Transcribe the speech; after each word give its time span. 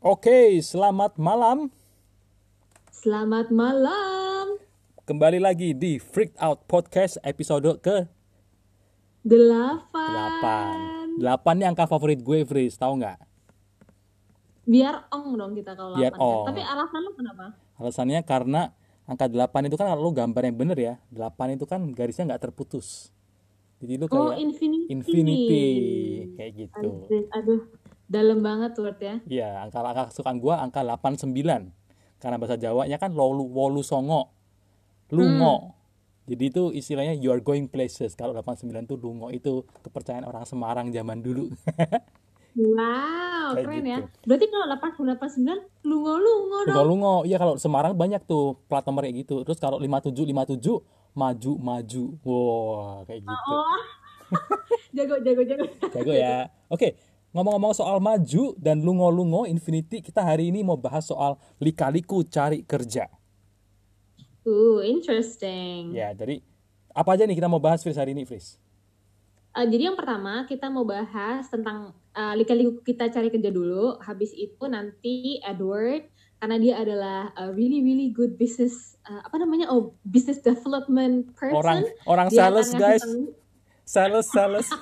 Oke, 0.00 0.56
selamat 0.58 1.20
malam. 1.20 1.68
Selamat 2.90 3.52
malam. 3.52 4.56
Kembali 5.04 5.36
lagi 5.36 5.72
di 5.72 5.98
Freaked 5.98 6.38
Out 6.38 6.64
Podcast 6.64 7.20
episode 7.20 7.68
ke 7.78 8.08
Delapan. 9.20 10.74
8. 11.20 11.20
8 11.20 11.56
ini 11.60 11.64
angka 11.68 11.84
favorit 11.84 12.16
gue, 12.16 12.40
Fris. 12.42 12.72
Tahu 12.74 12.96
nggak? 12.96 13.18
Biar 14.64 15.04
ong 15.12 15.36
dong 15.36 15.52
kita 15.52 15.76
kalau 15.76 15.92
Biar 15.92 16.10
delapan, 16.10 16.24
kan. 16.24 16.32
ong. 16.32 16.46
Tapi 16.48 16.60
alasan 16.64 17.00
lu 17.02 17.10
kenapa? 17.12 17.44
Alasannya 17.76 18.20
karena 18.24 18.60
angka 19.04 19.28
8 19.28 19.68
itu 19.68 19.76
kan 19.76 19.86
kalau 19.86 20.00
lu 20.00 20.10
gambar 20.16 20.42
yang 20.42 20.56
bener 20.56 20.78
ya. 20.80 20.94
8 21.12 21.52
itu 21.52 21.64
kan 21.68 21.84
garisnya 21.92 22.32
nggak 22.32 22.48
terputus. 22.48 23.12
Jadi 23.80 23.96
lu 23.96 24.04
Oh, 24.08 24.32
kayak 24.32 24.40
infinity. 24.40 24.84
infinity. 24.88 25.66
Kayak 26.36 26.52
gitu. 26.56 26.88
Aduh, 27.36 27.60
dalam 28.10 28.42
banget 28.42 28.74
word 28.82 28.98
ya. 28.98 29.14
Iya, 29.30 29.48
angka 29.62 29.86
angka 29.86 30.10
kesukaan 30.10 30.42
gua 30.42 30.58
angka 30.58 30.82
89. 30.82 31.70
Karena 32.18 32.36
bahasa 32.36 32.58
Jawanya 32.58 32.98
kan 32.98 33.14
lolu 33.14 33.46
wolu 33.46 33.86
songo. 33.86 34.34
Lungo. 35.14 35.78
Jadi 36.26 36.44
itu 36.46 36.62
istilahnya 36.74 37.14
you 37.18 37.30
are 37.30 37.42
going 37.42 37.70
places. 37.70 38.18
Kalau 38.18 38.34
89 38.34 38.86
itu 38.86 38.94
lungo 38.98 39.30
itu 39.30 39.66
kepercayaan 39.86 40.26
orang 40.26 40.42
Semarang 40.46 40.90
zaman 40.90 41.22
dulu. 41.22 41.50
Wow, 42.50 43.54
Kayak 43.54 43.62
keren 43.62 43.78
gitu. 43.78 43.90
ya. 43.94 43.98
Berarti 44.26 44.46
kalau 44.50 44.66
8989 44.74 45.86
lungo-lungo 45.86 46.58
dong. 46.66 46.74
Lungo-lungo. 46.74 47.14
Iya 47.22 47.38
kalau 47.38 47.54
Semarang 47.62 47.94
banyak 47.94 48.26
tuh 48.26 48.58
plat 48.66 48.82
nomor 48.82 49.06
kayak 49.06 49.22
gitu. 49.22 49.46
Terus 49.46 49.62
kalau 49.62 49.78
57 49.78 50.10
57 50.26 50.82
maju 51.14 51.52
maju. 51.62 52.02
Wah, 52.26 53.06
kayak 53.06 53.22
gitu. 53.22 53.38
Oh. 53.54 53.78
jago, 54.98 55.14
jago, 55.22 55.42
jago. 55.46 55.64
Jago 55.94 56.12
ya. 56.14 56.50
Oke, 56.74 56.98
ngomong-ngomong 57.30 57.74
soal 57.74 58.02
maju 58.02 58.58
dan 58.58 58.82
lungo-lungo 58.82 59.46
infinity, 59.46 60.02
kita 60.02 60.22
hari 60.22 60.50
ini 60.50 60.66
mau 60.66 60.74
bahas 60.74 61.06
soal 61.06 61.38
lika-liku 61.62 62.26
cari 62.26 62.66
kerja. 62.66 63.06
Uh, 64.42 64.82
interesting. 64.82 65.94
Ya, 65.94 66.10
jadi 66.10 66.42
apa 66.90 67.14
aja 67.14 67.22
nih 67.28 67.38
kita 67.38 67.46
mau 67.46 67.62
bahas 67.62 67.86
Fris 67.86 67.94
hari 67.94 68.16
ini, 68.16 68.26
Fris? 68.26 68.58
Uh, 69.54 69.66
jadi 69.66 69.90
yang 69.90 69.98
pertama 69.98 70.46
kita 70.46 70.70
mau 70.70 70.86
bahas 70.86 71.46
tentang 71.50 71.94
uh, 72.14 72.34
lika-liku 72.34 72.82
kita 72.82 73.10
cari 73.10 73.30
kerja 73.30 73.50
dulu. 73.50 73.98
Habis 74.02 74.34
itu 74.34 74.64
nanti 74.66 75.38
Edward 75.42 76.06
karena 76.40 76.56
dia 76.56 76.74
adalah 76.80 77.18
a 77.36 77.52
really 77.52 77.84
really 77.84 78.08
good 78.16 78.40
business 78.40 78.96
uh, 79.04 79.20
apa 79.28 79.36
namanya 79.36 79.68
oh 79.68 79.92
business 80.08 80.40
development 80.40 81.30
person. 81.36 81.52
Orang 81.52 81.78
orang 82.08 82.26
Dia 82.32 82.48
sales 82.48 82.70
guys, 82.72 83.04
sales 83.84 84.26
sales. 84.30 84.66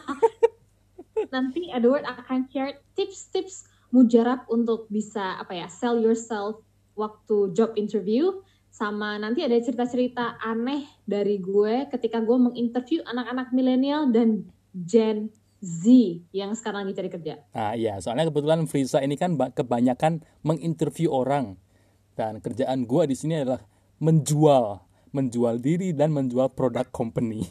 nanti 1.31 1.69
Edward 1.71 2.05
akan 2.07 2.49
share 2.49 2.81
tips-tips 2.99 3.69
mujarab 3.93 4.45
untuk 4.53 4.89
bisa 4.93 5.41
apa 5.41 5.57
ya 5.57 5.67
sell 5.69 5.97
yourself 6.01 6.61
waktu 6.99 7.55
job 7.57 7.73
interview 7.79 8.43
sama 8.69 9.17
nanti 9.17 9.43
ada 9.43 9.57
cerita-cerita 9.59 10.39
aneh 10.45 10.85
dari 11.09 11.41
gue 11.41 11.89
ketika 11.89 12.21
gue 12.21 12.37
menginterview 12.37 13.01
anak-anak 13.09 13.49
milenial 13.51 14.13
dan 14.13 14.45
Gen 14.77 15.33
Z 15.59 15.83
yang 16.31 16.55
sekarang 16.55 16.87
lagi 16.87 16.95
cari 17.03 17.11
kerja. 17.11 17.35
Nah, 17.51 17.75
iya, 17.75 17.99
soalnya 17.99 18.31
kebetulan 18.31 18.63
Frisa 18.71 19.03
ini 19.03 19.19
kan 19.19 19.35
ba- 19.35 19.51
kebanyakan 19.51 20.23
menginterview 20.47 21.11
orang. 21.11 21.59
Dan 22.15 22.39
kerjaan 22.39 22.87
gua 22.87 23.11
di 23.11 23.19
sini 23.19 23.43
adalah 23.43 23.63
menjual, 23.99 24.79
menjual 25.11 25.59
diri 25.59 25.91
dan 25.91 26.15
menjual 26.15 26.55
produk 26.55 26.87
company. 26.95 27.43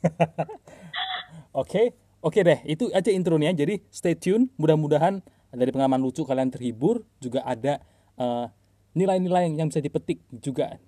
Oke, 1.60 1.92
oke 2.20 2.40
deh, 2.40 2.60
itu 2.68 2.88
aja 2.92 3.10
intronya. 3.12 3.52
Jadi 3.52 3.80
stay 3.88 4.16
tune, 4.16 4.48
mudah-mudahan 4.56 5.20
dari 5.50 5.70
pengalaman 5.74 6.00
lucu 6.00 6.22
kalian 6.22 6.52
terhibur, 6.52 7.02
juga 7.18 7.42
ada 7.44 7.82
eh, 8.20 8.46
nilai-nilai 8.94 9.50
yang 9.54 9.68
bisa 9.68 9.82
dipetik 9.82 10.22
juga. 10.40 10.78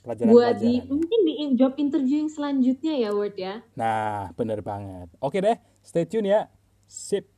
Buat 0.00 0.16
Pelajaran-pelajaran. 0.16 0.64
di 0.64 0.72
mungkin 0.88 1.20
di 1.28 1.34
job 1.60 1.76
interview 1.76 2.24
yang 2.24 2.32
selanjutnya 2.32 2.94
ya 2.96 3.10
Word 3.12 3.36
ya. 3.36 3.60
Nah, 3.76 4.32
bener 4.32 4.64
banget. 4.64 5.12
Oke 5.20 5.44
deh, 5.44 5.60
stay 5.84 6.08
tune 6.08 6.24
ya. 6.24 6.48
Sip. 6.88 7.28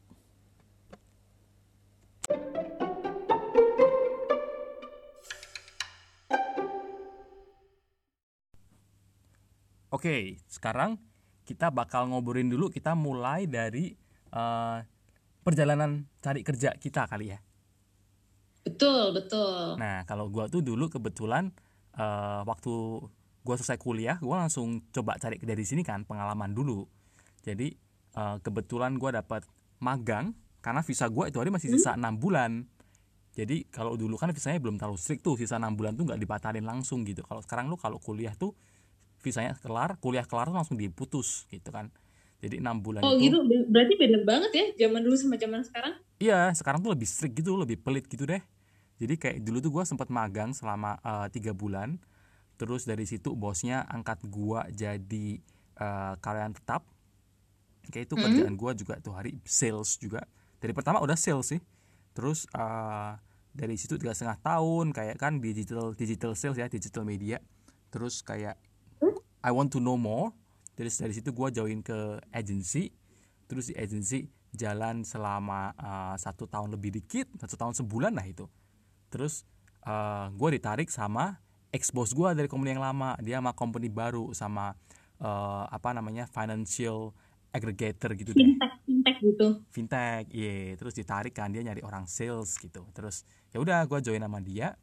Oke, 9.93 10.41
sekarang 10.49 10.97
kita 11.43 11.75
bakal 11.75 12.11
ngobrolin 12.11 12.49
dulu. 12.49 12.71
Kita 12.71 12.95
mulai 12.95 13.51
dari 13.51 13.93
eh, 14.33 14.79
perjalanan 15.43 16.07
cari 16.23 16.41
kerja 16.47 16.75
kita 16.79 17.11
kali 17.11 17.35
ya. 17.35 17.39
Betul, 18.63 19.11
betul. 19.11 19.75
Nah, 19.75 20.07
kalau 20.07 20.31
gua 20.31 20.47
tuh 20.47 20.63
dulu 20.63 20.87
kebetulan 20.87 21.51
eh, 21.99 22.41
waktu 22.47 22.73
gua 23.43 23.55
selesai 23.59 23.79
kuliah, 23.79 24.17
gua 24.23 24.47
langsung 24.47 24.87
coba 24.95 25.19
cari 25.19 25.37
kerja 25.37 25.55
di 25.59 25.67
sini 25.67 25.83
kan, 25.83 26.07
pengalaman 26.07 26.55
dulu. 26.55 26.87
Jadi 27.43 27.75
eh, 28.17 28.37
kebetulan 28.41 28.95
gua 28.97 29.19
dapat 29.19 29.43
magang 29.83 30.35
karena 30.63 30.81
visa 30.87 31.11
gua 31.11 31.27
itu 31.27 31.43
hari 31.43 31.51
masih 31.51 31.75
sisa 31.75 31.99
enam 31.99 32.15
bulan. 32.15 32.71
Jadi 33.33 33.65
kalau 33.73 33.97
dulu 33.97 34.21
kan 34.21 34.29
visanya 34.31 34.61
belum 34.61 34.77
terlalu 34.77 35.01
strict 35.01 35.25
tuh, 35.25 35.41
sisa 35.41 35.57
enam 35.57 35.73
bulan 35.75 35.97
tuh 35.97 36.05
nggak 36.07 36.21
dibatalin 36.21 36.63
langsung 36.63 37.03
gitu. 37.03 37.25
Kalau 37.25 37.41
sekarang 37.43 37.67
lu 37.67 37.81
kalau 37.81 37.97
kuliah 37.99 38.37
tuh 38.37 38.53
visanya 39.23 39.55
kelar, 39.63 39.97
kuliah 40.03 40.27
kelar 40.27 40.51
langsung 40.51 40.77
diputus 40.77 41.47
gitu 41.49 41.71
kan. 41.71 41.89
Jadi 42.43 42.59
enam 42.59 42.83
bulan 42.83 43.07
Oh 43.07 43.15
itu 43.15 43.31
gitu, 43.31 43.39
berarti 43.71 43.95
beda 43.95 44.19
banget 44.27 44.51
ya 44.51 44.67
zaman 44.85 45.07
dulu 45.07 45.15
sama 45.15 45.39
zaman 45.39 45.63
sekarang. 45.63 45.95
Iya, 46.19 46.51
sekarang 46.59 46.83
tuh 46.83 46.91
lebih 46.91 47.07
strict 47.07 47.39
gitu, 47.39 47.55
lebih 47.55 47.79
pelit 47.79 48.11
gitu 48.11 48.27
deh. 48.27 48.43
Jadi 48.99 49.15
kayak 49.15 49.37
dulu 49.47 49.59
tuh 49.63 49.71
gue 49.79 49.85
sempat 49.87 50.11
magang 50.11 50.51
selama 50.51 50.99
eh, 51.07 51.31
tiga 51.31 51.55
bulan. 51.55 52.03
Terus 52.59 52.87
dari 52.87 53.07
situ 53.07 53.35
bosnya 53.35 53.83
angkat 53.91 54.23
gua 54.27 54.67
jadi 54.71 55.39
eh, 55.79 56.15
karyawan 56.19 56.55
tetap. 56.55 56.87
Kayak 57.91 58.11
itu 58.11 58.15
kerjaan 58.15 58.55
gua 58.55 58.71
juga 58.75 58.95
tuh 59.03 59.15
hari 59.15 59.39
sales 59.43 59.99
juga. 59.99 60.23
Dari 60.63 60.71
pertama 60.75 61.03
udah 61.03 61.19
sales 61.19 61.47
sih. 61.51 61.63
Terus 62.15 62.47
eh, 62.55 63.13
dari 63.55 63.75
situ 63.79 63.99
tiga 63.99 64.15
setengah 64.15 64.39
tahun 64.43 64.95
kayak 64.95 65.19
kan 65.19 65.43
digital 65.43 65.95
digital 65.95 66.39
sales 66.39 66.59
ya, 66.59 66.67
digital 66.67 67.03
media. 67.03 67.43
Terus 67.91 68.23
kayak 68.23 68.59
I 69.43 69.51
want 69.51 69.75
to 69.75 69.79
know 69.83 69.99
more. 69.99 70.31
Terus 70.79 70.99
dari 71.03 71.13
situ 71.13 71.35
gua 71.35 71.53
join 71.53 71.83
ke 71.85 72.23
agency. 72.33 72.95
Terus 73.51 73.69
di 73.69 73.75
agency 73.77 74.31
jalan 74.55 75.05
selama 75.05 75.77
uh, 75.77 76.15
satu 76.17 76.49
tahun 76.49 76.73
lebih 76.73 77.03
dikit, 77.03 77.29
satu 77.37 77.59
tahun 77.59 77.75
sebulan 77.77 78.13
lah 78.17 78.25
itu. 78.25 78.49
Terus 79.13 79.45
uh, 79.85 80.33
gue 80.33 80.49
ditarik 80.57 80.89
sama 80.89 81.37
ex 81.73 81.93
boss 81.93 82.17
gue 82.17 82.29
dari 82.33 82.49
company 82.49 82.77
yang 82.77 82.85
lama. 82.85 83.17
Dia 83.21 83.41
sama 83.41 83.53
company 83.53 83.93
baru 83.93 84.33
sama 84.33 84.73
uh, 85.21 85.65
apa 85.69 85.93
namanya 85.93 86.25
financial 86.29 87.13
aggregator 87.53 88.17
gitu 88.17 88.33
deh 88.33 88.49
Fintech, 88.49 88.75
fintech 88.89 89.17
gitu. 89.21 89.49
fintech 89.69 90.25
iya 90.33 90.73
terus 90.75 90.97
ditarik 90.97 91.37
kan 91.37 91.53
dia 91.53 91.61
nyari 91.61 91.85
orang 91.85 92.09
sales 92.09 92.57
gitu 92.57 92.89
terus 92.97 93.29
ya 93.53 93.61
udah 93.61 93.85
gue 93.85 94.01
join 94.01 94.25
sama 94.25 94.41
dia 94.41 94.75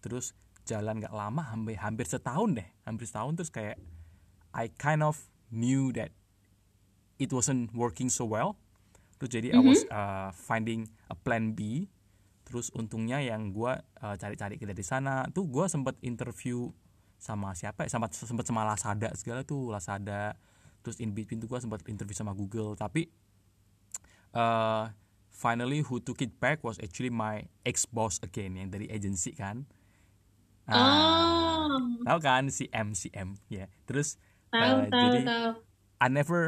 terus 0.00 0.32
jalan 0.66 0.98
gak 0.98 1.14
lama 1.14 1.44
hampir 1.52 1.76
hampir 1.78 2.08
setahun 2.08 2.56
deh 2.56 2.68
hampir 2.88 3.06
setahun 3.06 3.32
terus 3.38 3.52
kayak 3.52 3.76
I 4.56 4.72
kind 4.80 5.04
of 5.04 5.20
knew 5.52 5.92
that 5.92 6.16
it 7.20 7.28
wasn't 7.28 7.76
working 7.76 8.08
so 8.08 8.24
well. 8.24 8.56
Terus 9.20 9.30
jadi 9.36 9.48
I 9.52 9.60
was 9.60 9.84
uh, 9.92 10.32
finding 10.32 10.88
a 11.12 11.16
plan 11.16 11.52
B. 11.52 11.92
Terus 12.48 12.72
untungnya 12.72 13.20
yang 13.20 13.52
gue 13.52 13.72
uh, 13.76 14.16
cari-cari 14.16 14.56
di 14.56 14.86
sana 14.86 15.28
tuh 15.28 15.44
gue 15.44 15.68
sempet 15.68 16.00
interview 16.00 16.72
sama 17.20 17.52
siapa 17.52 17.84
ya? 17.84 17.92
Sama 17.92 18.08
sempet 18.08 18.48
sama 18.48 18.64
Lazada 18.64 19.12
segala 19.12 19.44
tuh 19.44 19.68
Lazada. 19.68 20.36
Terus 20.80 20.96
in 21.04 21.12
between 21.12 21.42
tuh 21.42 21.52
gue 21.52 21.60
sempat 21.60 21.84
interview 21.84 22.16
sama 22.16 22.32
Google. 22.32 22.76
Tapi 22.80 23.12
uh, 24.32 24.88
finally 25.28 25.84
who 25.84 26.00
took 26.00 26.24
it 26.24 26.32
back 26.40 26.64
was 26.64 26.80
actually 26.80 27.12
my 27.12 27.44
ex 27.68 27.84
boss 27.84 28.16
again 28.24 28.56
yang 28.56 28.72
dari 28.72 28.88
agency 28.88 29.36
kan. 29.36 29.68
Ah, 30.66 31.46
Oh, 31.66 31.82
tahu 32.06 32.18
kan 32.22 32.46
si 32.48 32.70
M 32.70 32.94
si 32.94 33.10
M 33.10 33.34
ya. 33.50 33.66
Terus 33.90 34.16
tahu 34.50 34.76
uh, 34.82 34.88
tahu 34.88 35.04
jadi 35.10 35.20
tahu. 35.24 35.48
I 35.96 36.08
never 36.12 36.40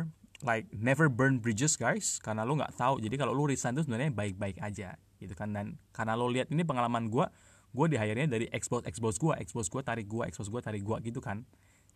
like 0.44 0.70
never 0.70 1.10
burn 1.10 1.42
bridges 1.42 1.74
guys 1.74 2.22
karena 2.22 2.46
lo 2.46 2.54
nggak 2.54 2.78
tahu 2.78 3.02
jadi 3.02 3.14
kalau 3.18 3.34
lo 3.34 3.50
resign 3.50 3.74
tuh 3.74 3.82
sebenarnya 3.82 4.14
baik-baik 4.14 4.62
aja 4.62 4.94
gitu 5.18 5.34
kan 5.34 5.50
dan 5.50 5.74
karena 5.90 6.14
lo 6.14 6.30
lihat 6.30 6.46
ini 6.54 6.62
pengalaman 6.62 7.10
gua 7.10 7.26
gue 7.74 7.86
di 7.90 7.96
hire-nya 8.00 8.30
dari 8.30 8.46
ex 8.48 8.70
boss 8.70 8.86
ex 8.86 8.96
boss 9.02 9.18
gue 9.20 9.34
ex 9.36 9.52
boss 9.52 9.68
gue 9.68 9.82
tarik 9.84 10.08
gue 10.08 10.24
ex 10.24 10.40
boss 10.40 10.48
gue 10.48 10.62
tarik 10.62 10.80
gue 10.80 10.96
gitu 11.10 11.20
kan 11.20 11.44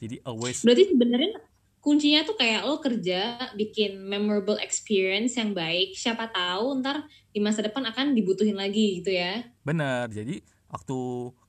jadi 0.03 0.19
always 0.27 0.67
Berarti 0.67 0.91
sebenarnya 0.91 1.39
kuncinya 1.83 2.27
tuh 2.27 2.35
kayak 2.35 2.67
lo 2.67 2.83
kerja 2.83 3.51
bikin 3.55 4.03
memorable 4.03 4.59
experience 4.59 5.39
yang 5.39 5.55
baik. 5.55 5.95
Siapa 5.95 6.31
tahu 6.31 6.83
ntar 6.83 7.07
di 7.31 7.39
masa 7.39 7.63
depan 7.63 7.87
akan 7.87 8.15
dibutuhin 8.15 8.59
lagi 8.59 9.03
gitu 9.03 9.15
ya. 9.15 9.47
bener 9.63 10.11
jadi 10.11 10.43
waktu 10.67 10.99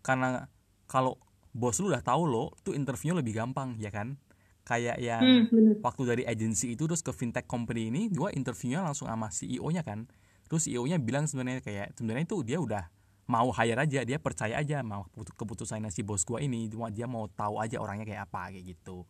karena 0.05 0.45
kalau 0.85 1.17
bos 1.53 1.77
lu 1.81 1.89
udah 1.89 2.05
tahu 2.05 2.29
lo 2.29 2.53
tuh 2.61 2.77
interviewnya 2.77 3.21
lebih 3.21 3.33
gampang 3.37 3.77
ya 3.81 3.89
kan 3.89 4.17
kayak 4.63 4.97
yang 5.03 5.23
Hmm, 5.23 5.43
bener. 5.51 5.75
waktu 5.83 6.01
dari 6.07 6.23
agency 6.23 6.75
itu 6.75 6.87
terus 6.87 7.03
ke 7.03 7.11
fintech 7.11 7.47
company 7.47 7.91
ini 7.91 8.07
gue 8.07 8.31
interviewnya 8.35 8.79
langsung 8.83 9.11
sama 9.11 9.27
CEO 9.27 9.67
nya 9.71 9.83
kan. 9.83 10.07
Terus 10.47 10.69
CEO-nya 10.69 10.99
bilang 10.99 11.25
sebenarnya 11.25 11.63
kayak 11.63 11.97
sebenarnya 11.97 12.29
itu 12.29 12.37
dia 12.45 12.59
udah 12.59 12.83
mau 13.23 13.49
hire 13.55 13.79
aja 13.79 14.03
dia 14.03 14.19
percaya 14.19 14.59
aja 14.59 14.83
mau 14.83 15.07
keputusan 15.15 15.87
si 15.87 16.03
bos 16.03 16.27
gua 16.27 16.43
ini 16.43 16.67
cuma 16.67 16.91
dia 16.91 17.07
mau 17.07 17.31
tahu 17.31 17.55
aja 17.59 17.79
orangnya 17.79 18.03
kayak 18.03 18.27
apa 18.27 18.51
kayak 18.51 18.75
gitu. 18.75 19.07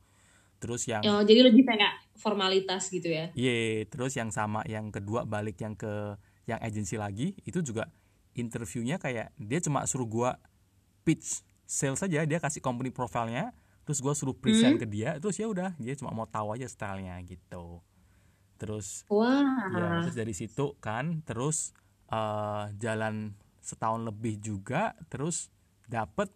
Terus 0.61 0.85
yang 0.85 1.01
oh 1.03 1.21
jadi 1.25 1.49
lebih 1.49 1.65
kayak 1.65 2.13
formalitas 2.15 2.87
gitu 2.93 3.09
ya? 3.09 3.33
Iya 3.33 3.51
yeah, 3.51 3.89
terus 3.89 4.13
yang 4.13 4.29
sama 4.29 4.61
yang 4.69 4.93
kedua 4.93 5.25
balik 5.25 5.59
yang 5.59 5.73
ke 5.73 6.15
yang 6.45 6.61
agensi 6.61 6.95
lagi 6.95 7.33
itu 7.43 7.59
juga 7.65 7.89
interviewnya 8.37 9.01
kayak 9.01 9.33
dia 9.35 9.59
cuma 9.59 9.83
suruh 9.89 10.07
gua 10.07 10.37
pitch 11.03 11.41
sales 11.65 11.99
saja 11.99 12.21
dia 12.23 12.39
kasih 12.39 12.61
company 12.61 12.93
profilnya 12.93 13.51
terus 13.83 13.99
gua 13.99 14.15
suruh 14.15 14.35
present 14.35 14.79
hmm? 14.79 14.81
ke 14.81 14.87
dia 14.87 15.09
terus 15.19 15.35
ya 15.39 15.47
udah 15.47 15.75
dia 15.79 15.93
cuma 15.99 16.15
mau 16.15 16.27
tahu 16.27 16.55
aja 16.55 16.67
stylenya 16.67 17.19
gitu 17.27 17.83
terus 18.57 19.03
Wah. 19.11 19.43
ya 19.71 20.07
terus 20.07 20.15
dari 20.15 20.33
situ 20.35 20.75
kan 20.79 21.19
terus 21.27 21.75
uh, 22.11 22.71
jalan 22.79 23.35
setahun 23.59 24.07
lebih 24.07 24.39
juga 24.39 24.95
terus 25.11 25.51
dapet 25.87 26.31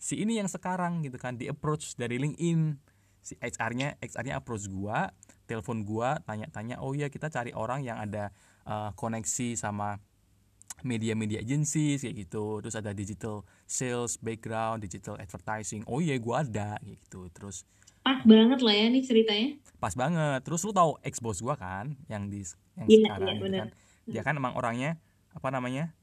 si 0.00 0.20
ini 0.20 0.40
yang 0.40 0.48
sekarang 0.48 1.04
gitu 1.04 1.20
kan 1.20 1.36
di 1.36 1.48
approach 1.48 1.96
dari 1.96 2.16
LinkedIn 2.16 2.76
si 3.20 3.36
HR-nya 3.36 4.00
HR-nya 4.00 4.40
approach 4.40 4.68
gua 4.68 5.12
telepon 5.44 5.84
gua 5.84 6.20
tanya-tanya 6.24 6.80
oh 6.80 6.96
ya 6.96 7.12
kita 7.12 7.28
cari 7.28 7.52
orang 7.52 7.84
yang 7.84 8.00
ada 8.00 8.32
uh, 8.64 8.96
koneksi 8.96 9.60
sama 9.60 10.00
media-media 10.82 11.40
agency 11.40 11.96
kayak 12.00 12.26
gitu. 12.26 12.60
Terus 12.64 12.76
ada 12.76 12.90
digital 12.90 13.46
sales 13.68 14.18
background 14.18 14.82
digital 14.82 15.16
advertising. 15.20 15.86
Oh 15.86 16.02
iya 16.02 16.18
gua 16.18 16.42
ada 16.42 16.76
kayak 16.80 16.98
gitu. 17.06 17.28
Terus 17.30 17.62
pas 18.00 18.20
banget 18.24 18.60
lah 18.64 18.74
ya 18.74 18.86
nih 18.88 19.02
ceritanya. 19.04 19.48
Pas 19.78 19.94
banget. 19.94 20.40
Terus 20.42 20.60
lu 20.64 20.72
tahu 20.72 20.96
ex 21.04 21.20
bos 21.20 21.38
gua 21.38 21.54
kan 21.54 21.94
yang 22.08 22.26
di 22.28 22.42
yang 22.76 22.88
yeah, 22.88 23.00
sekarang 23.06 23.28
yeah, 23.28 23.36
gitu 23.36 23.46
kan? 23.52 23.68
Dia 24.10 24.22
kan 24.26 24.34
emang 24.36 24.54
orangnya 24.56 24.98
apa 25.30 25.48
namanya 25.52 25.94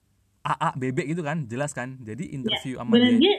AA 0.46 0.70
bebek 0.80 1.08
gitu 1.12 1.26
kan? 1.26 1.50
Jelas 1.50 1.76
kan? 1.76 2.00
Jadi 2.06 2.32
interview 2.32 2.80
ya, 2.80 2.86
sama 2.86 2.94
dia, 2.96 3.18
dia 3.20 3.36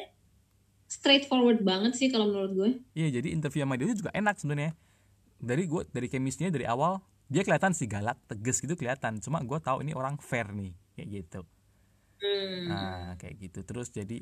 straightforward 0.88 1.60
banget 1.62 1.96
sih 1.96 2.08
kalau 2.12 2.28
menurut 2.28 2.52
gue. 2.56 2.70
Iya 2.96 3.20
jadi 3.20 3.28
interview 3.32 3.62
sama 3.64 3.76
dia 3.78 3.94
juga 3.94 4.10
enak 4.12 4.34
sebenarnya. 4.36 4.72
Dari 5.38 5.64
gue 5.70 5.82
dari 5.94 6.08
chemistry 6.10 6.50
dari 6.50 6.66
awal 6.66 6.98
dia 7.28 7.44
kelihatan 7.44 7.76
sih 7.76 7.86
galak 7.86 8.16
tegas 8.26 8.58
gitu 8.58 8.74
kelihatan. 8.74 9.20
Cuma 9.20 9.38
gue 9.44 9.58
tahu 9.60 9.84
ini 9.84 9.92
orang 9.92 10.16
fair 10.18 10.50
nih 10.50 10.72
kayak 10.98 11.08
gitu. 11.22 11.40
Hmm. 12.18 12.66
nah 12.66 13.14
kayak 13.14 13.38
gitu. 13.38 13.62
Terus 13.62 13.94
jadi 13.94 14.18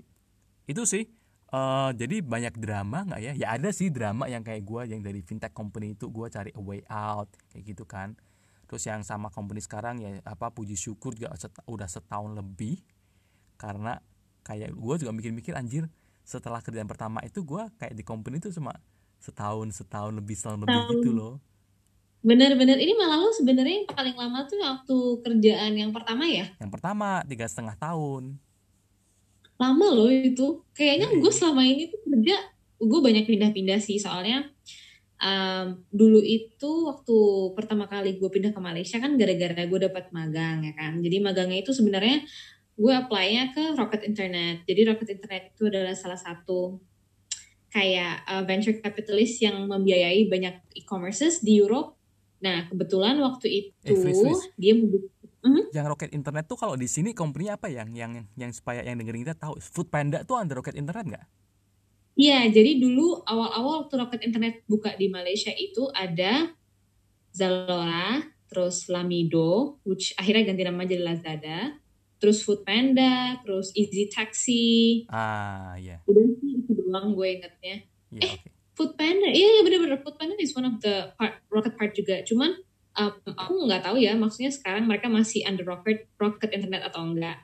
itu 0.68 0.82
sih 0.84 1.08
uh, 1.56 1.96
jadi 1.96 2.20
banyak 2.20 2.60
drama 2.60 3.08
nggak 3.08 3.20
ya? 3.24 3.32
Ya 3.32 3.46
ada 3.56 3.72
sih 3.72 3.88
drama 3.88 4.28
yang 4.28 4.44
kayak 4.44 4.68
gue 4.68 4.92
yang 4.92 5.00
dari 5.00 5.24
fintech 5.24 5.56
company 5.56 5.96
itu 5.96 6.12
gue 6.12 6.28
cari 6.28 6.52
a 6.52 6.60
way 6.60 6.84
out 6.92 7.32
kayak 7.48 7.72
gitu 7.72 7.88
kan. 7.88 8.12
Terus 8.68 8.84
yang 8.84 9.00
sama 9.00 9.32
company 9.32 9.64
sekarang 9.64 10.04
ya 10.04 10.20
apa 10.28 10.52
puji 10.52 10.76
syukur 10.76 11.16
juga 11.16 11.32
set, 11.40 11.56
udah 11.64 11.88
setahun 11.88 12.36
lebih. 12.36 12.84
Karena 13.56 13.96
kayak 14.44 14.76
gue 14.76 14.94
juga 15.00 15.10
mikir-mikir 15.16 15.56
anjir 15.56 15.88
setelah 16.26 16.60
kerjaan 16.60 16.90
pertama 16.90 17.24
itu 17.24 17.40
gue 17.46 17.64
kayak 17.80 17.94
di 17.96 18.04
company 18.04 18.42
itu 18.42 18.52
cuma 18.52 18.76
setahun 19.22 19.72
setahun 19.72 20.12
lebih 20.12 20.34
setahun 20.36 20.58
lebih 20.60 20.80
gitu 20.92 21.10
loh 21.14 21.40
bener-bener 22.26 22.74
ini 22.82 22.98
malah 22.98 23.22
lo 23.22 23.30
sebenarnya 23.30 23.86
yang 23.86 23.88
paling 23.94 24.16
lama 24.18 24.42
tuh 24.50 24.58
waktu 24.58 24.98
kerjaan 25.22 25.72
yang 25.78 25.94
pertama 25.94 26.26
ya? 26.26 26.50
Yang 26.58 26.72
pertama 26.74 27.22
tiga 27.22 27.46
setengah 27.46 27.78
tahun. 27.78 28.34
Lama 29.54 29.86
loh 29.94 30.10
itu. 30.10 30.66
Kayaknya 30.74 31.14
gue 31.22 31.32
selama 31.32 31.62
ini 31.62 31.86
tuh 31.86 32.02
kerja 32.02 32.36
gue 32.82 33.00
banyak 33.00 33.30
pindah-pindah 33.30 33.78
sih. 33.78 34.02
Soalnya 34.02 34.42
um, 35.22 35.86
dulu 35.94 36.18
itu 36.18 36.90
waktu 36.90 37.16
pertama 37.54 37.86
kali 37.86 38.18
gue 38.18 38.26
pindah 38.26 38.50
ke 38.50 38.58
Malaysia 38.58 38.98
kan 38.98 39.14
gara-gara 39.14 39.62
gue 39.62 39.80
dapat 39.86 40.10
magang 40.10 40.66
ya 40.66 40.74
kan? 40.74 40.98
Jadi 40.98 41.22
magangnya 41.22 41.62
itu 41.62 41.70
sebenarnya 41.70 42.26
gue 42.74 42.92
apply-nya 42.92 43.54
ke 43.54 43.78
Rocket 43.78 44.02
Internet. 44.02 44.66
Jadi 44.66 44.80
Rocket 44.82 45.14
Internet 45.14 45.54
itu 45.54 45.70
adalah 45.70 45.94
salah 45.94 46.18
satu 46.18 46.82
kayak 47.70 48.26
uh, 48.26 48.42
venture 48.42 48.74
capitalist 48.82 49.38
yang 49.38 49.62
membiayai 49.70 50.26
banyak 50.26 50.74
e-commerces 50.74 51.38
di 51.38 51.62
Europe 51.62 51.95
nah 52.36 52.68
kebetulan 52.68 53.16
waktu 53.18 53.46
itu 53.48 53.70
eh, 53.84 53.96
freeze, 53.96 54.20
freeze. 54.22 54.44
dia 54.60 54.74
Mm-hmm. 55.46 55.70
Yang 55.70 55.86
Rocket 55.94 56.10
Internet 56.10 56.44
tuh 56.50 56.58
kalau 56.58 56.74
di 56.74 56.90
sini 56.90 57.14
company 57.14 57.46
apa 57.46 57.70
yang 57.70 57.94
yang 57.94 58.18
yang 58.34 58.50
supaya 58.50 58.82
yang 58.82 58.98
dengerin 58.98 59.22
kita 59.22 59.38
tahu 59.38 59.54
Food 59.62 59.94
Panda 59.94 60.26
tuh 60.26 60.42
under 60.42 60.58
Rocket 60.58 60.74
Internet 60.74 61.06
nggak? 61.06 61.26
Iya, 62.16 62.48
jadi 62.48 62.80
dulu 62.80 63.20
awal-awal 63.28 63.84
waktu 63.84 63.94
roket 64.00 64.24
internet 64.24 64.64
buka 64.64 64.96
di 64.96 65.12
Malaysia 65.12 65.52
itu 65.52 65.84
ada 65.92 66.48
Zalora, 67.28 68.24
terus 68.48 68.88
Lamido, 68.88 69.76
which 69.84 70.16
akhirnya 70.16 70.48
ganti 70.48 70.64
nama 70.64 70.88
jadi 70.88 71.04
Lazada, 71.04 71.76
terus 72.16 72.40
Food 72.40 72.64
Panda, 72.64 73.36
terus 73.44 73.68
Easy 73.76 74.08
Taxi. 74.08 75.04
Ah, 75.12 75.76
iya. 75.76 76.00
Yeah. 76.00 76.08
Udah 76.08 76.24
sih 76.40 76.50
itu 76.64 76.72
doang 76.72 77.12
gue 77.12 77.28
ingetnya. 77.36 77.76
Yeah, 78.08 78.24
eh, 78.24 78.32
okay. 78.40 78.55
Food 78.76 78.92
Panda, 79.00 79.32
iya 79.32 79.40
yeah, 79.40 79.64
bener-bener. 79.64 79.96
Food 80.04 80.20
Panda 80.20 80.36
is 80.36 80.52
one 80.52 80.68
of 80.68 80.76
the 80.84 81.08
part, 81.16 81.40
Rocket 81.48 81.74
part 81.80 81.96
juga. 81.96 82.20
Cuman 82.28 82.52
um, 83.00 83.12
aku 83.24 83.52
nggak 83.64 83.88
tahu 83.88 83.96
ya, 83.96 84.12
maksudnya 84.12 84.52
sekarang 84.52 84.84
mereka 84.84 85.08
masih 85.08 85.48
under 85.48 85.64
Rocket 85.64 86.04
Rocket 86.20 86.52
Internet 86.52 86.92
atau 86.92 87.08
enggak. 87.08 87.40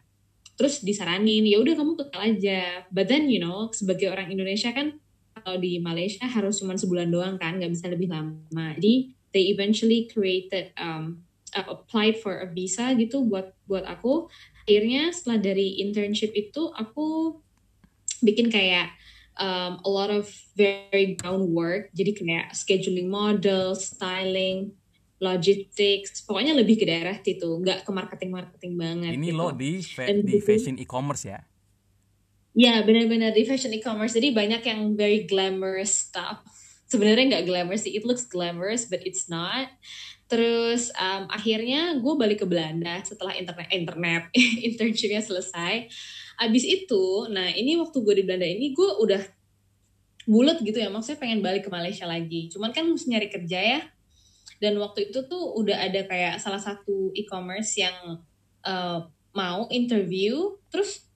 Terus 0.61 0.85
disaranin 0.85 1.49
ya 1.49 1.57
udah 1.57 1.73
kamu 1.73 1.97
kekal 1.97 2.21
aja. 2.21 2.85
But 2.93 3.09
then 3.09 3.33
you 3.33 3.41
know 3.41 3.73
sebagai 3.73 4.13
orang 4.13 4.29
Indonesia 4.29 4.77
kan 4.77 5.01
kalau 5.33 5.57
di 5.57 5.81
Malaysia 5.81 6.29
harus 6.29 6.61
cuma 6.61 6.77
sebulan 6.77 7.09
doang 7.09 7.41
kan 7.41 7.57
nggak 7.57 7.73
bisa 7.73 7.89
lebih 7.89 8.13
lama. 8.13 8.77
Jadi 8.77 9.17
they 9.33 9.49
eventually 9.49 10.05
created 10.13 10.77
um, 10.77 11.25
uh, 11.57 11.65
applied 11.73 12.21
for 12.21 12.45
a 12.45 12.49
visa 12.49 12.93
gitu 12.93 13.25
buat 13.25 13.57
buat 13.65 13.89
aku. 13.89 14.29
Akhirnya 14.69 15.11
setelah 15.11 15.41
dari 15.41 15.81
internship 15.81 16.37
itu 16.37 16.71
aku 16.77 17.41
bikin 18.23 18.53
kayak 18.53 18.95
um, 19.39 19.81
a 19.85 19.91
lot 19.91 20.11
of 20.11 20.29
very 20.57 21.15
groundwork 21.17 21.89
jadi 21.97 22.13
kayak 22.17 22.47
scheduling 22.57 23.09
model 23.09 23.77
styling 23.77 24.73
logistics, 25.23 26.27
pokoknya 26.27 26.59
lebih 26.59 26.83
ke 26.83 26.85
daerah 26.85 27.15
situ, 27.23 27.47
nggak 27.47 27.87
ke 27.87 27.91
marketing-marketing 27.95 28.75
banget. 28.75 29.15
Ini 29.15 29.31
gitu. 29.31 29.39
lo 29.39 29.55
di 29.55 29.79
fa 29.79 30.11
di 30.11 30.43
fashion 30.43 30.75
e-commerce 30.83 31.23
ya? 31.31 31.39
Ya 32.53 32.83
benar-benar 32.83 33.31
di 33.31 33.47
fashion 33.47 33.71
e-commerce, 33.71 34.19
jadi 34.19 34.35
banyak 34.35 34.67
yang 34.67 34.99
very 34.99 35.23
glamorous 35.31 36.11
stuff. 36.11 36.43
Sebenarnya 36.91 37.39
nggak 37.39 37.47
glamorous 37.47 37.87
sih, 37.87 37.95
it 37.95 38.03
looks 38.03 38.27
glamorous 38.27 38.91
but 38.91 38.99
it's 39.07 39.31
not. 39.31 39.71
Terus 40.27 40.91
um, 40.99 41.31
akhirnya 41.31 42.03
gue 42.03 42.15
balik 42.19 42.43
ke 42.43 42.47
Belanda 42.51 42.99
setelah 43.07 43.33
internet 43.39 43.71
internet 43.71 44.23
internshipnya 44.69 45.23
selesai. 45.23 45.87
Abis 46.43 46.67
itu, 46.67 47.31
nah 47.31 47.47
ini 47.55 47.79
waktu 47.79 48.03
gue 48.03 48.15
di 48.19 48.25
Belanda 48.27 48.51
ini 48.51 48.75
gue 48.75 48.91
udah 48.99 49.23
bulat 50.27 50.59
gitu 50.59 50.83
ya, 50.83 50.91
maksudnya 50.91 51.23
pengen 51.23 51.39
balik 51.39 51.67
ke 51.67 51.71
Malaysia 51.71 52.03
lagi. 52.03 52.51
Cuman 52.51 52.75
kan 52.75 52.83
mesti 52.91 53.07
nyari 53.15 53.31
kerja 53.31 53.59
ya, 53.63 53.81
dan 54.63 54.79
waktu 54.79 55.11
itu 55.11 55.27
tuh 55.27 55.55
udah 55.59 55.75
ada 55.75 56.07
kayak 56.07 56.39
salah 56.39 56.63
satu 56.63 57.11
e-commerce 57.19 57.79
yang 57.79 58.23
uh, 58.63 59.07
mau 59.35 59.67
interview 59.75 60.55
terus 60.71 61.07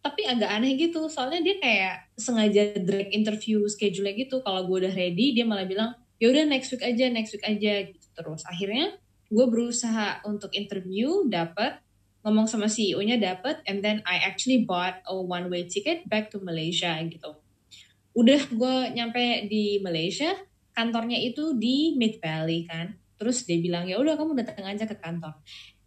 tapi 0.00 0.24
agak 0.24 0.48
aneh 0.48 0.72
gitu. 0.80 1.04
Soalnya 1.12 1.44
dia 1.44 1.56
kayak 1.60 1.94
sengaja 2.16 2.80
drag 2.80 3.12
interview 3.12 3.68
schedule 3.68 4.08
gitu. 4.16 4.40
Kalau 4.40 4.64
gue 4.64 4.88
udah 4.88 4.94
ready 4.96 5.36
dia 5.36 5.44
malah 5.44 5.68
bilang 5.68 5.92
ya 6.16 6.32
udah 6.32 6.48
next 6.48 6.72
week 6.72 6.80
aja 6.80 7.12
next 7.12 7.36
week 7.36 7.44
aja 7.44 7.92
gitu 7.92 8.08
terus. 8.16 8.40
Akhirnya 8.48 8.96
gue 9.28 9.46
berusaha 9.52 10.24
untuk 10.24 10.48
interview 10.56 11.28
dapat 11.28 11.76
ngomong 12.28 12.44
sama 12.44 12.68
CEO-nya 12.68 13.16
dapat 13.16 13.64
and 13.64 13.80
then 13.80 14.04
I 14.04 14.20
actually 14.20 14.68
bought 14.68 15.00
a 15.08 15.16
one 15.16 15.48
way 15.48 15.64
ticket 15.64 16.04
back 16.04 16.28
to 16.36 16.44
Malaysia 16.44 16.92
gitu. 17.08 17.40
Udah 18.12 18.44
gue 18.52 18.76
nyampe 18.92 19.48
di 19.48 19.80
Malaysia 19.80 20.36
kantornya 20.76 21.16
itu 21.16 21.56
di 21.56 21.96
Mid 21.96 22.20
Valley 22.20 22.68
kan. 22.68 22.92
Terus 23.16 23.48
dia 23.48 23.56
bilang 23.56 23.88
ya 23.88 23.96
udah 23.96 24.20
kamu 24.20 24.36
datang 24.36 24.68
aja 24.68 24.84
ke 24.84 24.92
kantor. 25.00 25.32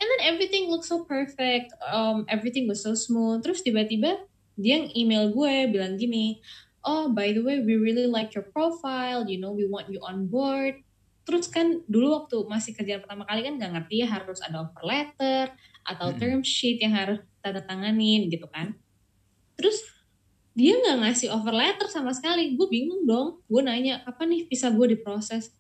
And 0.02 0.08
then 0.10 0.34
everything 0.34 0.74
looks 0.74 0.90
so 0.90 1.06
perfect 1.06 1.78
um, 1.86 2.26
everything 2.26 2.66
was 2.66 2.82
so 2.82 2.98
smooth. 2.98 3.46
Terus 3.46 3.62
tiba-tiba 3.62 4.26
dia 4.58 4.90
email 4.98 5.30
gue 5.30 5.70
bilang 5.70 5.96
gini 5.96 6.42
oh 6.82 7.14
by 7.14 7.30
the 7.32 7.46
way 7.46 7.62
we 7.62 7.78
really 7.78 8.10
like 8.10 8.34
your 8.34 8.46
profile 8.50 9.24
you 9.30 9.38
know 9.38 9.54
we 9.54 9.70
want 9.70 9.86
you 9.94 10.02
on 10.02 10.26
board. 10.26 10.82
Terus 11.22 11.46
kan 11.46 11.86
dulu 11.86 12.18
waktu 12.18 12.50
masih 12.50 12.74
kerjaan 12.74 13.06
pertama 13.06 13.30
kali 13.30 13.46
kan 13.46 13.62
nggak 13.62 13.72
ngerti 13.78 14.02
ya 14.02 14.10
harus 14.10 14.42
ada 14.42 14.66
offer 14.66 14.82
letter 14.82 15.54
atau 15.84 16.14
term 16.16 16.46
sheet 16.46 16.82
yang 16.82 16.94
harus 16.94 17.20
tanda 17.42 17.62
tanganin 17.66 18.30
gitu 18.30 18.46
kan. 18.48 18.78
Terus 19.58 19.82
dia 20.52 20.76
nggak 20.78 20.98
ngasih 21.08 21.32
offer 21.32 21.54
letter 21.56 21.88
sama 21.88 22.12
sekali. 22.12 22.54
Gue 22.54 22.68
bingung 22.68 23.08
dong. 23.08 23.42
Gue 23.48 23.62
nanya 23.64 24.04
kapan 24.04 24.38
nih 24.38 24.42
visa 24.52 24.68
gue 24.70 24.98
diproses? 24.98 25.56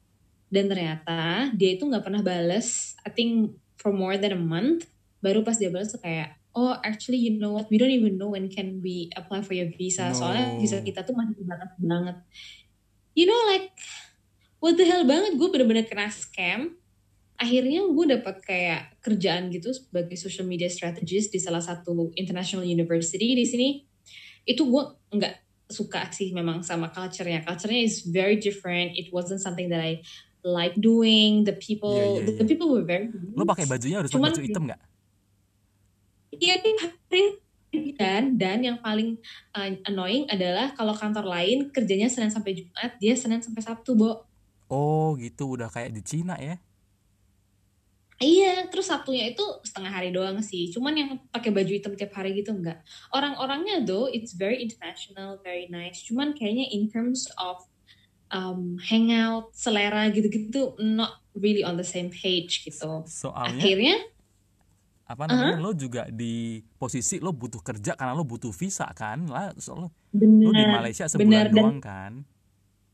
Dan 0.51 0.67
ternyata 0.67 1.49
dia 1.55 1.79
itu 1.79 1.87
nggak 1.87 2.03
pernah 2.03 2.19
bales 2.19 2.99
I 3.07 3.09
think 3.09 3.55
for 3.79 3.95
more 3.95 4.19
than 4.19 4.35
a 4.35 4.41
month. 4.41 4.87
Baru 5.23 5.41
pas 5.41 5.55
dia 5.55 5.71
bales 5.71 5.89
tuh 5.89 6.01
kayak 6.03 6.37
oh 6.51 6.75
actually 6.83 7.17
you 7.17 7.39
know 7.39 7.55
what? 7.55 7.71
We 7.71 7.79
don't 7.79 7.93
even 7.93 8.19
know 8.19 8.35
when 8.35 8.51
can 8.51 8.83
we 8.83 9.07
apply 9.15 9.41
for 9.41 9.55
your 9.55 9.71
visa. 9.71 10.11
No. 10.11 10.17
soalnya 10.17 10.59
visa 10.59 10.83
kita 10.83 11.07
tuh 11.07 11.15
masih 11.15 11.39
terbatas 11.39 11.71
banget 11.79 12.17
you 13.15 13.27
know 13.27 13.41
like 13.47 13.71
what 14.61 14.77
the 14.77 14.85
hell 14.85 15.03
banget? 15.03 15.35
Gue 15.35 15.49
bener-bener 15.49 15.85
kena 15.89 16.11
scam 16.13 16.77
akhirnya 17.41 17.81
gue 17.89 18.05
dapat 18.21 18.35
kayak 18.45 19.01
kerjaan 19.01 19.49
gitu 19.49 19.73
sebagai 19.73 20.13
social 20.13 20.45
media 20.45 20.69
strategist 20.69 21.33
di 21.33 21.41
salah 21.41 21.61
satu 21.61 22.13
international 22.13 22.61
university 22.69 23.33
di 23.33 23.45
sini 23.49 23.69
itu 24.45 24.61
gue 24.61 24.83
nggak 25.17 25.35
suka 25.73 26.13
sih 26.13 26.29
memang 26.37 26.61
sama 26.61 26.93
culture-nya 26.93 27.41
culture-nya 27.41 27.81
is 27.81 28.05
very 28.05 28.37
different 28.37 28.93
it 28.93 29.09
wasn't 29.09 29.41
something 29.41 29.73
that 29.73 29.81
I 29.81 30.05
like 30.45 30.77
doing 30.77 31.41
the 31.49 31.57
people 31.57 31.97
Iya, 31.97 32.05
iya, 32.05 32.21
the, 32.29 32.31
the 32.37 32.45
iya. 32.45 32.49
people 32.53 32.69
were 32.69 32.85
very 32.85 33.09
Lo 33.33 33.41
pakai 33.41 33.65
bajunya 33.65 34.05
harus 34.05 34.13
Cuman- 34.13 34.29
baju 34.29 34.41
hitam 34.45 34.63
nggak? 34.69 34.81
Iya 36.37 36.55
dan 37.95 38.35
dan 38.35 38.59
yang 38.59 38.77
paling 38.83 39.15
uh, 39.55 39.69
annoying 39.87 40.27
adalah 40.27 40.75
kalau 40.75 40.91
kantor 40.91 41.23
lain 41.23 41.71
kerjanya 41.71 42.11
Senin 42.11 42.33
sampai 42.33 42.51
Jumat, 42.57 42.99
dia 42.99 43.15
Senin 43.15 43.39
sampai 43.39 43.63
Sabtu, 43.63 43.95
Bo. 43.95 44.27
Oh 44.67 45.15
gitu 45.15 45.55
udah 45.55 45.71
kayak 45.71 45.95
di 45.95 46.03
Cina 46.03 46.35
ya? 46.35 46.59
Iya, 48.21 48.69
terus 48.69 48.85
Sabtunya 48.85 49.33
itu 49.33 49.41
setengah 49.65 49.89
hari 49.89 50.13
doang 50.13 50.37
sih. 50.45 50.69
Cuman 50.69 50.93
yang 50.93 51.09
pakai 51.33 51.49
baju 51.49 51.73
hitam 51.73 51.97
tiap 51.97 52.13
hari 52.13 52.37
gitu 52.37 52.53
enggak. 52.53 52.85
Orang-orangnya 53.09 53.81
though 53.81 54.05
it's 54.05 54.37
very 54.37 54.61
international, 54.61 55.41
very 55.41 55.65
nice. 55.73 56.05
Cuman 56.05 56.37
kayaknya 56.37 56.69
in 56.69 56.85
terms 56.85 57.25
of 57.41 57.65
um, 58.29 58.77
hangout, 58.77 59.49
selera 59.57 60.13
gitu-gitu 60.13 60.77
not 60.77 61.17
really 61.33 61.65
on 61.65 61.81
the 61.81 61.85
same 61.85 62.13
page 62.13 62.61
gitu. 62.61 63.01
Soalnya 63.09 63.57
Akhirnya 63.57 63.97
apa 65.11 65.27
namanya 65.27 65.59
lo 65.59 65.75
juga 65.75 66.07
di 66.07 66.63
posisi 66.79 67.19
lo 67.19 67.35
butuh 67.35 67.59
kerja 67.59 67.99
karena 67.99 68.15
lo 68.15 68.23
butuh 68.23 68.55
visa 68.55 68.87
kan 68.95 69.27
lah 69.27 69.51
soalnya 69.59 69.91
lo 70.15 70.51
di 70.55 70.63
Malaysia 70.71 71.03
sebulan 71.03 71.51
dan 71.51 71.51
doang 71.51 71.79
kan 71.83 72.11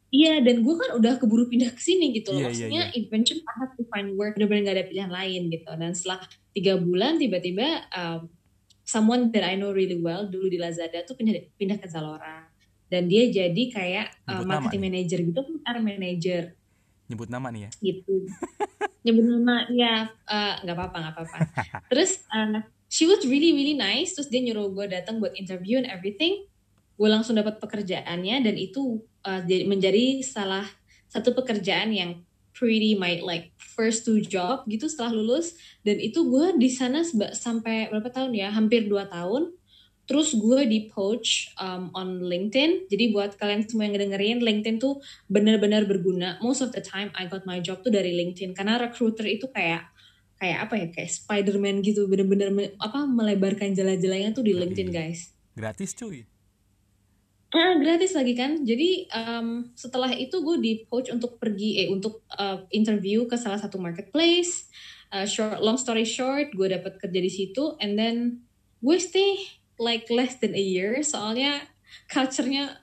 Iya, 0.08 0.40
dan 0.40 0.64
gue 0.64 0.76
kan 0.80 0.90
udah 0.96 1.20
keburu 1.20 1.52
pindah 1.52 1.76
ke 1.76 1.82
sini 1.84 2.16
gitu 2.16 2.32
loh. 2.32 2.48
Iya, 2.48 2.48
iya, 2.48 2.52
Maksudnya 2.52 2.84
eventually 2.96 3.44
I 3.44 3.54
have 3.60 3.74
to 3.76 3.84
find 3.92 4.16
work, 4.16 4.40
bener-bener 4.40 4.64
gak 4.72 4.76
ada 4.80 4.86
pilihan 4.88 5.12
lain 5.12 5.42
gitu. 5.52 5.68
Dan 5.76 5.92
setelah 5.92 6.20
tiga 6.56 6.74
bulan 6.80 7.20
tiba-tiba 7.20 7.68
um, 7.92 8.32
someone 8.88 9.30
that 9.36 9.44
I 9.44 9.60
know 9.60 9.76
really 9.76 10.00
well 10.00 10.24
dulu 10.32 10.48
di 10.48 10.56
Lazada 10.56 11.04
tuh 11.04 11.20
pindah 11.20 11.52
pindah 11.60 11.78
ke 11.80 11.92
Zalora. 11.92 12.48
Dan 12.88 13.12
dia 13.12 13.28
jadi 13.28 13.64
kayak 13.68 14.08
uh, 14.24 14.32
Nyebut 14.32 14.48
nama 14.48 14.54
marketing 14.64 14.80
nih. 14.80 14.88
manager 14.88 15.20
gitu, 15.28 15.42
PR 15.44 15.80
manager 15.84 16.44
nyebut 17.08 17.30
nama 17.32 17.48
nih 17.50 17.62
ya 17.68 17.70
gitu. 17.82 18.16
Nyebut 19.08 19.24
nama, 19.24 19.64
ya 19.72 20.12
uh, 20.28 20.54
nggak 20.68 20.76
apa-apa, 20.76 20.98
nggak 21.00 21.14
apa-apa. 21.16 21.38
Terus 21.92 22.20
uh, 22.28 22.60
she 22.92 23.08
was 23.08 23.24
really 23.24 23.56
really 23.56 23.76
nice. 23.76 24.12
Terus 24.14 24.28
dia 24.28 24.44
nyuruh 24.44 24.68
gue 24.76 24.86
datang 24.92 25.24
buat 25.24 25.32
interview 25.40 25.80
and 25.80 25.88
everything. 25.88 26.44
Gue 27.00 27.08
langsung 27.08 27.40
dapat 27.40 27.64
pekerjaannya 27.64 28.44
dan 28.44 28.56
itu 28.60 29.00
uh, 29.27 29.43
jadi- 29.43 29.67
menjadi 29.67 30.24
salah 30.24 30.63
satu 31.12 31.36
pekerjaan 31.36 31.91
yang 31.91 32.24
pretty 32.55 32.98
my 32.98 33.22
like 33.22 33.53
first 33.60 34.07
two 34.07 34.17
job 34.24 34.63
gitu 34.65 34.88
setelah 34.88 35.13
lulus. 35.13 35.60
Dan 35.84 36.00
itu 36.00 36.25
gue 36.25 36.55
di 36.57 36.72
sana 36.72 37.03
sampai 37.36 37.91
berapa 37.91 38.10
tahun 38.10 38.34
ya? 38.34 38.50
Hampir 38.50 38.88
dua 38.88 39.05
tahun. 39.05 39.53
Terus 40.07 40.39
gue 40.39 40.63
di 40.63 40.88
poach 40.88 41.51
um, 41.60 41.91
on 41.91 42.24
LinkedIn. 42.24 42.88
Jadi 42.88 43.12
buat 43.12 43.36
kalian 43.36 43.67
semua 43.67 43.91
yang 43.91 44.00
ngedengerin 44.00 44.39
LinkedIn 44.39 44.79
tuh 44.79 45.03
benar-benar 45.27 45.84
berguna. 45.84 46.39
Most 46.39 46.63
of 46.63 46.72
the 46.72 46.79
time 46.79 47.12
I 47.12 47.27
got 47.27 47.43
my 47.43 47.60
job 47.60 47.84
tuh 47.84 47.91
dari 47.91 48.15
LinkedIn. 48.15 48.55
Karena 48.55 48.79
recruiter 48.79 49.27
itu 49.27 49.51
kayak 49.51 49.84
kayak 50.39 50.57
apa 50.65 50.74
ya? 50.79 50.88
Kayak 50.96 51.12
Spider-Man 51.12 51.84
gitu. 51.84 52.07
Bener-bener 52.07 52.50
me- 52.55 52.74
apa 52.79 53.03
melebarkan 53.03 53.75
jala-jalanya 53.75 54.31
tuh 54.31 54.48
di. 54.48 54.55
LinkedIn 54.55 54.89
guys. 54.96 55.36
Gratis 55.53 55.91
cuy 55.91 56.37
Ah, 57.56 57.80
gratis 57.80 58.12
lagi 58.12 58.36
kan. 58.36 58.68
Jadi 58.68 59.08
um, 59.16 59.72
setelah 59.72 60.12
itu 60.12 60.36
gue 60.44 60.58
di 60.60 60.74
poach 60.92 61.08
untuk 61.16 61.39
pergi 61.39 61.86
eh 61.86 61.88
untuk 61.88 62.27
uh, 62.36 62.68
interview 62.75 63.24
ke 63.24 63.39
salah 63.39 63.56
satu 63.60 63.80
marketplace. 63.80 64.68
Uh, 65.08 65.24
short 65.24 65.63
long 65.63 65.80
story 65.80 66.04
short, 66.04 66.51
gue 66.51 66.68
dapat 66.68 67.00
kerja 67.00 67.20
di 67.24 67.32
situ 67.32 67.80
and 67.80 67.96
then 67.96 68.44
gue 68.84 68.98
stay 69.00 69.39
like 69.80 70.12
less 70.12 70.36
than 70.44 70.51
a 70.51 70.60
year 70.60 71.00
soalnya 71.00 71.63
culture-nya 72.12 72.75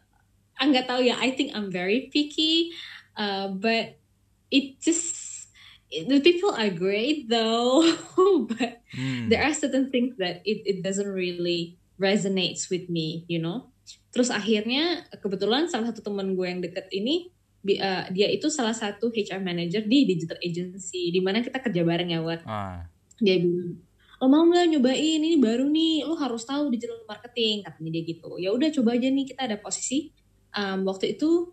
ah, 0.56 0.64
nggak 0.64 0.88
tahu 0.88 1.04
ya. 1.04 1.20
I 1.20 1.36
think 1.36 1.52
I'm 1.52 1.68
very 1.68 2.08
picky, 2.12 2.72
uh, 3.20 3.52
but 3.52 4.00
it 4.48 4.80
just 4.80 5.48
the 5.92 6.20
people 6.24 6.56
are 6.56 6.72
great 6.72 7.28
though, 7.28 7.84
but 8.50 8.80
Hmm. 8.94 9.26
there 9.28 9.42
are 9.42 9.52
certain 9.52 9.90
things 9.90 10.14
that 10.22 10.40
it, 10.46 10.62
it 10.64 10.78
doesn't 10.86 11.10
really 11.10 11.82
resonates 12.00 12.70
with 12.70 12.86
me, 12.88 13.26
you 13.28 13.42
know. 13.42 13.73
Terus 14.14 14.30
akhirnya 14.30 15.10
kebetulan 15.18 15.66
salah 15.66 15.90
satu 15.90 16.06
teman 16.06 16.38
gue 16.38 16.46
yang 16.46 16.62
deket 16.62 16.86
ini 16.94 17.34
uh, 17.82 18.06
dia 18.14 18.30
itu 18.30 18.46
salah 18.46 18.76
satu 18.76 19.10
HR 19.10 19.42
manager 19.42 19.82
di 19.82 20.06
digital 20.06 20.38
agency 20.38 21.10
di 21.10 21.18
mana 21.18 21.42
kita 21.42 21.58
kerja 21.58 21.82
bareng 21.82 22.14
ya 22.14 22.20
Wat. 22.22 22.46
ah 22.46 22.86
Dia 23.18 23.42
bilang, 23.42 23.82
"Lo 24.22 24.26
mau 24.30 24.46
nggak 24.46 24.70
nyobain 24.70 25.22
ini 25.22 25.38
baru 25.38 25.66
nih, 25.66 26.06
lo 26.06 26.14
harus 26.14 26.46
tahu 26.46 26.70
digital 26.70 27.02
marketing," 27.10 27.66
katanya 27.66 27.90
dia 27.90 28.02
gitu. 28.06 28.30
Ya 28.38 28.54
udah 28.54 28.70
coba 28.70 28.94
aja 28.94 29.08
nih 29.10 29.26
kita 29.26 29.50
ada 29.50 29.56
posisi 29.58 30.14
um, 30.54 30.86
waktu 30.86 31.18
itu 31.18 31.50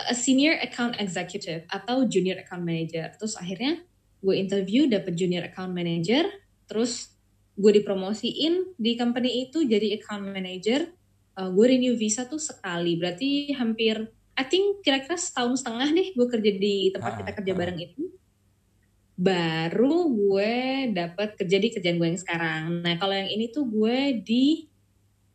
a 0.00 0.14
senior 0.14 0.56
account 0.62 0.96
executive 0.96 1.66
atau 1.68 2.06
junior 2.06 2.38
account 2.40 2.62
manager. 2.62 3.10
Terus 3.18 3.34
akhirnya 3.36 3.82
gue 4.20 4.34
interview 4.36 4.86
dapet 4.86 5.16
junior 5.16 5.44
account 5.48 5.72
manager, 5.72 6.28
terus 6.70 7.18
gue 7.58 7.72
dipromosiin 7.82 8.78
di 8.78 8.96
company 8.96 9.50
itu 9.50 9.66
jadi 9.66 10.00
account 10.00 10.30
manager. 10.30 10.88
Uh, 11.40 11.48
gue 11.56 11.66
renew 11.72 11.96
visa 11.96 12.28
tuh 12.28 12.36
sekali, 12.36 13.00
berarti 13.00 13.56
hampir 13.56 14.12
I 14.40 14.44
think 14.48 14.80
kira-kira 14.80 15.20
setahun 15.20 15.60
setengah 15.60 15.88
deh 15.92 16.08
gue 16.16 16.26
kerja 16.28 16.50
di 16.56 16.88
tempat 16.92 17.12
Ah, 17.12 17.18
kita 17.20 17.30
kerja 17.36 17.52
ah. 17.52 17.58
bareng 17.60 17.78
itu. 17.80 18.02
Baru 19.20 20.08
gue 20.16 20.52
dapet 20.96 21.36
kerja 21.36 21.56
di 21.60 21.68
kerjaan 21.68 22.00
gue 22.00 22.08
yang 22.08 22.20
sekarang. 22.20 22.80
Nah 22.80 22.96
kalau 22.96 23.12
yang 23.12 23.28
ini 23.28 23.52
tuh 23.52 23.68
gue 23.68 24.16
di 24.24 24.64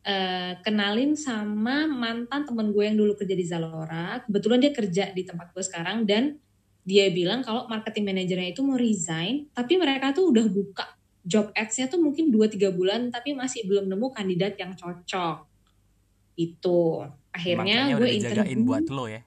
eh, 0.02 0.58
kenalin 0.62 1.14
sama 1.14 1.86
mantan 1.86 2.42
temen 2.42 2.74
gue 2.74 2.82
yang 2.82 2.98
dulu 2.98 3.14
kerja 3.14 3.34
di 3.38 3.46
Zalora. 3.46 4.26
Kebetulan 4.26 4.58
dia 4.58 4.72
kerja 4.74 5.04
di 5.14 5.22
tempat 5.22 5.54
gue 5.54 5.62
sekarang 5.62 6.02
dan 6.02 6.34
dia 6.82 7.06
bilang 7.14 7.46
kalau 7.46 7.70
marketing 7.70 8.10
manajernya 8.10 8.54
itu 8.54 8.62
mau 8.62 8.78
resign, 8.78 9.50
tapi 9.54 9.78
mereka 9.78 10.14
tuh 10.14 10.34
udah 10.34 10.46
buka 10.50 10.86
job 11.26 11.50
ads-nya 11.54 11.90
tuh 11.90 11.98
mungkin 11.98 12.30
2-3 12.30 12.70
bulan 12.70 13.10
tapi 13.10 13.34
masih 13.34 13.66
belum 13.66 13.90
nemu 13.90 14.06
kandidat 14.14 14.54
yang 14.58 14.74
cocok. 14.74 15.55
Itu. 16.38 17.02
Akhirnya 17.32 17.90
makanya 17.90 17.98
gue 18.00 18.10
interview 18.12 18.60
buat 18.64 18.88
lo 18.88 19.04
ya 19.08 19.20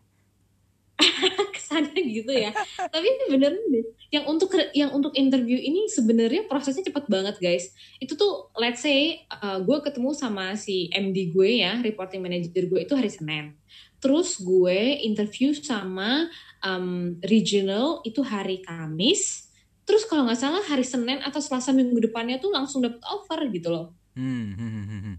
ke 1.56 1.60
sana 1.60 1.92
gitu 1.96 2.32
ya. 2.32 2.52
Tapi 2.76 3.06
ini 3.06 3.24
beneran 3.32 3.64
deh. 3.72 3.86
Yang 4.10 4.26
untuk 4.26 4.50
yang 4.74 4.92
untuk 4.92 5.14
interview 5.16 5.56
ini 5.56 5.88
sebenarnya 5.88 6.50
prosesnya 6.50 6.84
cepet 6.84 7.06
banget 7.08 7.36
guys. 7.40 7.72
Itu 8.02 8.18
tuh 8.20 8.52
let's 8.60 8.84
say 8.84 9.24
uh, 9.32 9.62
gue 9.64 9.78
ketemu 9.86 10.12
sama 10.16 10.58
si 10.60 10.92
MD 10.92 11.32
gue 11.32 11.64
ya, 11.64 11.80
reporting 11.80 12.22
manager 12.22 12.68
gue 12.68 12.80
itu 12.84 12.94
hari 12.98 13.12
Senin. 13.12 13.56
Terus 14.00 14.40
gue 14.40 15.04
interview 15.04 15.52
sama 15.52 16.32
um, 16.64 17.20
regional 17.24 18.00
itu 18.08 18.24
hari 18.24 18.64
Kamis. 18.64 19.52
Terus 19.84 20.06
kalau 20.06 20.30
nggak 20.30 20.40
salah 20.40 20.64
hari 20.70 20.86
Senin 20.86 21.20
atau 21.26 21.42
Selasa 21.42 21.74
minggu 21.74 21.98
depannya 21.98 22.38
tuh 22.38 22.54
langsung 22.54 22.86
dapet 22.86 23.02
offer 23.10 23.42
gitu 23.50 23.74
loh. 23.74 23.98
hmm, 24.14 24.54
hmm, 24.56 24.70
hmm, 24.70 24.86
hmm, 24.86 25.02
hmm. 25.02 25.16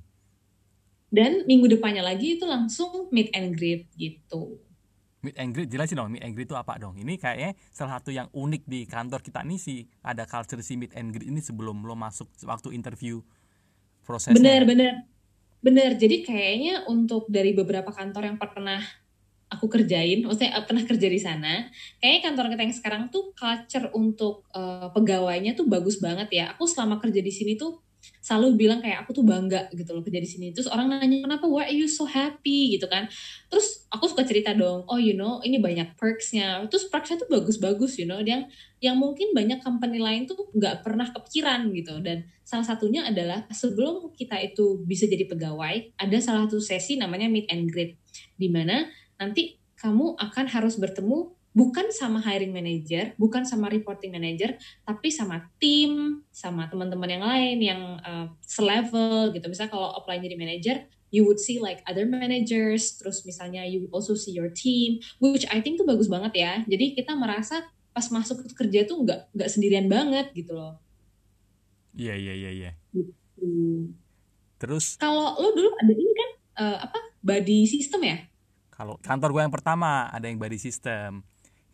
Dan 1.11 1.43
minggu 1.45 1.67
depannya 1.67 2.07
lagi 2.07 2.39
itu 2.39 2.47
langsung 2.47 3.11
meet 3.11 3.35
and 3.35 3.59
greet 3.59 3.91
gitu. 3.99 4.59
meet 5.21 5.37
and 5.37 5.53
greet 5.53 5.69
jelasin 5.69 6.01
dong 6.01 6.09
meet 6.09 6.25
and 6.25 6.33
greet 6.33 6.49
itu 6.49 6.57
apa 6.57 6.81
dong 6.81 6.97
ini 6.97 7.21
kayaknya 7.21 7.53
salah 7.69 8.01
satu 8.01 8.09
yang 8.09 8.33
unik 8.33 8.65
di 8.65 8.89
kantor 8.89 9.21
kita 9.21 9.45
nih 9.45 9.61
sih 9.61 9.85
ada 10.01 10.25
culture 10.25 10.65
si 10.65 10.81
meet 10.81 10.97
and 10.97 11.13
greet 11.13 11.29
ini 11.29 11.45
sebelum 11.45 11.85
lo 11.85 11.93
masuk 11.93 12.33
waktu 12.41 12.73
interview 12.73 13.21
prosesnya 14.01 14.41
Bener, 14.41 14.65
bener. 14.65 14.95
Bener, 15.61 15.93
jadi 16.01 16.25
kayaknya 16.25 16.89
untuk 16.89 17.29
dari 17.29 17.53
beberapa 17.53 17.93
kantor 17.93 18.33
yang 18.33 18.41
pernah 18.41 18.81
aku 19.53 19.69
kerjain, 19.69 20.25
maksudnya 20.25 20.57
eh, 20.57 20.65
pernah 20.65 20.85
kerja 20.89 21.09
di 21.11 21.21
sana, 21.21 21.69
kayaknya 22.01 22.21
kantor 22.33 22.45
kita 22.57 22.63
yang 22.65 22.77
sekarang 22.81 23.03
tuh 23.13 23.37
culture 23.37 23.93
untuk 23.93 24.49
eh, 24.57 24.89
pegawainya 24.89 25.53
tuh 25.53 25.69
bagus 25.69 26.01
banget 26.01 26.33
ya. 26.33 26.57
Aku 26.57 26.65
selama 26.65 26.97
kerja 26.97 27.21
di 27.21 27.29
sini 27.29 27.61
tuh 27.61 27.77
selalu 28.21 28.69
bilang 28.69 28.85
kayak 28.85 29.03
aku 29.03 29.17
tuh 29.17 29.25
bangga 29.25 29.73
gitu 29.73 29.97
loh 29.97 30.05
kerja 30.05 30.21
di 30.21 30.29
sini. 30.29 30.47
Terus 30.53 30.69
orang 30.69 30.93
nanya 30.93 31.25
kenapa 31.25 31.49
why 31.49 31.67
are 31.67 31.75
you 31.75 31.89
so 31.89 32.05
happy 32.05 32.77
gitu 32.77 32.85
kan. 32.87 33.09
Terus 33.49 33.89
aku 33.89 34.13
suka 34.13 34.29
cerita 34.29 34.53
dong, 34.53 34.85
oh 34.87 35.01
you 35.01 35.17
know 35.17 35.41
ini 35.41 35.57
banyak 35.57 35.97
perksnya. 35.97 36.61
Terus 36.69 36.93
perksnya 36.93 37.25
tuh 37.25 37.33
bagus-bagus 37.33 37.97
you 37.97 38.05
know, 38.05 38.21
yang 38.21 38.45
yang 38.85 39.01
mungkin 39.01 39.33
banyak 39.33 39.65
company 39.65 40.01
lain 40.01 40.29
tuh 40.29 40.53
nggak 40.53 40.85
pernah 40.85 41.09
kepikiran 41.09 41.73
gitu. 41.73 41.97
Dan 42.05 42.29
salah 42.45 42.69
satunya 42.69 43.09
adalah 43.09 43.49
sebelum 43.49 44.13
kita 44.13 44.37
itu 44.45 44.85
bisa 44.85 45.09
jadi 45.09 45.25
pegawai, 45.25 45.97
ada 45.97 46.19
salah 46.21 46.45
satu 46.45 46.61
sesi 46.61 47.01
namanya 47.01 47.33
meet 47.33 47.49
and 47.49 47.73
greet, 47.73 47.97
di 48.37 48.53
mana 48.53 48.85
nanti 49.17 49.57
kamu 49.81 50.21
akan 50.21 50.45
harus 50.53 50.77
bertemu 50.77 51.40
bukan 51.51 51.91
sama 51.91 52.23
hiring 52.23 52.55
manager, 52.55 53.15
bukan 53.19 53.43
sama 53.43 53.67
reporting 53.67 54.15
manager, 54.15 54.55
tapi 54.87 55.11
sama 55.11 55.51
tim, 55.59 56.23
sama 56.31 56.71
teman-teman 56.71 57.11
yang 57.11 57.25
lain 57.25 57.59
yang 57.59 57.83
uh, 58.03 58.27
selevel 58.43 59.35
gitu. 59.35 59.47
Misalnya 59.51 59.73
kalau 59.75 59.91
apply 59.99 60.23
jadi 60.23 60.39
manager, 60.39 60.77
you 61.11 61.27
would 61.27 61.43
see 61.43 61.59
like 61.59 61.83
other 61.91 62.07
managers, 62.07 62.95
terus 62.99 63.27
misalnya 63.27 63.67
you 63.67 63.87
would 63.87 63.95
also 63.95 64.15
see 64.15 64.31
your 64.31 64.51
team, 64.51 65.03
which 65.19 65.43
I 65.51 65.59
think 65.59 65.79
tuh 65.79 65.87
bagus 65.87 66.07
banget 66.07 66.33
ya. 66.39 66.53
Jadi 66.71 66.95
kita 66.95 67.19
merasa 67.19 67.67
pas 67.91 68.07
masuk 68.07 68.47
kerja 68.55 68.87
tuh 68.87 69.03
nggak 69.03 69.35
nggak 69.35 69.51
sendirian 69.51 69.91
banget 69.91 70.31
gitu 70.31 70.55
loh 70.55 70.79
Iya 71.91 72.15
iya 72.15 72.35
iya 72.39 72.51
iya. 72.55 72.71
Hmm. 73.35 73.99
Terus 74.63 74.95
kalau 74.95 75.35
lo 75.43 75.51
dulu 75.51 75.75
ada 75.75 75.91
ini 75.91 76.13
kan 76.15 76.31
eh, 76.63 76.79
apa 76.87 76.99
body 77.19 77.67
system 77.67 78.07
ya 78.07 78.31
kalau 78.81 78.97
kantor 79.05 79.37
gue 79.37 79.43
yang 79.45 79.53
pertama 79.53 80.09
ada 80.09 80.25
yang 80.25 80.41
body 80.41 80.57
system. 80.57 81.21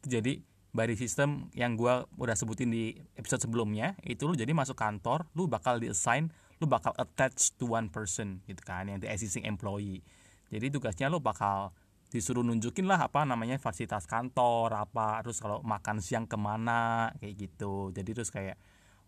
Jadi 0.07 0.41
body 0.77 0.95
system 0.95 1.49
yang 1.57 1.75
gue 1.75 2.05
udah 2.21 2.37
sebutin 2.37 2.69
di 2.69 2.93
episode 3.17 3.49
sebelumnya 3.49 3.97
itu 4.05 4.29
lu 4.29 4.37
jadi 4.37 4.53
masuk 4.53 4.77
kantor 4.77 5.25
lu 5.33 5.49
bakal 5.49 5.81
di 5.81 5.89
assign 5.89 6.29
lu 6.61 6.69
bakal 6.69 6.93
attach 7.01 7.57
to 7.57 7.65
one 7.65 7.89
person 7.89 8.45
gitu 8.45 8.61
kan 8.61 8.89
yang 8.89 9.01
the 9.01 9.09
existing 9.09 9.45
employee. 9.49 10.05
Jadi 10.53 10.69
tugasnya 10.73 11.09
lu 11.09 11.21
bakal 11.21 11.73
disuruh 12.07 12.45
nunjukin 12.45 12.87
lah 12.87 13.03
apa 13.03 13.27
namanya 13.27 13.59
fasilitas 13.59 14.07
kantor 14.07 14.73
apa 14.73 15.21
terus 15.27 15.43
kalau 15.43 15.61
makan 15.65 15.99
siang 16.01 16.25
ke 16.25 16.37
mana 16.39 17.13
kayak 17.21 17.35
gitu. 17.37 17.91
Jadi 17.93 18.11
terus 18.13 18.31
kayak 18.33 18.57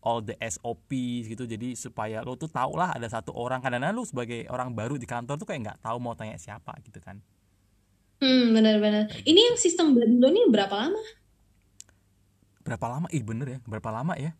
all 0.04 0.20
the 0.20 0.36
SOP 0.44 0.92
gitu. 1.24 1.48
Jadi 1.48 1.72
supaya 1.72 2.20
lo 2.20 2.36
tuh 2.36 2.52
tau 2.52 2.74
lah 2.76 2.92
ada 2.92 3.08
satu 3.08 3.32
orang. 3.32 3.64
Kadang-kadang 3.64 3.96
lu 3.96 4.04
sebagai 4.04 4.44
orang 4.52 4.76
baru 4.76 5.00
di 5.00 5.08
kantor 5.08 5.40
tuh 5.40 5.46
kayak 5.48 5.60
nggak 5.64 5.78
tahu 5.84 5.96
mau 6.02 6.12
tanya 6.18 6.36
siapa 6.36 6.74
gitu 6.84 7.00
kan 7.00 7.22
hmm 8.18 8.54
benar-benar 8.54 9.04
ini 9.22 9.40
yang 9.50 9.56
sistem 9.58 9.94
body 9.94 10.18
lo 10.18 10.28
ini 10.30 10.50
berapa 10.50 10.74
lama? 10.74 11.02
Berapa 12.66 12.84
lama? 12.84 13.06
Ih 13.08 13.24
bener 13.24 13.56
ya. 13.56 13.58
Berapa 13.64 13.88
lama 13.88 14.12
ya? 14.20 14.36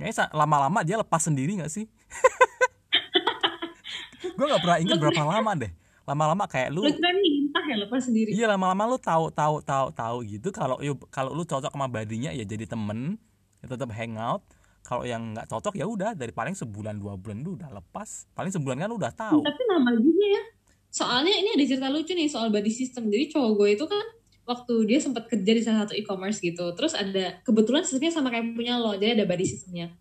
Kayaknya 0.00 0.32
lama-lama 0.34 0.80
dia 0.82 0.96
lepas 0.98 1.22
sendiri 1.22 1.60
nggak 1.60 1.70
sih? 1.70 1.86
Gue 4.36 4.46
nggak 4.48 4.62
pernah 4.64 4.78
ingat 4.80 4.98
berapa 4.98 5.22
lama 5.22 5.52
deh. 5.54 5.72
Lama-lama 6.08 6.44
kayak 6.50 6.74
lu 6.74 6.82
lintah 6.82 7.64
ya 7.70 7.76
lepas 7.86 8.08
sendiri. 8.08 8.34
Iya 8.34 8.50
lama-lama 8.50 8.82
lu 8.90 8.98
tahu 8.98 9.30
tahu 9.30 9.62
tahu 9.62 9.86
tahu 9.94 10.16
gitu. 10.26 10.48
Kalau 10.50 10.80
kalau 11.12 11.30
lu 11.36 11.46
cocok 11.46 11.70
sama 11.70 11.86
badinya 11.86 12.34
ya 12.34 12.42
jadi 12.42 12.66
temen. 12.66 13.20
Ya 13.62 13.70
tetap 13.70 13.92
hangout. 13.94 14.42
Kalau 14.80 15.04
yang 15.04 15.36
nggak 15.36 15.46
cocok 15.46 15.76
ya 15.76 15.86
udah. 15.86 16.16
Dari 16.16 16.32
paling 16.32 16.56
sebulan 16.56 16.98
dua 16.98 17.14
bulan 17.14 17.44
lu 17.44 17.60
udah 17.60 17.70
lepas. 17.70 18.26
Paling 18.32 18.50
sebulan 18.50 18.80
kan 18.80 18.88
lu 18.88 18.96
udah 18.98 19.12
tahu. 19.12 19.44
Tapi 19.44 19.62
lama 19.68 19.92
juga 20.00 20.26
ya 20.26 20.42
soalnya 20.90 21.30
ini 21.30 21.54
ada 21.54 21.64
cerita 21.64 21.86
lucu 21.88 22.12
nih 22.12 22.26
soal 22.26 22.50
body 22.50 22.70
system. 22.70 23.06
Jadi 23.08 23.30
cowok 23.30 23.50
gue 23.56 23.68
itu 23.78 23.84
kan 23.86 24.04
waktu 24.50 24.74
dia 24.90 24.98
sempat 24.98 25.30
kerja 25.30 25.52
di 25.54 25.62
salah 25.62 25.86
satu 25.86 25.94
e-commerce 25.94 26.42
gitu 26.42 26.74
terus 26.74 26.90
ada 26.98 27.38
kebetulan 27.46 27.86
sistemnya 27.86 28.10
sama 28.10 28.34
kayak 28.34 28.50
punya 28.50 28.82
lo 28.82 28.98
jadi 28.98 29.22
ada 29.22 29.24
body 29.30 29.46
systemnya. 29.46 29.94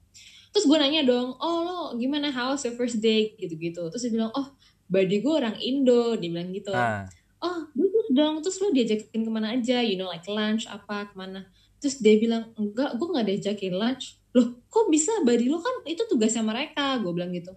Terus 0.50 0.66
gue 0.66 0.78
nanya 0.82 1.06
dong 1.06 1.38
oh 1.38 1.58
lo 1.62 1.80
gimana? 2.02 2.34
How's 2.34 2.66
your 2.66 2.74
first 2.74 2.98
day? 2.98 3.38
gitu-gitu. 3.38 3.88
Terus 3.94 4.02
dia 4.10 4.14
bilang 4.18 4.34
oh 4.34 4.58
body 4.90 5.22
gue 5.22 5.34
orang 5.34 5.56
Indo. 5.62 6.18
Dia 6.18 6.30
bilang 6.34 6.50
gitu. 6.50 6.74
Nah 6.74 7.06
oh 7.40 7.70
bagus 7.72 8.08
dong. 8.12 8.36
Terus 8.44 8.58
lo 8.60 8.68
diajakin 8.74 9.22
ke 9.22 9.32
mana 9.32 9.56
aja? 9.56 9.80
You 9.86 9.96
know 10.02 10.10
like 10.10 10.26
lunch 10.28 10.66
apa 10.66 11.12
ke 11.12 11.16
mana? 11.16 11.48
Terus 11.80 12.02
dia 12.04 12.18
bilang 12.20 12.52
enggak 12.58 12.98
gue 12.98 13.08
nggak 13.08 13.28
diajakin 13.30 13.74
lunch. 13.78 14.20
Loh 14.36 14.62
kok 14.68 14.90
bisa? 14.90 15.14
Body 15.24 15.46
lo 15.48 15.62
kan 15.62 15.86
itu 15.88 16.04
tugasnya 16.10 16.44
mereka 16.44 17.00
gue 17.00 17.12
bilang 17.14 17.32
gitu. 17.32 17.54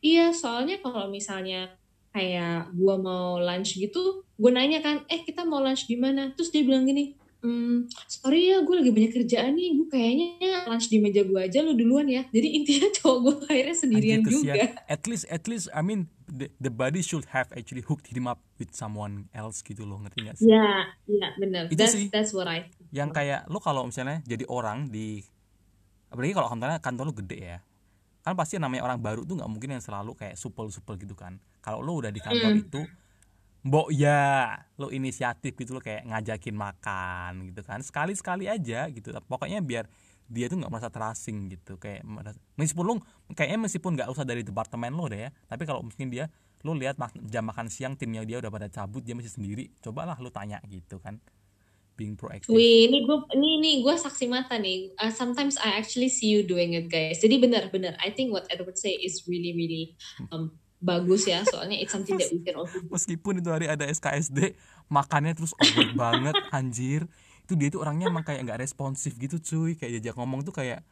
Iya 0.00 0.30
soalnya 0.30 0.80
kalau 0.80 1.10
misalnya 1.10 1.74
kayak 2.16 2.72
gue 2.72 2.94
mau 2.96 3.36
lunch 3.36 3.76
gitu 3.76 4.24
gue 4.40 4.50
nanya 4.52 4.80
kan 4.80 5.04
eh 5.12 5.20
kita 5.20 5.44
mau 5.44 5.60
lunch 5.60 5.84
di 5.84 5.96
mana? 6.00 6.32
Terus 6.32 6.48
dia 6.48 6.64
bilang 6.64 6.88
gini 6.88 7.12
hmm, 7.44 7.92
sorry 8.08 8.50
ya 8.52 8.64
gue 8.64 8.74
lagi 8.74 8.90
banyak 8.92 9.12
kerjaan 9.12 9.52
nih 9.54 9.76
gue 9.76 9.88
kayaknya 9.92 10.66
lunch 10.66 10.88
di 10.88 10.98
meja 10.98 11.22
gue 11.24 11.36
aja 11.36 11.60
lo 11.60 11.76
duluan 11.76 12.08
ya. 12.08 12.24
Jadi 12.32 12.48
intinya 12.56 12.88
cowok 13.00 13.18
gue 13.20 13.36
akhirnya 13.52 13.76
sendirian 13.76 14.20
Anjir, 14.24 14.32
juga. 14.32 14.64
At 14.88 15.04
least 15.04 15.24
at 15.28 15.44
least 15.44 15.68
I 15.76 15.80
mean 15.84 16.08
the, 16.28 16.48
the 16.56 16.72
body 16.72 17.04
should 17.04 17.28
have 17.36 17.52
actually 17.52 17.84
hooked 17.84 18.08
him 18.08 18.28
up 18.28 18.40
with 18.56 18.72
someone 18.72 19.28
else 19.36 19.60
gitu 19.60 19.84
loh 19.84 20.00
ngerti 20.00 20.26
gak 20.26 20.36
sih? 20.40 20.48
Ya 20.48 20.88
ya 21.08 21.28
benar 21.36 21.68
Itu 21.68 21.80
that's 21.80 21.96
sih. 21.96 22.08
that's 22.08 22.32
what 22.32 22.48
I 22.48 22.68
yang 22.94 23.10
kayak 23.10 23.48
lo 23.50 23.58
kalau 23.60 23.84
misalnya 23.84 24.22
jadi 24.24 24.46
orang 24.48 24.88
di 24.88 25.20
apalagi 26.12 26.32
kalau 26.32 26.48
kantornya 26.48 26.78
kantor 26.78 27.04
lo 27.10 27.14
gede 27.14 27.38
ya 27.40 27.58
kan 28.26 28.34
pasti 28.34 28.58
namanya 28.58 28.82
orang 28.82 28.98
baru 28.98 29.22
tuh 29.22 29.38
nggak 29.38 29.50
mungkin 29.50 29.78
yang 29.78 29.82
selalu 29.82 30.18
kayak 30.18 30.34
supel 30.34 30.66
supel 30.66 30.98
gitu 30.98 31.14
kan 31.14 31.38
kalau 31.66 31.82
lo 31.82 31.98
udah 31.98 32.14
di 32.14 32.22
kantor 32.22 32.54
Hmm. 32.54 32.62
itu 32.62 32.80
mbok 33.66 33.90
ya 33.90 34.54
lo 34.78 34.94
inisiatif 34.94 35.58
gitu 35.58 35.74
lo 35.74 35.82
kayak 35.82 36.06
ngajakin 36.06 36.54
makan 36.54 37.50
gitu 37.50 37.66
kan. 37.66 37.82
Sekali 37.82 38.14
sekali 38.14 38.46
aja 38.46 38.86
gitu. 38.86 39.10
Pokoknya 39.26 39.58
biar 39.58 39.90
dia 40.30 40.46
tuh 40.46 40.62
nggak 40.62 40.70
merasa 40.70 40.86
terasing 40.86 41.50
gitu. 41.50 41.74
Kayak 41.74 42.06
meskipun 42.54 42.84
lo 42.86 42.94
kayaknya 43.34 43.66
meskipun 43.66 43.98
nggak 43.98 44.06
usah 44.14 44.22
dari 44.22 44.46
departemen 44.46 44.94
lo 44.94 45.10
deh 45.10 45.26
ya 45.26 45.30
tapi 45.50 45.66
kalau 45.66 45.82
mungkin 45.82 46.06
dia 46.06 46.30
lo 46.62 46.78
lihat 46.78 46.94
jam 47.26 47.42
makan 47.50 47.66
siang 47.66 47.98
timnya 47.98 48.22
dia 48.22 48.38
udah 48.38 48.50
pada 48.54 48.70
cabut 48.70 49.02
dia 49.02 49.18
masih 49.18 49.34
sendiri 49.34 49.74
cobalah 49.82 50.14
lo 50.22 50.30
tanya 50.30 50.62
gitu 50.70 51.02
kan. 51.02 51.18
Being 51.96 52.12
proactive. 52.12 52.52
Wih, 52.52 52.92
ini 52.92 53.08
gue 53.08 53.18
ini 53.32 53.48
ini 53.56 53.70
gue 53.80 53.96
saksi 53.96 54.28
mata 54.28 54.60
nih. 54.60 54.92
Uh, 55.00 55.08
sometimes 55.08 55.56
I 55.56 55.80
actually 55.80 56.12
see 56.12 56.28
you 56.28 56.44
doing 56.44 56.76
it, 56.76 56.92
guys. 56.92 57.24
Jadi 57.24 57.40
benar-benar, 57.40 57.96
I 58.04 58.12
think 58.12 58.36
what 58.36 58.44
Edward 58.52 58.76
say 58.76 58.92
is 59.00 59.24
really 59.24 59.56
really 59.56 59.96
um, 60.28 60.52
bagus 60.86 61.26
ya. 61.26 61.42
Soalnya 61.42 61.76
it's 61.76 61.90
something 61.90 62.14
that 62.14 62.30
we 62.30 62.38
can 62.40 62.54
also 62.54 62.78
do. 62.78 62.86
meskipun 62.88 63.42
itu 63.42 63.50
hari 63.50 63.66
ada 63.66 63.82
SKSD 63.84 64.54
makannya 64.86 65.34
terus 65.34 65.50
awkward 65.58 65.92
banget 65.98 66.34
anjir 66.48 67.10
itu 67.42 67.54
dia 67.54 67.68
tuh 67.68 67.82
orangnya 67.82 68.06
emang 68.06 68.22
kayak 68.22 68.42
nggak 68.42 68.58
responsif 68.58 69.18
gitu 69.18 69.38
cuy 69.38 69.74
kayak 69.74 69.98
diajak 69.98 70.14
ngomong 70.14 70.42
tuh 70.42 70.50
kayak 70.50 70.86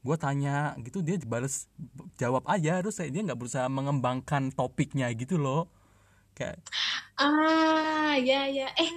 gue 0.00 0.16
tanya 0.16 0.72
gitu 0.80 1.02
dia 1.02 1.18
bales 1.22 1.68
jawab 2.16 2.46
aja 2.46 2.78
terus 2.78 2.96
kayak 2.96 3.10
dia 3.10 3.22
nggak 3.26 3.36
berusaha 3.36 3.66
mengembangkan 3.66 4.48
topiknya 4.50 5.10
gitu 5.12 5.36
loh 5.36 5.66
kayak 6.32 6.58
Ah, 7.14 8.16
ya 8.16 8.48
ya. 8.48 8.72
Eh, 8.74 8.90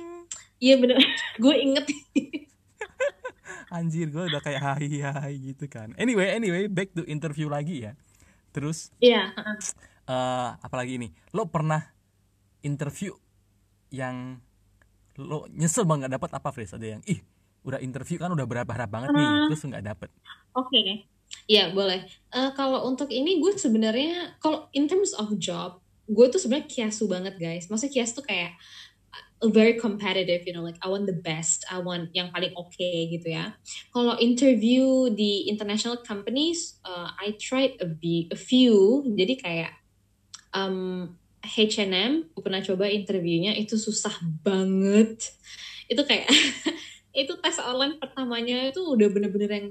iya 0.58 0.80
bener. 0.80 0.96
gue 1.44 1.56
inget. 1.60 1.86
anjir 3.70 4.08
gue 4.08 4.24
udah 4.30 4.40
kayak 4.40 4.62
hai 4.62 5.02
hai 5.02 5.34
gitu 5.42 5.66
kan 5.66 5.92
anyway 5.98 6.30
anyway 6.32 6.70
back 6.70 6.94
to 6.94 7.02
interview 7.04 7.50
lagi 7.50 7.84
ya 7.84 7.98
terus 8.54 8.94
Iya. 9.02 9.34
Eh 10.04 10.50
apalagi 10.60 11.00
ini 11.00 11.08
lo 11.32 11.48
pernah 11.48 11.80
interview 12.62 13.16
yang 13.94 14.40
lo 15.22 15.48
nyesel 15.54 15.86
banget 15.88 16.08
nggak 16.08 16.14
dapat 16.20 16.32
apa 16.36 16.50
Fris 16.52 16.74
ada 16.74 16.98
yang 16.98 17.02
ih 17.08 17.22
udah 17.64 17.80
interview 17.80 18.20
kan 18.20 18.28
udah 18.34 18.44
berharap 18.44 18.90
banget 18.92 19.16
nih 19.16 19.24
Ah. 19.24 19.48
terus 19.48 19.64
nggak 19.64 19.86
dapet 19.86 20.10
Oke. 20.54 21.10
Iya 21.50 21.74
boleh. 21.74 22.06
Eh, 22.30 22.52
kalau 22.54 22.86
untuk 22.86 23.10
ini 23.10 23.42
gue 23.42 23.58
sebenarnya 23.58 24.38
kalau 24.38 24.70
in 24.78 24.86
terms 24.86 25.18
of 25.18 25.34
job, 25.42 25.82
gue 26.06 26.26
tuh 26.30 26.38
sebenarnya 26.38 26.70
kiasu 26.70 27.10
banget 27.10 27.36
guys. 27.42 27.68
Maksudnya 27.68 27.90
kias 27.90 28.14
tuh 28.14 28.22
kayak 28.22 28.54
uh, 29.42 29.50
very 29.50 29.76
competitive, 29.82 30.46
you 30.46 30.54
know, 30.54 30.62
like 30.62 30.78
I 30.86 30.88
want 30.94 31.10
the 31.10 31.18
best, 31.18 31.66
I 31.74 31.82
want 31.82 32.14
yang 32.14 32.30
paling 32.30 32.54
oke 32.54 32.78
gitu 32.86 33.26
ya. 33.34 33.58
Kalau 33.90 34.14
interview 34.22 35.10
di 35.10 35.50
international 35.50 36.06
companies, 36.06 36.78
uh, 36.86 37.10
I 37.18 37.34
tried 37.42 37.82
a, 37.82 37.90
be, 37.90 38.30
a 38.30 38.38
few. 38.38 39.02
Jadi 39.18 39.42
kayak 39.42 39.74
um, 40.54 41.12
H&M, 41.44 42.32
pernah 42.40 42.64
coba 42.64 42.88
interviewnya 42.88 43.52
itu 43.60 43.76
susah 43.76 44.16
banget. 44.46 45.36
Itu 45.92 46.08
kayak 46.08 46.32
itu 47.22 47.34
tes 47.38 47.58
online 47.60 48.00
pertamanya 48.00 48.72
itu 48.72 48.80
udah 48.80 49.12
bener-bener 49.12 49.52
yang 49.52 49.68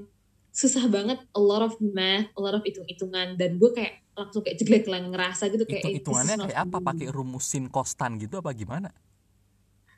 susah 0.53 0.85
banget 0.85 1.17
a 1.33 1.41
lot 1.41 1.65
of 1.65 1.73
math, 1.81 2.29
a 2.37 2.39
lot 2.39 2.53
of 2.53 2.61
hitung-hitungan 2.61 3.35
dan 3.35 3.57
gue 3.57 3.73
kayak 3.73 4.05
langsung 4.13 4.45
kayak 4.45 4.61
jeglek 4.61 4.85
lah 4.85 5.01
ngerasa 5.01 5.49
gitu 5.49 5.65
kayak 5.65 5.81
hitung 5.89 6.13
hitungannya 6.13 6.35
kayak 6.45 6.59
apa 6.69 6.77
pakai 6.77 7.09
rumusin 7.09 7.65
kostan 7.65 8.21
gitu 8.21 8.37
apa 8.37 8.53
gimana 8.53 8.93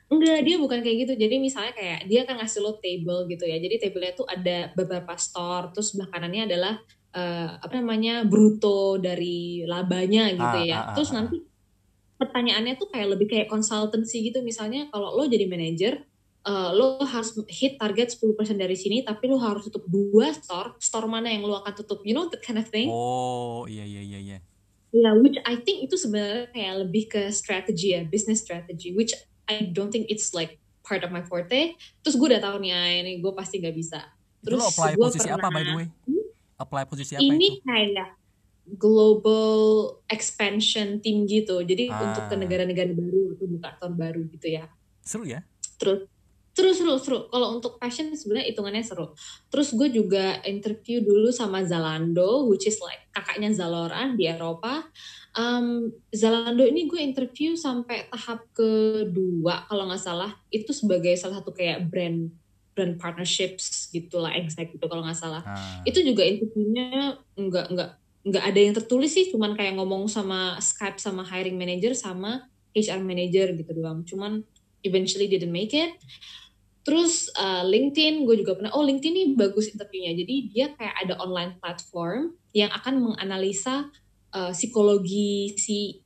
Enggak, 0.06 0.46
dia 0.46 0.54
bukan 0.54 0.86
kayak 0.86 0.96
gitu. 1.02 1.12
Jadi 1.18 1.42
misalnya 1.42 1.74
kayak 1.74 2.06
dia 2.06 2.22
akan 2.22 2.38
ngasih 2.38 2.60
lo 2.62 2.78
table 2.78 3.26
gitu 3.26 3.42
ya. 3.42 3.58
Jadi 3.58 3.74
tablenya 3.82 4.14
tuh 4.14 4.26
ada 4.30 4.70
beberapa 4.78 5.18
store, 5.18 5.74
terus 5.74 5.90
sebelah 5.90 6.06
kanannya 6.14 6.46
adalah 6.46 6.78
eh, 7.16 7.48
apa 7.56 7.72
namanya 7.74 8.22
bruto 8.22 9.00
dari 9.00 9.64
labanya 9.64 10.28
gitu 10.30 10.58
Ah, 10.58 10.62
ya. 10.62 10.76
ah, 10.76 10.82
ah, 10.84 10.94
terus 10.94 11.10
ah. 11.10 11.14
nanti 11.18 11.40
pertanyaannya 12.14 12.74
tuh 12.76 12.88
kayak 12.88 13.08
lebih 13.12 13.26
kayak 13.26 13.48
consultancy 13.48 14.20
gitu. 14.22 14.40
Misalnya 14.40 14.88
kalau 14.88 15.12
lo 15.12 15.24
jadi 15.24 15.44
manajer, 15.44 16.04
eh, 16.44 16.70
lo 16.72 17.00
harus 17.02 17.32
hit 17.48 17.76
target 17.76 18.12
10% 18.12 18.36
dari 18.54 18.72
sini, 18.72 19.00
tapi 19.00 19.26
lo 19.26 19.36
harus 19.36 19.64
tutup 19.64 19.84
dua 19.86 20.30
store. 20.30 20.76
Store 20.78 21.04
mana 21.06 21.28
yang 21.28 21.42
lo 21.42 21.56
akan 21.56 21.72
tutup? 21.74 22.00
You 22.02 22.12
know 22.12 22.28
that 22.28 22.40
kind 22.40 22.56
of 22.56 22.68
thing? 22.68 22.88
oh 22.88 23.64
iya 23.66 23.84
iya 23.84 24.02
iya 24.02 24.20
iya 24.20 24.38
Yeah, 24.92 25.12
which 25.12 25.36
I 25.44 25.60
think 25.60 25.84
itu 25.84 25.92
sebenarnya 25.94 26.48
kayak 26.50 26.74
lebih 26.80 27.04
ke 27.06 27.28
strategi 27.28 27.92
ya, 27.92 28.00
business 28.02 28.40
strategy, 28.40 28.96
which 28.96 29.12
I 29.44 29.68
don't 29.68 29.92
think 29.92 30.08
it's 30.08 30.32
like 30.32 30.56
part 30.80 31.04
of 31.04 31.12
my 31.12 31.20
forte. 31.20 31.76
Terus 32.00 32.14
gue 32.16 32.26
udah 32.26 32.40
tahu 32.40 32.64
nih, 32.64 32.72
ah, 32.72 32.88
ini 32.96 33.20
gue 33.20 33.32
pasti 33.32 33.60
gak 33.60 33.76
bisa. 33.76 34.00
itu 34.38 34.46
lo 34.48 34.62
Terus 34.62 34.72
apply 34.72 34.92
posisi 34.96 35.28
apa 35.28 35.48
by 35.48 35.60
the 35.60 35.68
pernah- 35.68 35.76
way 35.76 35.86
Hmm? 36.06 36.15
Apply 36.56 36.88
posisi 36.88 37.14
apa 37.16 37.22
Ini 37.22 37.48
itu 37.60 37.62
kayak 37.64 38.08
global 38.74 39.54
expansion 40.10 40.98
team 40.98 41.24
gitu. 41.30 41.62
Jadi 41.62 41.86
Ah. 41.86 42.02
untuk 42.10 42.26
ke 42.26 42.34
negara-negara 42.34 42.90
baru 42.90 43.38
atau 43.38 43.46
buka 43.46 43.68
kantor 43.78 43.92
baru 43.94 44.20
gitu 44.34 44.48
ya. 44.58 44.66
seru 45.06 45.22
ya 45.22 45.46
Terus 45.78 46.10
seru 46.50 46.72
seru 46.74 46.94
seru. 46.98 47.18
Kalau 47.30 47.54
untuk 47.54 47.78
passion 47.78 48.10
sebenarnya 48.10 48.50
hitungannya 48.50 48.82
seru. 48.82 49.14
Terus 49.52 49.70
gue 49.70 49.86
juga 49.92 50.42
interview 50.42 50.98
dulu 51.04 51.30
sama 51.30 51.62
Zalando, 51.62 52.50
which 52.50 52.66
is 52.66 52.80
like 52.82 53.06
kakaknya 53.14 53.54
Zalora 53.54 54.10
di 54.18 54.26
Eropa. 54.26 54.82
Um, 55.36 55.92
Zalando 56.10 56.64
ini 56.66 56.88
gue 56.90 56.98
interview 56.98 57.54
sampai 57.54 58.08
tahap 58.10 58.50
kedua 58.50 59.68
kalau 59.70 59.86
nggak 59.86 60.02
salah. 60.02 60.32
Itu 60.50 60.74
sebagai 60.74 61.14
salah 61.14 61.38
satu 61.38 61.54
kayak 61.54 61.86
brand 61.86 62.34
brand 62.76 63.00
partnerships 63.00 63.88
gitulah 63.88 64.30
exact 64.36 64.76
gitu 64.76 64.84
kalau 64.84 65.00
nggak 65.00 65.16
salah. 65.16 65.40
Ah. 65.42 65.80
itu 65.88 66.04
juga 66.04 66.20
interviewnya 66.28 67.16
nggak 67.32 67.66
nggak 67.72 67.90
nggak 68.26 68.44
ada 68.44 68.60
yang 68.60 68.74
tertulis 68.76 69.16
sih 69.16 69.32
cuman 69.32 69.56
kayak 69.56 69.80
ngomong 69.80 70.10
sama 70.12 70.60
Skype 70.60 71.00
sama 71.00 71.24
hiring 71.24 71.56
manager 71.56 71.96
sama 71.96 72.52
HR 72.76 73.00
manager 73.00 73.56
gitu 73.56 73.72
doang. 73.72 74.04
Cuman 74.04 74.44
eventually 74.84 75.30
didn't 75.32 75.54
make 75.54 75.72
it. 75.72 75.96
Terus 76.84 77.32
uh, 77.34 77.66
LinkedIn 77.66 78.22
gue 78.28 78.36
juga 78.44 78.54
pernah 78.54 78.70
oh 78.76 78.84
LinkedIn 78.84 79.14
ini 79.14 79.24
bagus 79.34 79.72
interviewnya. 79.72 80.12
Jadi 80.12 80.34
dia 80.52 80.66
kayak 80.76 80.94
ada 81.08 81.14
online 81.18 81.56
platform 81.58 82.36
yang 82.52 82.70
akan 82.70 83.10
menganalisa 83.10 83.88
uh, 84.36 84.52
psikologi 84.52 85.56
si 85.56 85.98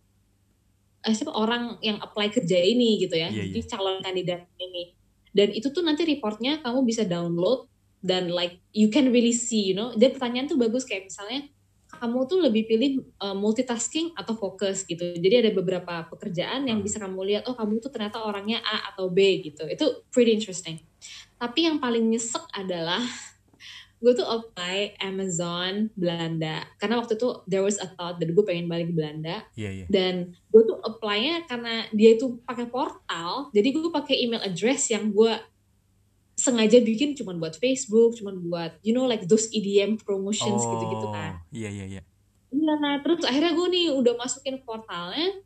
eh, 1.05 1.13
siapa 1.13 1.33
orang 1.33 1.81
yang 1.85 2.01
apply 2.01 2.33
kerja 2.33 2.57
ini 2.57 3.03
gitu 3.03 3.19
ya. 3.19 3.29
Iya, 3.29 3.51
jadi 3.51 3.61
calon 3.69 4.01
kandidat 4.01 4.47
ini 4.57 5.00
dan 5.31 5.55
itu 5.55 5.71
tuh 5.71 5.83
nanti 5.87 6.03
reportnya 6.07 6.59
kamu 6.63 6.83
bisa 6.83 7.07
download 7.07 7.71
dan 8.01 8.33
like 8.33 8.59
you 8.73 8.89
can 8.89 9.13
really 9.13 9.35
see 9.35 9.71
you 9.71 9.77
know. 9.77 9.95
Dan 9.95 10.17
pertanyaan 10.17 10.49
tuh 10.51 10.59
bagus 10.59 10.89
kayak 10.89 11.07
misalnya 11.07 11.47
kamu 11.91 12.19
tuh 12.31 12.39
lebih 12.39 12.71
pilih 12.71 13.03
uh, 13.19 13.35
multitasking 13.35 14.15
atau 14.15 14.39
fokus 14.39 14.87
gitu. 14.87 15.03
Jadi 15.19 15.35
ada 15.47 15.51
beberapa 15.51 16.07
pekerjaan 16.07 16.71
yang 16.71 16.81
Hmm. 16.81 16.87
bisa 16.87 17.03
kamu 17.03 17.21
lihat 17.27 17.43
oh 17.51 17.59
kamu 17.59 17.83
tuh 17.83 17.91
ternyata 17.91 18.23
orangnya 18.23 18.63
A 18.63 18.95
atau 18.95 19.11
B 19.11 19.43
gitu. 19.43 19.67
Itu 19.67 20.07
pretty 20.15 20.39
interesting. 20.39 20.79
Tapi 21.37 21.67
yang 21.67 21.83
paling 21.83 22.07
nyesek 22.07 22.47
adalah 22.55 23.03
gue 24.01 24.13
tuh 24.17 24.25
apply 24.25 24.97
Amazon 25.05 25.93
Belanda 25.93 26.65
karena 26.81 26.97
waktu 27.01 27.21
itu 27.21 27.45
there 27.45 27.61
was 27.61 27.77
a 27.77 27.89
thought 27.95 28.17
that 28.17 28.33
gue 28.33 28.45
pengen 28.49 28.65
balik 28.65 28.89
ke 28.89 28.95
Belanda 28.97 29.45
Iya 29.55 29.71
iya. 29.71 29.87
dan 29.93 30.33
gue 30.49 30.63
tuh 30.65 30.81
apply-nya 30.81 31.45
karena 31.45 31.85
dia 31.93 32.17
itu 32.17 32.41
pakai 32.49 32.67
portal 32.73 33.53
jadi 33.53 33.69
gue 33.77 33.93
pakai 33.93 34.17
email 34.25 34.41
address 34.41 34.89
yang 34.89 35.13
gue 35.13 35.37
sengaja 36.41 36.81
bikin 36.81 37.13
cuman 37.13 37.37
buat 37.37 37.61
Facebook 37.61 38.17
cuman 38.17 38.41
buat 38.41 38.73
you 38.81 38.97
know 38.97 39.05
like 39.05 39.29
those 39.29 39.53
EDM 39.53 40.01
promotions 40.01 40.65
gitu-gitu 40.65 41.13
kan 41.13 41.45
Iya 41.53 41.69
iya 41.69 41.87
iya. 41.87 42.03
Iya, 42.51 42.73
nah 42.83 42.99
terus 42.99 43.23
akhirnya 43.23 43.55
gue 43.55 43.67
nih 43.71 43.87
udah 43.95 44.15
masukin 44.19 44.59
portalnya, 44.67 45.39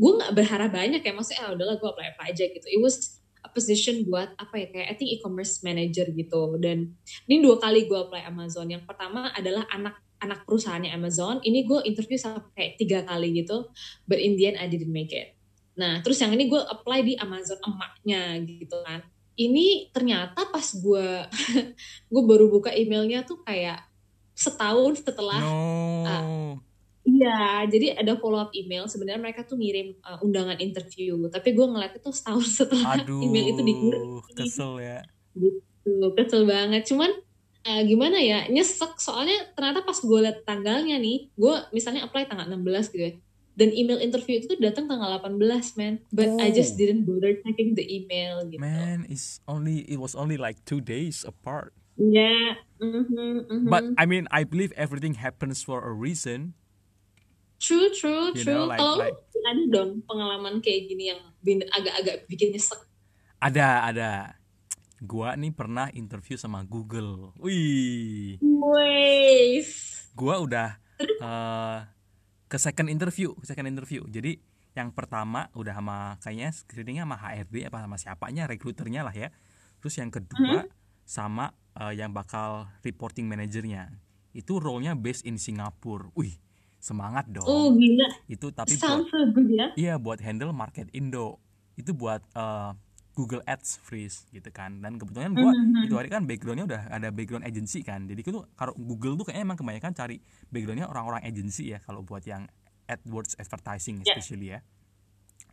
gue 0.00 0.12
nggak 0.16 0.32
berharap 0.32 0.70
banyak 0.72 1.04
ya, 1.04 1.12
maksudnya 1.12 1.40
ah, 1.44 1.52
udahlah 1.52 1.76
gue 1.76 1.88
apply 1.88 2.08
apa 2.16 2.22
aja 2.32 2.44
gitu. 2.48 2.64
It 2.64 2.80
was 2.80 3.17
position 3.58 4.06
buat 4.06 4.38
apa 4.38 4.54
ya 4.54 4.70
kayak 4.70 4.86
I 4.86 4.94
think 4.94 5.10
e-commerce 5.18 5.66
manager 5.66 6.06
gitu. 6.14 6.54
Dan 6.62 6.94
ini 7.26 7.42
dua 7.42 7.58
kali 7.58 7.90
gue 7.90 7.98
apply 7.98 8.22
Amazon. 8.30 8.70
Yang 8.70 8.86
pertama 8.86 9.34
adalah 9.34 9.66
anak 9.74 9.98
anak 10.22 10.46
perusahaannya 10.46 10.94
Amazon. 10.94 11.42
Ini 11.42 11.66
gue 11.66 11.82
interview 11.82 12.14
sampai 12.14 12.46
kayak 12.54 12.72
tiga 12.78 12.98
kali 13.02 13.34
gitu, 13.34 13.66
but 14.06 14.22
in 14.22 14.38
the 14.38 14.54
end 14.54 14.62
I 14.62 14.70
didn't 14.70 14.94
make 14.94 15.10
it. 15.10 15.34
Nah 15.74 15.98
terus 16.06 16.22
yang 16.22 16.30
ini 16.30 16.46
gue 16.46 16.62
apply 16.62 17.02
di 17.02 17.18
Amazon 17.18 17.58
emaknya 17.66 18.38
gitu 18.46 18.78
kan. 18.86 19.02
Ini 19.34 19.90
ternyata 19.90 20.46
pas 20.46 20.66
gue 20.70 21.06
gue 22.14 22.22
baru 22.22 22.46
buka 22.46 22.70
emailnya 22.70 23.26
tuh 23.26 23.42
kayak 23.42 23.82
setahun 24.38 25.02
setelah 25.02 25.42
No. 25.42 26.47
Iya, 27.18 27.66
jadi 27.66 27.86
ada 27.98 28.14
follow 28.14 28.38
up 28.38 28.54
email. 28.54 28.86
Sebenarnya 28.86 29.18
mereka 29.18 29.42
tuh 29.42 29.58
ngirim 29.58 29.98
uh, 30.00 30.22
undangan 30.22 30.54
interview, 30.62 31.18
tapi 31.26 31.50
gue 31.50 31.66
ngeliat 31.66 31.98
itu 31.98 32.10
setahun 32.14 32.46
setelah 32.62 33.02
Aduh. 33.02 33.26
email 33.26 33.50
itu 33.50 33.62
dikirim. 33.66 34.02
Kesel 34.38 34.72
ya. 34.78 34.98
Tuh, 35.34 36.14
kesel 36.14 36.46
banget. 36.46 36.86
Cuman 36.86 37.10
uh, 37.66 37.82
gimana 37.82 38.22
ya, 38.22 38.46
nyesek. 38.46 39.02
Soalnya 39.02 39.50
ternyata 39.58 39.82
pas 39.82 39.98
gue 39.98 40.18
liat 40.22 40.46
tanggalnya 40.46 40.96
nih, 41.02 41.34
gue 41.34 41.54
misalnya 41.74 42.06
apply 42.06 42.30
tanggal 42.30 42.46
16 42.46 42.94
gitu 42.94 43.02
ya. 43.02 43.12
Dan 43.58 43.74
email 43.74 43.98
interview 43.98 44.38
itu 44.38 44.54
tuh 44.54 44.62
datang 44.62 44.86
tanggal 44.86 45.18
18, 45.18 45.34
man. 45.74 45.98
But 46.14 46.30
I 46.38 46.48
Oh. 46.48 46.54
just 46.54 46.78
didn't 46.78 47.02
bother 47.02 47.34
checking 47.42 47.74
the 47.74 47.82
email 47.82 48.46
gitu. 48.46 48.62
Man, 48.62 49.02
it's 49.10 49.42
only 49.50 49.82
it 49.90 49.98
was 49.98 50.14
only 50.14 50.38
like 50.38 50.62
two 50.62 50.78
days 50.78 51.26
apart. 51.26 51.74
Ya, 51.98 52.54
mhm, 52.78 53.50
mhm. 53.50 53.66
But 53.66 53.82
I 53.98 54.06
mean, 54.06 54.30
I 54.30 54.46
believe 54.46 54.70
everything 54.78 55.18
happens 55.18 55.66
for 55.66 55.82
a 55.82 55.90
reason. 55.90 56.54
True, 57.58 57.90
true, 57.92 58.32
You 58.34 58.42
true. 58.42 58.54
know, 58.54 58.66
like- 58.70 58.80
like- 59.12 59.20
ada 59.38 59.64
dong 59.70 60.02
pengalaman 60.04 60.58
kayak 60.60 60.90
gini 60.90 61.14
yang 61.14 61.20
agak-agak 61.72 62.26
bikin 62.26 62.52
nyesek. 62.52 62.78
Ada 63.38 63.86
ada. 63.86 64.10
Gua 64.98 65.38
nih 65.38 65.54
pernah 65.54 65.86
interview 65.94 66.34
sama 66.34 66.66
Google. 66.66 67.30
Wih. 67.38 68.36
Wais. 68.42 69.70
Gua 70.18 70.42
udah 70.42 70.74
eh, 70.98 71.78
ke 72.50 72.58
second 72.58 72.90
interview, 72.90 73.30
ke 73.38 73.46
second 73.46 73.70
interview. 73.70 74.02
Jadi 74.10 74.42
yang 74.74 74.90
pertama 74.90 75.46
udah 75.54 75.74
sama 75.78 75.98
kayaknya 76.18 76.50
screeningnya 76.50 77.06
sama 77.06 77.16
HRD 77.18 77.70
apa 77.70 77.78
sama 77.86 77.96
siapanya, 77.96 78.50
rekruternya 78.50 79.06
lah 79.06 79.14
ya. 79.14 79.30
Terus 79.78 79.94
yang 80.02 80.10
kedua 80.10 80.66
sama 81.06 81.54
eh, 81.78 81.94
yang 81.94 82.10
bakal 82.10 82.66
reporting 82.82 83.30
manajernya. 83.30 83.94
Itu 84.34 84.58
role-nya 84.58 84.98
based 84.98 85.22
in 85.30 85.38
Singapura. 85.38 86.10
Wih, 86.18 86.42
semangat 86.78 87.26
dong. 87.26 87.44
Oh 87.44 87.68
gila, 87.70 88.06
Itu 88.26 88.50
tapi 88.50 88.74
buat 88.74 88.80
sounds 88.80 89.08
so 89.08 89.18
good 89.30 89.48
ya. 89.48 89.66
Iya 89.74 89.94
buat 89.96 90.18
handle 90.18 90.50
market 90.50 90.86
Indo 90.90 91.42
itu 91.74 91.90
buat 91.92 92.22
eh, 92.32 92.70
Google 93.12 93.42
Ads 93.44 93.78
freeze 93.80 94.26
gitu 94.28 94.46
kan 94.48 94.78
dan 94.78 94.94
kebetulan 94.94 95.34
gua 95.34 95.50
Mhm. 95.50 95.82
itu 95.82 95.94
hari 95.94 96.06
kan 96.06 96.22
backgroundnya 96.22 96.64
udah 96.64 96.82
ada 96.88 97.10
background 97.10 97.42
agency 97.42 97.82
kan 97.82 98.06
jadi 98.06 98.18
itu 98.18 98.30
kalau 98.54 98.70
Google 98.72 99.14
tuh 99.14 99.26
kayaknya 99.26 99.42
emang 99.42 99.58
kebanyakan 99.58 99.90
cari 99.92 100.16
backgroundnya 100.48 100.86
orang-orang 100.86 101.22
agency 101.24 101.66
ya 101.68 101.78
kalau 101.78 102.00
buat 102.00 102.22
yang 102.22 102.46
AdWords 102.86 103.34
advertising 103.36 104.00
Ya. 104.00 104.14
especially 104.14 104.48
ya 104.48 104.62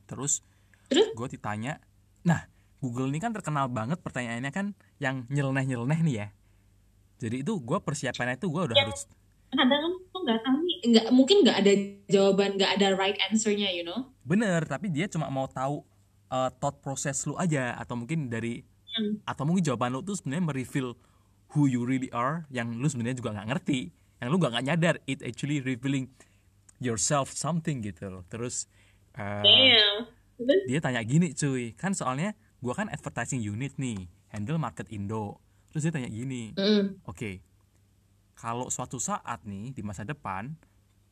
terus 0.05 0.45
Terus? 0.87 1.09
gue 1.11 1.27
ditanya 1.31 1.81
nah 2.21 2.45
Google 2.77 3.09
ini 3.09 3.17
kan 3.17 3.33
terkenal 3.33 3.65
banget 3.65 3.97
pertanyaannya 3.97 4.53
kan 4.53 4.77
yang 4.95 5.25
nyeleneh-nyeleneh 5.27 5.99
nih 6.05 6.15
ya 6.15 6.27
jadi 7.17 7.41
itu 7.41 7.57
gue 7.57 7.77
persiapannya 7.79 8.37
itu 8.37 8.45
gue 8.45 8.61
udah 8.61 8.77
Ya. 8.77 8.85
harus 8.85 9.09
Kadang 9.49 9.81
tuh 9.89 10.04
nggak 10.25 10.41
tahu 10.41 10.57
nih, 10.65 10.77
nggak 10.89 11.05
mungkin 11.13 11.37
nggak 11.45 11.57
ada 11.61 11.73
jawaban, 12.09 12.49
nggak 12.57 12.71
ada 12.81 12.87
right 12.97 13.17
answernya, 13.29 13.69
you 13.69 13.85
know? 13.85 14.09
Bener, 14.25 14.65
tapi 14.65 14.89
dia 14.89 15.05
cuma 15.05 15.29
mau 15.29 15.45
tahu 15.45 15.85
uh, 16.33 16.49
thought 16.57 16.81
process 16.81 17.29
lu 17.29 17.37
aja 17.37 17.77
atau 17.77 17.93
mungkin 17.93 18.27
dari 18.27 18.65
Hmm. 18.95 19.19
atau 19.27 19.43
mungkin 19.43 19.59
jawaban 19.59 19.91
lu 19.91 19.99
tuh 19.99 20.15
sebenarnya 20.15 20.55
mereveal 20.55 20.95
who 21.51 21.67
you 21.67 21.83
really 21.83 22.07
are 22.15 22.47
yang 22.47 22.79
lu 22.79 22.87
sebenarnya 22.87 23.19
juga 23.19 23.35
nggak 23.35 23.47
ngerti, 23.51 23.91
yang 24.23 24.31
lu 24.31 24.39
nggak 24.39 24.55
nggak 24.55 24.65
nyadar 24.71 24.95
it 25.03 25.19
actually 25.19 25.59
revealing 25.59 26.07
yourself 26.79 27.27
something 27.27 27.83
gitu 27.83 28.07
loh. 28.07 28.23
Terus 28.31 28.71
uh, 29.19 29.43
Damn. 29.43 30.07
Dia 30.63 30.79
tanya 30.79 31.03
gini 31.03 31.35
cuy, 31.35 31.75
kan 31.75 31.91
soalnya 31.91 32.39
gua 32.63 32.71
kan 32.71 32.87
advertising 32.87 33.43
unit 33.43 33.75
nih, 33.75 34.07
handle 34.31 34.55
market 34.55 34.87
Indo. 34.87 35.43
Terus 35.75 35.91
dia 35.91 35.91
tanya 35.91 36.07
gini, 36.07 36.55
Mm. 36.55 37.03
Oke, 37.03 37.43
kalau 38.35 38.67
suatu 38.67 38.99
saat 38.99 39.47
nih 39.47 39.71
di 39.71 39.81
masa 39.81 40.03
depan 40.03 40.51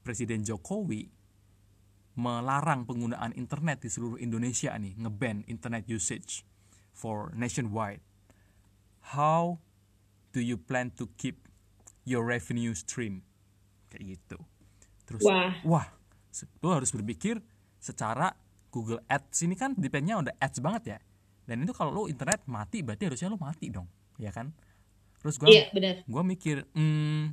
Presiden 0.04 0.44
Jokowi 0.44 1.08
melarang 2.14 2.86
penggunaan 2.86 3.34
internet 3.34 3.82
di 3.82 3.90
seluruh 3.90 4.22
Indonesia 4.22 4.76
nih, 4.78 4.94
ngeban 5.02 5.48
internet 5.50 5.90
usage 5.90 6.46
for 6.94 7.34
nationwide, 7.34 8.04
how 9.16 9.58
do 10.36 10.44
you 10.44 10.60
plan 10.60 10.94
to 10.94 11.10
keep 11.18 11.50
your 12.06 12.22
revenue 12.22 12.78
stream? 12.78 13.26
Kayak 13.90 14.20
gitu. 14.20 14.38
Terus, 15.10 15.24
Wah. 15.26 15.52
wah, 15.66 15.88
lu 16.62 16.70
harus 16.70 16.94
berpikir 16.94 17.42
secara 17.82 18.32
Google 18.70 19.02
Ads 19.10 19.46
ini 19.46 19.54
kan 19.58 19.78
dependnya 19.78 20.18
udah 20.18 20.34
ads 20.38 20.62
banget 20.62 20.84
ya. 20.98 21.00
Dan 21.44 21.68
itu 21.68 21.76
kalau 21.76 21.92
lu 21.92 22.04
internet 22.08 22.46
mati 22.48 22.82
berarti 22.82 23.10
harusnya 23.10 23.28
lu 23.30 23.38
mati 23.38 23.68
dong, 23.68 23.86
ya 24.16 24.32
kan? 24.32 24.50
Terus 25.24 25.36
gua 25.40 25.48
Iya, 25.48 25.72
benar. 25.72 25.96
gue 26.04 26.24
mikir 26.28 26.68
hmm, 26.76 27.32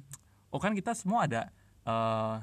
oh 0.49 0.61
kan 0.63 0.73
kita 0.73 0.95
semua 0.95 1.27
ada 1.27 1.51
eh, 1.83 2.37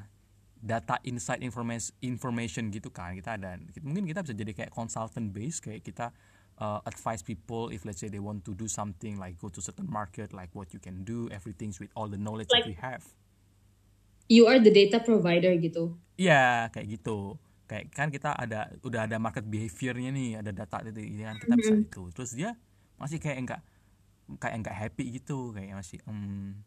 data 0.60 0.99
insight 1.05 1.39
information 1.39 1.93
information 2.03 2.67
gitu 2.67 2.89
kan 2.89 3.15
kita 3.15 3.38
ada 3.38 3.55
mungkin 3.79 4.03
kita 4.03 4.25
bisa 4.25 4.33
jadi 4.36 4.51
kayak 4.51 4.71
consultant 4.73 5.29
base 5.31 5.62
kayak 5.62 5.86
kita 5.86 6.10
uh, 6.57 6.81
advise 6.83 7.21
people 7.21 7.69
if 7.69 7.86
let's 7.86 8.01
say 8.01 8.10
they 8.10 8.17
want 8.17 8.41
to 8.41 8.57
do 8.57 8.65
something 8.65 9.15
like 9.15 9.38
go 9.38 9.47
to 9.47 9.62
certain 9.62 9.86
market 9.86 10.33
like 10.33 10.49
what 10.57 10.73
you 10.73 10.81
can 10.81 11.05
do 11.05 11.29
everything 11.29 11.69
with 11.77 11.93
all 11.93 12.10
the 12.10 12.17
knowledge 12.17 12.49
that 12.49 12.65
Like- 12.65 12.73
we 12.73 12.77
have 12.77 13.05
You 14.27 14.43
are 14.51 14.60
the 14.60 14.75
data 14.75 14.99
provider 14.99 15.55
gitu. 15.55 15.95
Iya 16.19 16.67
kayak 16.75 16.99
gitu 16.99 17.39
kayak 17.63 17.95
kan 17.95 18.12
kita 18.12 18.36
ada 18.36 18.75
udah 18.83 19.07
ada 19.07 19.15
market 19.19 19.47
behaviornya 19.47 20.12
nih 20.12 20.29
ada 20.43 20.51
data 20.51 20.83
itu 20.83 20.99
ini 20.99 21.23
kan 21.23 21.36
kita 21.39 21.55
bisa 21.55 21.73
itu 21.79 22.03
terus 22.12 22.31
dia 22.36 22.55
masih 22.99 23.23
kayak 23.23 23.38
enggak 23.39 23.62
kayak 24.35 24.59
enggak 24.59 24.75
happy 24.75 25.15
gitu 25.15 25.55
kayak 25.55 25.79
masih 25.79 26.03
hmm 26.03 26.59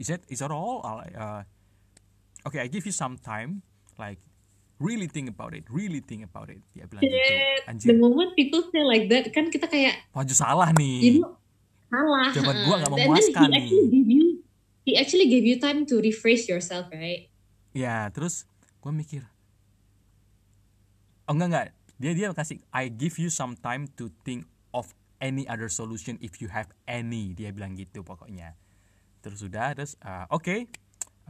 is 0.00 0.08
that 0.08 0.24
is 0.32 0.40
that 0.40 0.48
all 0.48 0.80
uh, 0.84 1.44
okay 2.48 2.64
I 2.64 2.68
give 2.72 2.88
you 2.88 2.94
some 2.96 3.20
time 3.20 3.60
like 4.00 4.16
really 4.80 5.06
think 5.06 5.28
about 5.28 5.52
it 5.52 5.68
really 5.68 6.00
think 6.00 6.24
about 6.24 6.48
it 6.48 6.64
dia 6.72 6.88
bilang 6.88 7.04
gitu 7.04 7.34
The 7.62 7.68
anjir 7.68 7.94
moment 8.00 8.32
people 8.34 8.64
say 8.72 8.82
like 8.82 9.06
that, 9.12 9.30
kan 9.30 9.46
kita 9.52 9.70
kayak, 9.70 10.10
wajah 10.10 10.34
salah 10.34 10.74
you 10.74 10.80
nih 10.80 11.22
know, 11.22 11.38
salah. 11.86 12.28
Jawaban 12.34 12.56
gua 12.66 12.76
nggak 12.82 12.92
memuaskan 12.96 13.48
he 13.48 13.54
nih. 13.54 13.62
actually 13.62 13.86
give 13.92 14.08
you, 14.10 14.24
he 14.82 14.92
actually 14.98 15.26
gave 15.30 15.44
you 15.46 15.56
time 15.62 15.86
to 15.86 16.02
rephrase 16.02 16.50
yourself, 16.50 16.90
right? 16.90 17.30
ya 17.72 18.12
terus 18.12 18.44
gue 18.84 18.92
mikir 18.92 19.24
oh 21.24 21.32
enggak 21.32 21.48
enggak 21.48 21.66
dia 21.96 22.12
dia 22.12 22.28
kasih 22.36 22.60
I 22.68 22.92
give 22.92 23.16
you 23.16 23.32
some 23.32 23.56
time 23.56 23.88
to 23.96 24.12
think 24.26 24.44
any 25.22 25.46
other 25.46 25.70
solution 25.70 26.18
if 26.18 26.42
you 26.42 26.50
have 26.50 26.66
any 26.90 27.30
dia 27.32 27.54
bilang 27.54 27.78
gitu 27.78 28.02
pokoknya. 28.02 28.58
Terus 29.22 29.46
sudah 29.46 29.70
terus 29.78 29.94
uh, 30.02 30.26
oke 30.34 30.42
okay, 30.42 30.60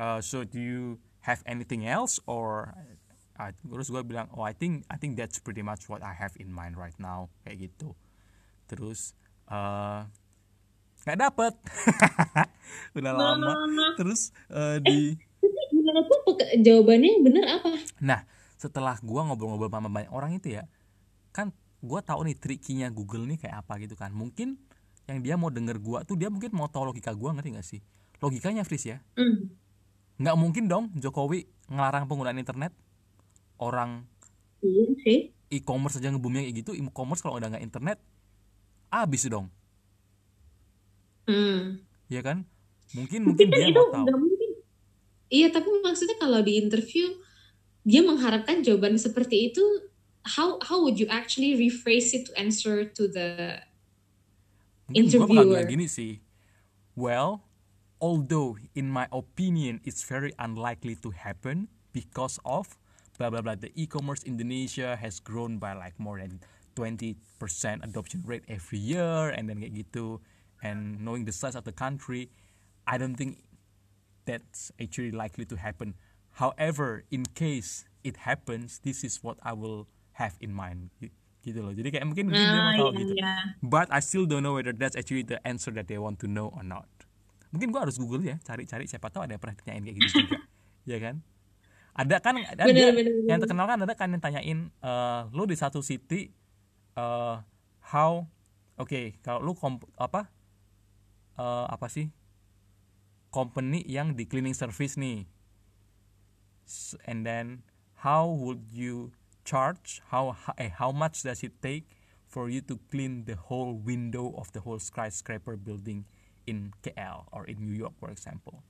uh, 0.00 0.18
so 0.24 0.42
do 0.48 0.56
you 0.56 0.96
have 1.28 1.44
anything 1.44 1.84
else? 1.84 2.16
Or 2.24 2.72
uh, 3.36 3.52
terus 3.60 3.92
gue 3.92 4.00
bilang 4.00 4.32
oh 4.32 4.42
I 4.42 4.56
think 4.56 4.88
I 4.88 4.96
think 4.96 5.20
that's 5.20 5.36
pretty 5.36 5.60
much 5.60 5.92
what 5.92 6.00
I 6.00 6.16
have 6.16 6.32
in 6.40 6.48
mind 6.48 6.80
right 6.80 6.96
now. 6.96 7.28
Kayak 7.44 7.68
gitu. 7.70 7.92
Terus 8.72 9.12
uh, 9.52 10.08
nggak 11.04 11.18
dapet. 11.20 11.52
Udah 12.96 13.12
lama. 13.12 13.52
terus 14.00 14.32
uh, 14.48 14.80
di 14.80 15.20
eh, 15.20 16.60
jawabannya 16.64 17.08
yang 17.12 17.22
bener 17.28 17.44
apa? 17.60 17.70
Nah 18.00 18.24
setelah 18.56 18.96
gua 19.02 19.26
ngobrol-ngobrol 19.26 19.68
sama 19.68 19.90
banyak 19.90 20.12
orang 20.14 20.38
itu 20.38 20.54
ya 20.54 20.64
kan 21.34 21.50
gua 21.82 22.00
tahu 22.00 22.30
nih 22.30 22.38
trikinya 22.38 22.88
Google 22.88 23.26
nih 23.26 23.42
kayak 23.42 23.66
apa 23.66 23.82
gitu 23.82 23.98
kan. 23.98 24.14
Mungkin 24.14 24.56
yang 25.10 25.18
dia 25.20 25.34
mau 25.34 25.50
denger 25.50 25.82
gua 25.82 26.06
tuh 26.06 26.14
dia 26.14 26.30
mungkin 26.30 26.54
mau 26.54 26.70
tahu 26.70 26.94
logika 26.94 27.10
gua 27.12 27.34
ngerti 27.34 27.50
gak 27.58 27.66
sih? 27.66 27.80
Logikanya 28.22 28.62
Fris 28.62 28.86
ya. 28.86 29.02
Mm. 29.18 29.60
nggak 30.22 30.38
mungkin 30.38 30.70
dong 30.70 30.84
Jokowi 30.94 31.50
ngelarang 31.66 32.06
penggunaan 32.06 32.38
internet. 32.38 32.70
Orang 33.58 34.06
iya 34.62 34.86
sih. 35.02 35.18
e-commerce 35.50 35.98
aja 35.98 36.14
ngebumnya 36.14 36.46
kayak 36.46 36.56
gitu 36.62 36.70
e-commerce 36.78 37.20
kalau 37.20 37.36
udah 37.42 37.50
nggak 37.50 37.66
internet 37.66 37.98
abis 38.92 39.26
dong. 39.26 39.50
Hmm. 41.26 41.80
ya 42.10 42.20
kan? 42.22 42.44
Mungkin 42.92 43.24
mungkin, 43.24 43.48
dia 43.48 43.72
itu 43.72 43.78
mau 43.78 43.88
tahu. 43.90 44.06
mungkin. 44.20 44.50
iya 45.32 45.48
tapi 45.48 45.70
maksudnya 45.80 46.18
kalau 46.20 46.44
di 46.44 46.60
interview 46.60 47.08
dia 47.82 48.04
mengharapkan 48.04 48.62
jawaban 48.62 49.00
seperti 49.00 49.50
itu 49.50 49.62
how 50.24 50.58
how 50.62 50.82
would 50.82 50.98
you 50.98 51.06
actually 51.10 51.58
rephrase 51.58 52.14
it 52.14 52.26
to 52.26 52.32
answer 52.38 52.84
to 52.84 53.08
the 53.08 53.60
interviewer? 54.94 55.66
gini 55.66 55.90
sih. 55.90 56.22
Well 56.94 57.42
although 58.02 58.58
in 58.74 58.90
my 58.90 59.06
opinion 59.10 59.80
it's 59.86 60.02
very 60.02 60.34
unlikely 60.38 60.98
to 61.02 61.10
happen 61.14 61.70
because 61.94 62.38
of 62.46 62.78
blah 63.18 63.30
blah 63.30 63.42
blah. 63.42 63.58
The 63.58 63.74
e-commerce 63.74 64.22
Indonesia 64.22 64.94
has 64.98 65.18
grown 65.18 65.58
by 65.58 65.74
like 65.74 65.98
more 65.98 66.18
than 66.18 66.42
20% 66.74 67.14
adoption 67.84 68.24
rate 68.24 68.44
every 68.48 68.78
year 68.78 69.30
and 69.34 69.50
then 69.50 69.60
kayak 69.60 69.86
gitu. 69.86 70.22
And 70.62 71.02
knowing 71.02 71.26
the 71.26 71.34
size 71.34 71.58
of 71.58 71.66
the 71.66 71.74
country 71.74 72.30
I 72.86 72.98
don't 72.98 73.18
think 73.18 73.42
that's 74.26 74.70
actually 74.78 75.10
likely 75.10 75.46
to 75.50 75.58
happen. 75.58 75.98
However 76.38 77.02
in 77.10 77.26
case 77.34 77.86
it 78.06 78.22
happens 78.22 78.78
this 78.86 79.02
is 79.02 79.22
what 79.22 79.38
I 79.42 79.54
will 79.54 79.90
have 80.16 80.36
in 80.40 80.52
mind 80.52 80.92
gitu 81.42 81.58
loh. 81.58 81.74
Jadi 81.74 81.88
kayak 81.90 82.06
mungkin, 82.06 82.30
dia 82.30 82.38
mau 82.38 82.72
tahu 82.78 82.90
gitu. 83.02 83.14
yeah. 83.18 83.58
but 83.60 83.90
I 83.90 83.98
still 83.98 84.24
don't 84.24 84.46
know 84.46 84.54
whether 84.54 84.70
that's 84.70 84.94
actually 84.94 85.26
the 85.26 85.42
answer 85.42 85.74
that 85.74 85.90
they 85.90 85.98
want 85.98 86.22
to 86.22 86.30
know 86.30 86.54
or 86.54 86.62
not. 86.62 86.86
Mungkin 87.52 87.74
gua 87.74 87.84
harus 87.84 88.00
google 88.00 88.22
ya 88.24 88.40
cari-cari 88.40 88.88
siapa 88.88 89.12
tahu 89.12 89.26
ada 89.28 89.36
yang 89.36 89.42
pernah 89.42 89.58
ditanyain 89.58 89.82
kayak 89.84 89.96
gitu 90.00 90.10
juga. 90.24 90.38
Ya 90.82 90.98
kan? 90.98 91.22
Ada 91.94 92.18
kan 92.18 92.34
ada 92.42 92.66
bener, 92.66 92.90
bener, 92.90 93.14
bener. 93.14 93.30
yang 93.30 93.38
terkenal 93.38 93.70
kan 93.70 93.78
ada 93.78 93.94
kan 93.94 94.10
yang 94.10 94.18
tanyain 94.18 94.58
uh, 94.82 95.30
lu 95.30 95.46
di 95.46 95.54
satu 95.54 95.78
city 95.78 96.34
uh, 96.98 97.38
how 97.86 98.26
oke 98.74 98.90
okay, 98.90 99.14
kalau 99.22 99.46
lu 99.46 99.54
komp 99.54 99.86
apa 99.94 100.26
uh, 101.38 101.70
apa 101.70 101.86
sih 101.86 102.10
company 103.30 103.86
yang 103.88 104.18
di 104.18 104.28
cleaning 104.28 104.58
service 104.58 104.98
nih. 104.98 105.22
And 107.06 107.22
then 107.22 107.62
how 108.02 108.26
would 108.26 108.74
you 108.74 109.14
charge 109.52 110.00
how 110.08 110.32
eh, 110.56 110.72
how 110.72 110.88
much 110.88 111.20
does 111.20 111.44
it 111.44 111.52
take 111.60 111.84
for 112.24 112.48
you 112.48 112.64
to 112.64 112.80
clean 112.88 113.28
the 113.28 113.36
whole 113.36 113.76
window 113.76 114.32
of 114.40 114.48
the 114.56 114.64
whole 114.64 114.80
skyscraper 114.80 115.60
building 115.60 116.08
in 116.48 116.72
KL 116.80 117.28
or 117.28 117.44
in 117.44 117.60
New 117.60 117.76
York 117.76 117.92
for 118.00 118.08
example? 118.08 118.64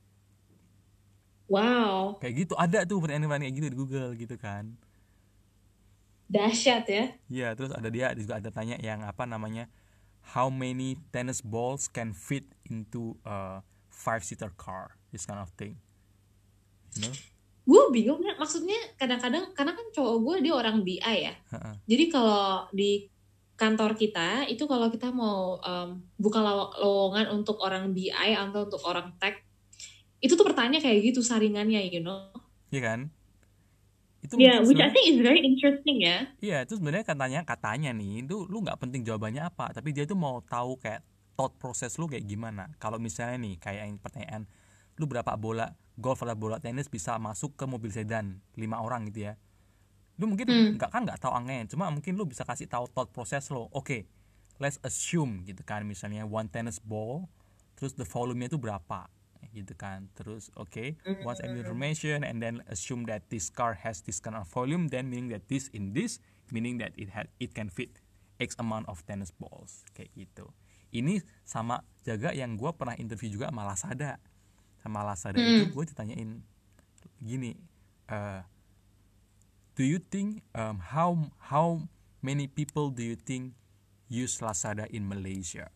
Wow. 1.47 2.19
Kayak 2.19 2.33
gitu 2.43 2.53
ada 2.59 2.83
tuh 2.83 2.99
pertanyaan 2.99 3.39
kayak 3.39 3.55
gitu 3.55 3.67
di 3.71 3.77
Google 3.79 4.11
gitu 4.19 4.35
kan. 4.35 4.75
Dahsyat 6.27 6.83
ya. 6.91 7.15
Iya 7.31 7.55
terus 7.55 7.71
ada 7.71 7.87
dia 7.87 8.11
juga 8.19 8.43
ada 8.43 8.51
tanya 8.51 8.75
yang 8.83 9.07
apa 9.07 9.23
namanya 9.23 9.71
how 10.35 10.51
many 10.51 10.99
tennis 11.15 11.39
balls 11.39 11.87
can 11.87 12.11
fit 12.11 12.43
into 12.67 13.15
a 13.23 13.63
five 13.87 14.27
seater 14.27 14.51
car? 14.59 14.99
This 15.15 15.23
kind 15.23 15.39
of 15.39 15.47
thing. 15.55 15.79
You 16.99 17.07
know 17.07 17.15
gue 17.63 17.83
bingung 17.95 18.19
ya 18.19 18.35
maksudnya 18.35 18.75
kadang-kadang 18.99 19.55
karena 19.55 19.71
kan 19.71 19.87
cowok 19.95 20.15
gue 20.19 20.35
dia 20.43 20.53
orang 20.53 20.83
BI 20.83 20.99
ya 20.99 21.33
uh-uh. 21.55 21.75
jadi 21.87 22.03
kalau 22.11 22.67
di 22.75 23.07
kantor 23.55 23.95
kita 23.95 24.49
itu 24.51 24.67
kalau 24.67 24.91
kita 24.91 25.13
mau 25.15 25.61
um, 25.63 26.03
buka 26.19 26.43
lowongan 26.83 27.31
untuk 27.31 27.63
orang 27.63 27.95
BI 27.95 28.35
atau 28.35 28.67
untuk 28.67 28.83
orang 28.83 29.15
tech 29.15 29.39
itu 30.19 30.35
tuh 30.35 30.43
pertanyaan 30.43 30.83
kayak 30.83 30.99
gitu 31.13 31.23
saringannya 31.23 31.87
you 31.87 32.03
know 32.03 32.35
iya 32.73 32.83
kan 32.83 32.99
itu 34.23 34.39
yeah, 34.39 34.63
which 34.63 34.79
I 34.79 34.87
think 34.87 35.11
is 35.11 35.19
very 35.19 35.43
interesting 35.43 35.99
ya. 35.99 36.31
Iya, 36.39 36.63
itu 36.63 36.79
sebenarnya 36.79 37.03
katanya 37.03 37.43
katanya 37.43 37.91
nih, 37.91 38.23
itu 38.23 38.47
lu 38.47 38.63
nggak 38.63 38.79
penting 38.79 39.03
jawabannya 39.03 39.51
apa, 39.51 39.75
tapi 39.75 39.91
dia 39.91 40.07
tuh 40.07 40.15
mau 40.15 40.39
tahu 40.47 40.79
kayak 40.79 41.03
thought 41.35 41.51
proses 41.59 41.99
lu 41.99 42.07
kayak 42.07 42.23
gimana. 42.23 42.71
Kalau 42.79 42.95
misalnya 43.03 43.35
nih 43.43 43.59
kayak 43.59 43.83
yang 43.83 43.99
pertanyaan, 43.99 44.43
lu 44.97 45.05
berapa 45.09 45.33
bola 45.37 45.73
golf 45.97 46.25
atau 46.25 46.33
bola 46.33 46.57
tenis 46.57 46.89
bisa 46.89 47.17
masuk 47.21 47.53
ke 47.53 47.65
mobil 47.69 47.93
sedan 47.93 48.41
lima 48.57 48.81
orang 48.81 49.09
gitu 49.13 49.29
ya. 49.29 49.33
Lu 50.21 50.29
mungkin 50.29 50.45
hmm. 50.49 50.69
nggak 50.77 50.89
hmm. 50.89 50.95
kan 50.97 51.01
nggak 51.05 51.19
tahu 51.21 51.33
angin, 51.33 51.65
cuma 51.69 51.89
mungkin 51.89 52.17
lu 52.17 52.25
bisa 52.25 52.45
kasih 52.45 52.69
tahu 52.69 52.89
thought 52.89 53.09
proses 53.13 53.49
lo. 53.49 53.69
Oke, 53.69 53.73
okay, 53.77 54.01
let's 54.57 54.77
assume 54.85 55.45
gitu 55.45 55.61
kan 55.65 55.85
misalnya 55.85 56.25
one 56.25 56.49
tennis 56.49 56.77
ball, 56.81 57.29
terus 57.77 57.97
the 57.97 58.05
volume-nya 58.05 58.53
itu 58.53 58.59
berapa 58.61 59.09
gitu 59.53 59.77
kan 59.77 60.09
terus 60.17 60.49
oke 60.57 60.73
okay, 60.73 60.97
once 61.21 61.37
any 61.45 61.61
information 61.61 62.25
and 62.25 62.41
then 62.41 62.65
assume 62.73 63.05
that 63.05 63.21
this 63.29 63.53
car 63.53 63.77
has 63.77 64.01
this 64.01 64.17
kind 64.17 64.33
of 64.33 64.49
volume 64.49 64.89
then 64.89 65.05
meaning 65.05 65.29
that 65.29 65.45
this 65.45 65.69
in 65.77 65.93
this 65.93 66.17
meaning 66.49 66.81
that 66.81 66.89
it 66.97 67.13
had 67.13 67.29
it 67.37 67.53
can 67.53 67.69
fit 67.69 68.01
x 68.41 68.57
amount 68.57 68.89
of 68.89 69.05
tennis 69.05 69.29
balls 69.29 69.85
kayak 69.93 70.09
gitu 70.17 70.49
ini 70.89 71.21
sama 71.45 71.85
jaga 72.01 72.33
yang 72.33 72.57
gue 72.57 72.69
pernah 72.73 72.97
interview 72.97 73.29
juga 73.29 73.53
sama 73.53 73.65
Lasada 73.65 74.17
sama 74.83 75.07
Lasada 75.07 75.39
mm. 75.39 75.47
itu 75.47 75.65
gue 75.71 75.83
ditanyain 75.87 76.43
gini 77.23 77.55
uh, 78.11 78.43
do 79.75 79.83
you 79.83 79.97
think 79.97 80.45
um, 80.53 80.79
how 80.79 81.17
how 81.49 81.81
many 82.21 82.47
people 82.47 82.89
do 82.89 83.01
you 83.03 83.17
think 83.17 83.57
use 84.07 84.37
Lazada 84.39 84.85
in 84.89 85.09
Malaysia? 85.09 85.69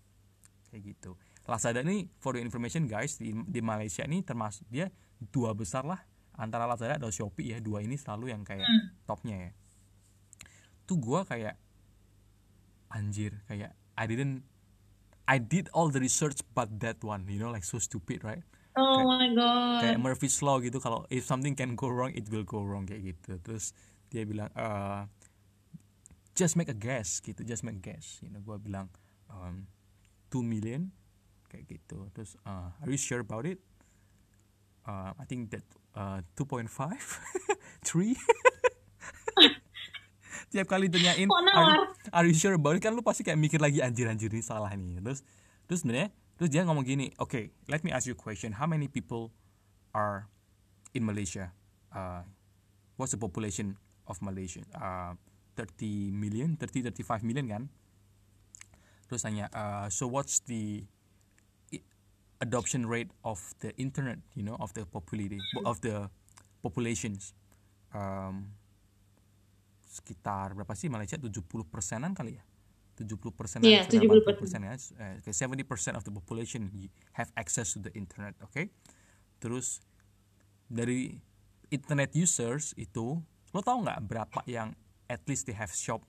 Kayak 0.70 0.96
gitu. 0.96 1.12
Lazada 1.48 1.82
ini 1.82 2.12
for 2.20 2.36
your 2.38 2.44
information 2.46 2.86
guys 2.86 3.18
di, 3.18 3.34
di 3.34 3.64
Malaysia 3.64 4.06
ini 4.06 4.22
termasuk 4.22 4.68
dia 4.70 4.94
dua 5.34 5.56
besar 5.58 5.88
lah. 5.88 6.04
Antara 6.38 6.70
Lazada 6.70 7.02
dan 7.02 7.10
Shopee 7.10 7.50
ya 7.50 7.58
dua 7.58 7.82
ini 7.82 7.98
selalu 7.98 8.30
yang 8.30 8.46
kayak 8.46 8.68
hmm. 8.68 9.10
topnya 9.10 9.50
ya. 9.50 9.52
Tuh 10.86 10.98
gue 11.02 11.20
kayak 11.26 11.56
anjir 12.94 13.36
kayak 13.50 13.74
I 13.98 14.06
didn't 14.06 14.46
I 15.28 15.44
did 15.44 15.68
all 15.76 15.92
the 15.92 16.00
research 16.00 16.40
but 16.56 16.72
that 16.80 17.04
one 17.04 17.28
you 17.28 17.36
know 17.36 17.52
like 17.52 17.68
so 17.68 17.82
stupid 17.84 18.24
right 18.24 18.48
oh 18.78 19.02
kayak, 19.02 19.10
my 19.10 19.30
god. 19.34 19.82
kayak 19.84 20.00
Murphy's 20.00 20.38
law 20.46 20.62
gitu 20.62 20.78
kalau 20.78 21.04
if 21.10 21.26
something 21.26 21.58
can 21.58 21.74
go 21.74 21.90
wrong 21.90 22.14
it 22.14 22.30
will 22.30 22.46
go 22.46 22.62
wrong 22.62 22.86
kayak 22.86 23.14
gitu. 23.14 23.42
Terus 23.42 23.74
dia 24.08 24.24
bilang 24.24 24.54
uh, 24.56 25.10
just 26.38 26.56
make 26.56 26.70
a 26.70 26.78
guess 26.78 27.20
gitu 27.20 27.42
just 27.42 27.66
make 27.66 27.82
a 27.82 27.84
guess. 27.84 28.22
You 28.22 28.30
know 28.30 28.40
gue 28.46 28.58
bilang 28.62 28.94
um, 29.34 29.66
2 30.30 30.46
million 30.46 30.94
kayak 31.50 31.66
gitu. 31.68 32.08
Terus 32.14 32.38
uh, 32.46 32.72
are 32.78 32.90
you 32.92 33.00
sure 33.00 33.26
about 33.26 33.50
it? 33.50 33.60
Uh, 34.88 35.12
I 35.20 35.26
think 35.28 35.52
that 35.52 35.66
uh, 35.98 36.24
2.5 36.40 36.72
3 36.72 38.16
tiap 40.48 40.64
kali 40.72 40.88
tanyain 40.88 41.28
are, 41.28 41.92
are 42.16 42.26
you 42.28 42.36
sure 42.38 42.56
about 42.56 42.80
it? 42.80 42.82
Kan 42.84 42.96
lu 42.96 43.04
pasti 43.04 43.28
kayak 43.28 43.36
mikir 43.36 43.60
lagi 43.60 43.84
anjir 43.84 44.08
anjir 44.08 44.32
ini 44.32 44.40
salah 44.40 44.72
nih. 44.72 45.04
Terus 45.04 45.20
terus 45.68 45.84
sebenarnya 45.84 46.10
terus 46.38 46.54
dia 46.54 46.62
ngomong 46.62 46.86
gini 46.86 47.10
oke 47.18 47.34
okay, 47.34 47.44
let 47.66 47.82
me 47.82 47.90
ask 47.90 48.06
you 48.06 48.14
a 48.14 48.20
question. 48.20 48.54
How 48.54 48.70
many 48.70 48.86
people 48.86 49.34
are 49.92 50.30
in 50.94 51.04
Malaysia? 51.04 51.52
Uh, 51.90 52.22
what's 52.96 53.12
the 53.12 53.22
population 53.22 53.76
of 54.06 54.22
Malaysia? 54.22 54.62
Uh, 54.78 55.18
30 55.58 56.14
million 56.14 56.54
30 56.56 56.94
35 56.94 57.26
million 57.26 57.46
kan? 57.50 57.64
Terus 59.10 59.26
tanya 59.26 59.50
uh, 59.52 59.90
so 59.90 60.06
what's 60.06 60.46
the 60.46 60.86
adoption 62.38 62.86
rate 62.86 63.10
of 63.26 63.42
the 63.66 63.74
internet 63.82 64.22
you 64.38 64.46
know 64.46 64.54
of 64.62 64.70
the 64.78 64.86
population 64.86 65.42
of 65.66 65.82
the 65.82 66.06
populations? 66.62 67.34
Um, 67.98 68.54
sekitar 69.90 70.54
berapa 70.54 70.78
sih? 70.78 70.94
Malaysia 70.94 71.18
70 71.18 71.42
persenan 71.74 72.14
kali 72.14 72.38
ya 72.38 72.46
70 72.98 73.38
persen 73.38 73.62
yeah, 73.62 73.86
70 73.86 74.26
persen 74.26 74.60
ya 74.66 74.74
uh, 74.74 75.22
70 75.22 75.62
percent 75.70 75.94
of 75.94 76.02
the 76.02 76.14
population 76.14 76.66
have 77.14 77.30
access 77.38 77.78
to 77.78 77.80
the 77.80 77.94
internet 77.94 78.34
oke 78.42 78.50
okay? 78.50 78.74
terus 79.38 79.86
dari 80.66 81.22
internet 81.70 82.12
users 82.18 82.74
itu 82.76 83.22
lo 83.54 83.60
tau 83.62 83.80
nggak 83.80 84.02
berapa 84.04 84.42
yang 84.50 84.74
at 85.08 85.22
least 85.30 85.48
they 85.48 85.56
have 85.56 85.72
shop 85.72 86.04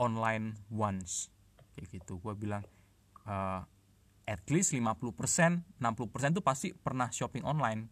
online 0.00 0.58
once 0.72 1.30
kayak 1.76 2.02
gitu 2.02 2.18
gue 2.18 2.34
bilang 2.34 2.64
uh, 3.28 3.62
at 4.26 4.42
least 4.50 4.74
50% 4.74 4.82
60% 5.78 6.36
tuh 6.36 6.44
pasti 6.44 6.74
pernah 6.74 7.12
shopping 7.12 7.46
online 7.46 7.86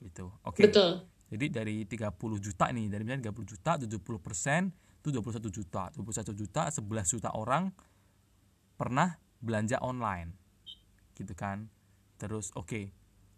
gitu 0.00 0.32
oke 0.46 0.56
okay. 0.56 0.70
betul 0.70 1.04
jadi 1.32 1.46
dari 1.48 1.88
30 1.88 2.12
juta 2.40 2.68
nih 2.68 2.86
dari 2.92 3.02
misalnya 3.04 3.32
30 3.32 3.52
juta 3.52 3.70
70% 3.80 4.91
itu 5.02 5.10
21 5.10 5.50
juta 5.50 5.90
21 5.98 6.38
juta 6.38 6.62
11 6.70 7.14
juta 7.18 7.30
orang 7.34 7.74
pernah 8.78 9.18
belanja 9.42 9.82
online 9.82 10.30
gitu 11.18 11.34
kan 11.34 11.66
terus 12.22 12.54
oke 12.54 12.70
okay. 12.70 12.84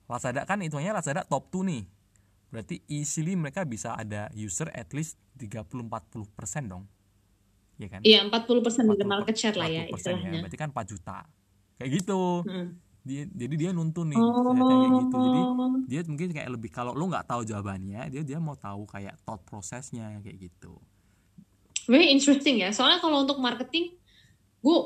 Lazada 0.04 0.44
kan 0.44 0.60
hitungannya 0.60 1.00
Lazada 1.00 1.24
top 1.24 1.48
2 1.48 1.64
nih 1.72 1.84
berarti 2.52 2.84
easily 2.92 3.32
mereka 3.32 3.64
bisa 3.64 3.96
ada 3.96 4.28
user 4.36 4.68
at 4.76 4.92
least 4.92 5.16
30-40% 5.40 5.88
dong 6.68 6.84
Iya 7.74 7.88
kan? 7.90 8.00
Iya 8.06 8.18
40 8.30 8.64
persen 8.64 8.86
dari 8.86 9.02
market 9.02 9.34
share 9.34 9.58
lah 9.58 9.66
ya, 9.66 9.82
ya 9.86 9.90
istilahnya. 9.90 10.30
Ya, 10.30 10.40
berarti 10.46 10.58
kan 10.58 10.70
4 10.70 10.92
juta. 10.94 11.18
Kayak 11.78 11.90
gitu. 11.98 12.22
Hmm. 12.46 12.68
Dia, 13.04 13.28
jadi 13.28 13.54
dia 13.60 13.70
nuntun 13.76 14.14
nih 14.14 14.20
oh. 14.22 14.54
kayak 14.54 14.90
gitu. 14.96 15.18
Jadi 15.18 15.40
dia 15.90 16.00
mungkin 16.08 16.28
kayak 16.32 16.50
lebih 16.56 16.70
kalau 16.72 16.96
lo 16.96 17.04
nggak 17.10 17.26
tahu 17.28 17.44
jawabannya, 17.44 18.08
dia 18.08 18.22
dia 18.24 18.38
mau 18.40 18.56
tahu 18.56 18.88
kayak 18.88 19.18
thought 19.26 19.42
prosesnya 19.44 20.08
kayak 20.24 20.48
gitu. 20.48 20.80
Very 21.86 22.12
interesting 22.12 22.64
ya. 22.64 22.72
Soalnya 22.72 23.00
kalau 23.00 23.24
untuk 23.24 23.38
marketing, 23.40 23.96
gue 24.64 24.78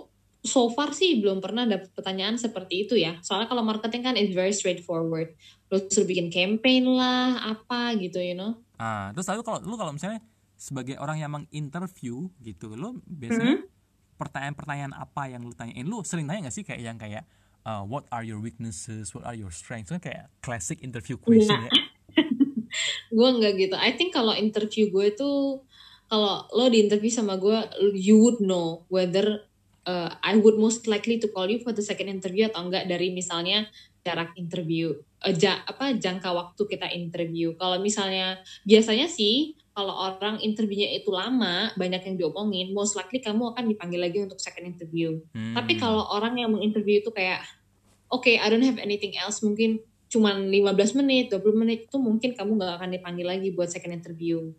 so 0.43 0.71
far 0.71 0.95
sih 0.95 1.19
belum 1.19 1.43
pernah 1.43 1.67
dapet 1.67 1.91
pertanyaan 1.95 2.39
seperti 2.39 2.87
itu 2.87 2.95
ya. 2.95 3.19
Soalnya 3.23 3.51
kalau 3.51 3.63
marketing 3.67 4.03
kan 4.07 4.15
it's 4.15 4.35
very 4.35 4.55
straightforward. 4.55 5.35
Lo 5.69 5.83
suruh 5.91 6.07
bikin 6.07 6.31
campaign 6.31 6.87
lah, 6.87 7.55
apa 7.55 7.95
gitu, 7.99 8.23
you 8.23 8.39
know. 8.39 8.59
Ah, 8.79 9.11
terus 9.13 9.27
lalu 9.27 9.43
kalau 9.43 9.59
lu 9.63 9.75
kalau 9.75 9.93
misalnya 9.93 10.23
sebagai 10.59 10.99
orang 10.99 11.19
yang 11.23 11.31
menginterview 11.31 12.31
gitu, 12.43 12.75
lo 12.75 12.99
biasanya 13.07 13.67
pertanyaan-pertanyaan 14.19 14.95
apa 14.95 15.31
yang 15.31 15.43
lu 15.47 15.55
tanyain? 15.55 15.87
Lu 15.87 16.03
sering 16.03 16.27
nanya 16.27 16.51
gak 16.51 16.57
sih 16.57 16.65
kayak 16.67 16.83
yang 16.83 16.99
kayak 16.99 17.27
uh, 17.63 17.83
what 17.87 18.07
are 18.11 18.27
your 18.27 18.43
weaknesses, 18.43 19.15
what 19.15 19.23
are 19.27 19.39
your 19.39 19.55
strengths? 19.55 19.95
Kan 19.95 20.03
kayak 20.03 20.31
classic 20.43 20.83
interview 20.83 21.19
question 21.19 21.59
ya. 21.67 21.71
gue 23.17 23.29
nggak 23.41 23.53
gitu. 23.57 23.77
I 23.79 23.97
think 23.97 24.13
kalau 24.13 24.37
interview 24.37 24.93
gue 24.93 25.15
tuh 25.17 25.65
kalau 26.09 26.49
lo 26.57 26.73
di 26.73 26.85
interview 26.88 27.12
sama 27.12 27.37
gue, 27.37 27.57
you 27.94 28.16
would 28.16 28.40
know 28.40 28.88
whether 28.88 29.44
uh, 29.85 30.11
I 30.25 30.40
would 30.40 30.57
most 30.57 30.88
likely 30.88 31.21
to 31.21 31.29
call 31.29 31.49
you 31.49 31.61
for 31.61 31.77
the 31.77 31.85
second 31.85 32.09
interview 32.09 32.49
atau 32.49 32.64
enggak 32.64 32.88
dari 32.88 33.12
misalnya 33.12 33.68
jarak 34.03 34.33
interview 34.40 34.97
uh, 35.25 35.35
ja, 35.35 35.62
apa 35.66 35.94
jangka 35.97 36.31
waktu 36.31 36.62
kita 36.68 36.87
interview. 36.94 37.55
Kalau 37.59 37.79
misalnya 37.83 38.38
biasanya 38.62 39.11
sih 39.11 39.59
kalau 39.75 39.94
orang 39.94 40.42
interviewnya 40.42 40.90
itu 40.90 41.14
lama, 41.14 41.71
banyak 41.79 42.03
yang 42.03 42.16
diomongin, 42.18 42.75
most 42.75 42.99
likely 42.99 43.23
kamu 43.23 43.55
akan 43.55 43.71
dipanggil 43.71 44.01
lagi 44.03 44.18
untuk 44.18 44.42
second 44.42 44.66
interview. 44.66 45.23
Hmm. 45.31 45.55
Tapi 45.55 45.79
kalau 45.79 46.03
orang 46.11 46.35
yang 46.35 46.51
menginterview 46.51 46.99
itu 46.99 47.14
kayak 47.14 47.47
oke, 48.11 48.27
okay, 48.27 48.42
I 48.42 48.51
don't 48.51 48.66
have 48.66 48.83
anything 48.83 49.14
else, 49.14 49.38
mungkin 49.38 49.79
cuman 50.11 50.51
15 50.51 50.99
menit, 50.99 51.31
20 51.31 51.55
menit 51.55 51.79
itu 51.87 51.97
mungkin 52.01 52.35
kamu 52.35 52.59
nggak 52.59 52.75
akan 52.81 52.90
dipanggil 52.90 53.27
lagi 53.29 53.49
buat 53.55 53.71
second 53.71 53.94
interview. 53.94 54.51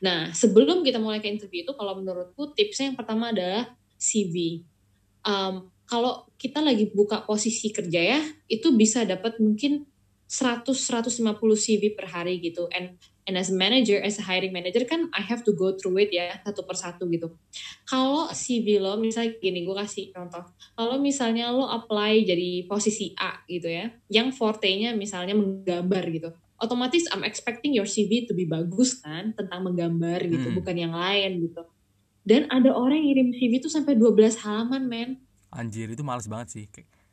Nah, 0.00 0.32
sebelum 0.32 0.84
kita 0.84 1.00
mulai 1.00 1.22
ke 1.24 1.28
interview 1.30 1.64
itu 1.64 1.72
kalau 1.72 1.96
menurutku 1.98 2.52
tipsnya 2.52 2.92
yang 2.92 2.98
pertama 2.98 3.32
adalah 3.32 3.72
CV. 3.96 4.64
Um, 5.24 5.72
kalau 5.86 6.26
kita 6.36 6.58
lagi 6.60 6.90
buka 6.90 7.22
posisi 7.22 7.70
kerja 7.70 8.00
ya, 8.02 8.20
itu 8.50 8.74
bisa 8.74 9.06
dapat 9.06 9.38
mungkin 9.38 9.86
100 10.26 10.66
150 10.74 11.22
CV 11.54 11.94
per 11.94 12.10
hari 12.10 12.42
gitu. 12.42 12.66
And 12.74 12.98
and 13.26 13.34
as 13.38 13.50
manager, 13.50 13.98
as 14.02 14.18
a 14.18 14.24
hiring 14.26 14.54
manager 14.54 14.86
kan 14.86 15.10
I 15.14 15.22
have 15.22 15.42
to 15.46 15.54
go 15.54 15.74
through 15.74 16.02
it 16.02 16.10
ya 16.14 16.42
satu 16.42 16.66
persatu 16.66 17.06
gitu. 17.10 17.34
Kalau 17.86 18.30
CV 18.34 18.82
lo 18.82 18.98
misalnya 18.98 19.38
gini, 19.38 19.62
gue 19.62 19.74
kasih 19.74 20.10
contoh. 20.14 20.46
Kalau 20.74 20.98
misalnya 20.98 21.54
lo 21.54 21.66
apply 21.66 22.26
jadi 22.26 22.66
posisi 22.66 23.14
A 23.18 23.42
gitu 23.46 23.70
ya, 23.70 23.90
yang 24.10 24.34
forte-nya 24.34 24.94
misalnya 24.94 25.34
menggambar 25.38 26.04
gitu. 26.10 26.30
Otomatis 26.56 27.04
I'm 27.12 27.22
expecting 27.22 27.76
your 27.76 27.84
CV 27.84 28.24
to 28.28 28.32
be 28.32 28.48
bagus 28.48 29.00
kan 29.00 29.36
tentang 29.36 29.64
menggambar 29.64 30.24
gitu, 30.24 30.48
hmm. 30.50 30.56
bukan 30.60 30.76
yang 30.76 30.94
lain 30.96 31.44
gitu 31.44 31.64
dan 32.26 32.50
ada 32.50 32.74
orang 32.74 32.98
yang 32.98 33.06
ngirim 33.14 33.28
CV 33.38 33.62
itu 33.62 33.70
sampai 33.70 33.94
12 33.94 34.42
halaman, 34.42 34.82
men. 34.90 35.10
Anjir, 35.54 35.86
itu 35.86 36.02
males 36.02 36.26
banget 36.26 36.58
sih. 36.58 36.64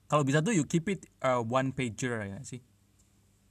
Kalau 0.09 0.25
bisa 0.25 0.41
tuh 0.41 0.57
you 0.57 0.65
keep 0.65 0.89
it 0.89 1.05
uh, 1.21 1.37
one 1.37 1.69
pager 1.69 2.17
ya 2.25 2.41
sih. 2.41 2.65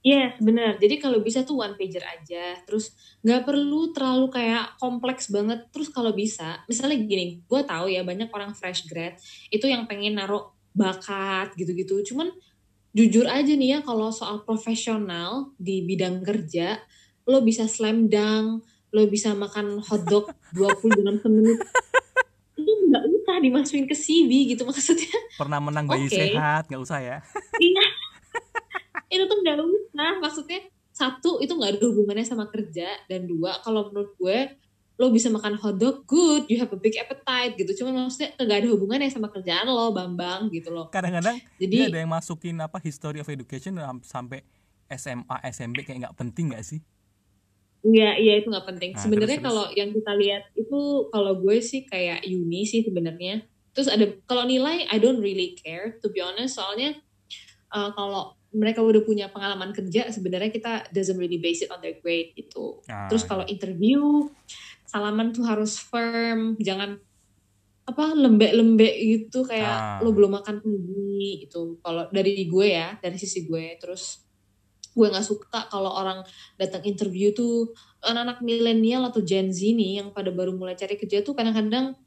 Yes, 0.03 0.35
benar. 0.43 0.75
Jadi 0.83 0.99
kalau 0.99 1.23
bisa 1.23 1.47
tuh 1.47 1.63
one 1.63 1.79
pager 1.79 2.03
aja. 2.03 2.59
Terus 2.67 2.91
nggak 3.23 3.47
perlu 3.47 3.95
terlalu 3.95 4.27
kayak 4.27 4.75
kompleks 4.75 5.31
banget. 5.31 5.71
Terus 5.71 5.87
kalau 5.87 6.11
bisa, 6.11 6.59
misalnya 6.67 6.99
gini, 6.99 7.39
gue 7.47 7.61
tahu 7.63 7.87
ya 7.87 8.03
banyak 8.03 8.27
orang 8.27 8.51
fresh 8.51 8.83
grad 8.91 9.15
itu 9.47 9.63
yang 9.63 9.87
pengen 9.87 10.19
naruh 10.19 10.51
bakat 10.75 11.55
gitu-gitu. 11.55 12.03
Cuman 12.11 12.27
jujur 12.93 13.25
aja 13.25 13.49
nih 13.49 13.77
ya 13.77 13.79
kalau 13.81 14.13
soal 14.13 14.45
profesional 14.45 15.51
di 15.57 15.81
bidang 15.81 16.21
kerja, 16.21 16.77
lo 17.25 17.41
bisa 17.41 17.65
slam 17.65 18.07
dunk, 18.07 18.61
lo 18.93 19.01
bisa 19.09 19.33
makan 19.33 19.81
hotdog 19.81 20.29
20 20.53 20.93
dalam 21.01 21.17
semenit 21.19 21.59
itu 22.53 22.69
nggak 22.69 23.03
usah 23.09 23.35
dimasukin 23.41 23.85
ke 23.89 23.95
CV 23.97 24.53
gitu 24.53 24.63
maksudnya. 24.63 25.17
Pernah 25.35 25.59
menang 25.59 25.89
bayi 25.89 26.05
okay. 26.05 26.37
sehat 26.37 26.69
nggak 26.69 26.83
usah 26.85 26.99
ya. 27.01 27.17
Iya. 27.65 27.85
Itu 29.09 29.23
tuh 29.29 29.37
nggak 29.41 29.57
usah 29.61 30.11
maksudnya 30.21 30.59
satu 30.93 31.41
itu 31.41 31.57
nggak 31.57 31.77
ada 31.77 31.85
hubungannya 31.89 32.25
sama 32.25 32.45
kerja 32.53 32.85
dan 33.09 33.25
dua 33.25 33.57
kalau 33.65 33.89
menurut 33.89 34.13
gue 34.21 34.37
lo 35.03 35.11
bisa 35.11 35.27
makan 35.27 35.59
hotdog 35.59 36.07
good 36.07 36.47
you 36.47 36.55
have 36.55 36.71
a 36.71 36.79
big 36.79 36.95
appetite 36.95 37.59
gitu 37.59 37.83
cuma 37.83 37.91
maksudnya 37.91 38.31
nggak 38.39 38.57
ada 38.63 38.67
hubungannya 38.71 39.11
sama 39.11 39.27
kerjaan 39.27 39.67
lo 39.67 39.91
bambang 39.91 40.47
gitu 40.47 40.71
loh 40.71 40.87
kadang-kadang 40.87 41.43
jadi 41.59 41.91
ada 41.91 41.99
yang 42.07 42.11
masukin 42.15 42.55
apa 42.63 42.79
history 42.79 43.19
of 43.19 43.27
education 43.27 43.75
sampai 44.07 44.47
SMA 44.87 45.37
SMB 45.51 45.83
kayak 45.83 46.07
nggak 46.07 46.15
penting 46.15 46.55
nggak 46.55 46.63
sih 46.63 46.79
Iya, 47.83 48.15
iya 48.15 48.33
itu 48.39 48.47
nggak 48.47 48.63
penting. 48.63 48.95
Nah, 48.95 49.03
sebenarnya 49.03 49.39
kalau 49.43 49.67
yang 49.75 49.91
kita 49.91 50.15
lihat 50.15 50.47
itu 50.55 50.79
kalau 51.11 51.35
gue 51.35 51.59
sih 51.59 51.83
kayak 51.83 52.23
uni 52.23 52.63
sih 52.63 52.79
sebenarnya. 52.79 53.43
Terus 53.75 53.91
ada 53.91 54.07
kalau 54.23 54.47
nilai 54.47 54.87
I 54.87 55.03
don't 55.03 55.19
really 55.19 55.59
care 55.59 55.99
to 55.99 56.07
be 56.07 56.23
honest. 56.23 56.55
Soalnya 56.55 56.95
uh, 57.75 57.91
kalau 57.91 58.39
mereka 58.55 58.79
udah 58.79 59.03
punya 59.03 59.27
pengalaman 59.27 59.75
kerja 59.75 60.07
sebenarnya 60.13 60.53
kita 60.53 60.87
doesn't 60.95 61.19
really 61.19 61.41
base 61.41 61.65
it 61.65 61.73
on 61.73 61.83
their 61.83 61.99
grade 61.99 62.31
itu. 62.39 62.79
Ah, 62.87 63.09
Terus 63.11 63.27
kalau 63.27 63.43
interview 63.49 64.31
salaman 64.93 65.33
tuh 65.33 65.41
harus 65.49 65.81
firm, 65.81 66.53
jangan 66.61 67.01
apa 67.83 68.15
lembek-lembek 68.15 68.95
gitu 68.95 69.43
kayak 69.43 69.99
ah. 69.99 70.05
lo 70.05 70.13
belum 70.13 70.37
makan 70.37 70.61
pagi 70.61 71.49
itu. 71.49 71.81
Kalau 71.81 72.07
dari 72.13 72.45
gue 72.45 72.67
ya, 72.69 72.93
dari 73.01 73.17
sisi 73.17 73.49
gue. 73.49 73.73
Terus 73.81 74.21
gue 74.93 75.07
nggak 75.09 75.25
suka 75.25 75.65
kalau 75.73 75.89
orang 75.89 76.21
datang 76.61 76.85
interview 76.85 77.33
tuh 77.33 77.73
anak-anak 78.05 78.45
milenial 78.45 79.09
atau 79.09 79.25
Gen 79.25 79.49
Z 79.49 79.57
nih 79.73 80.05
yang 80.05 80.13
pada 80.13 80.29
baru 80.29 80.53
mulai 80.53 80.77
cari 80.77 80.95
kerja 81.01 81.25
tuh 81.25 81.33
kadang-kadang 81.33 81.97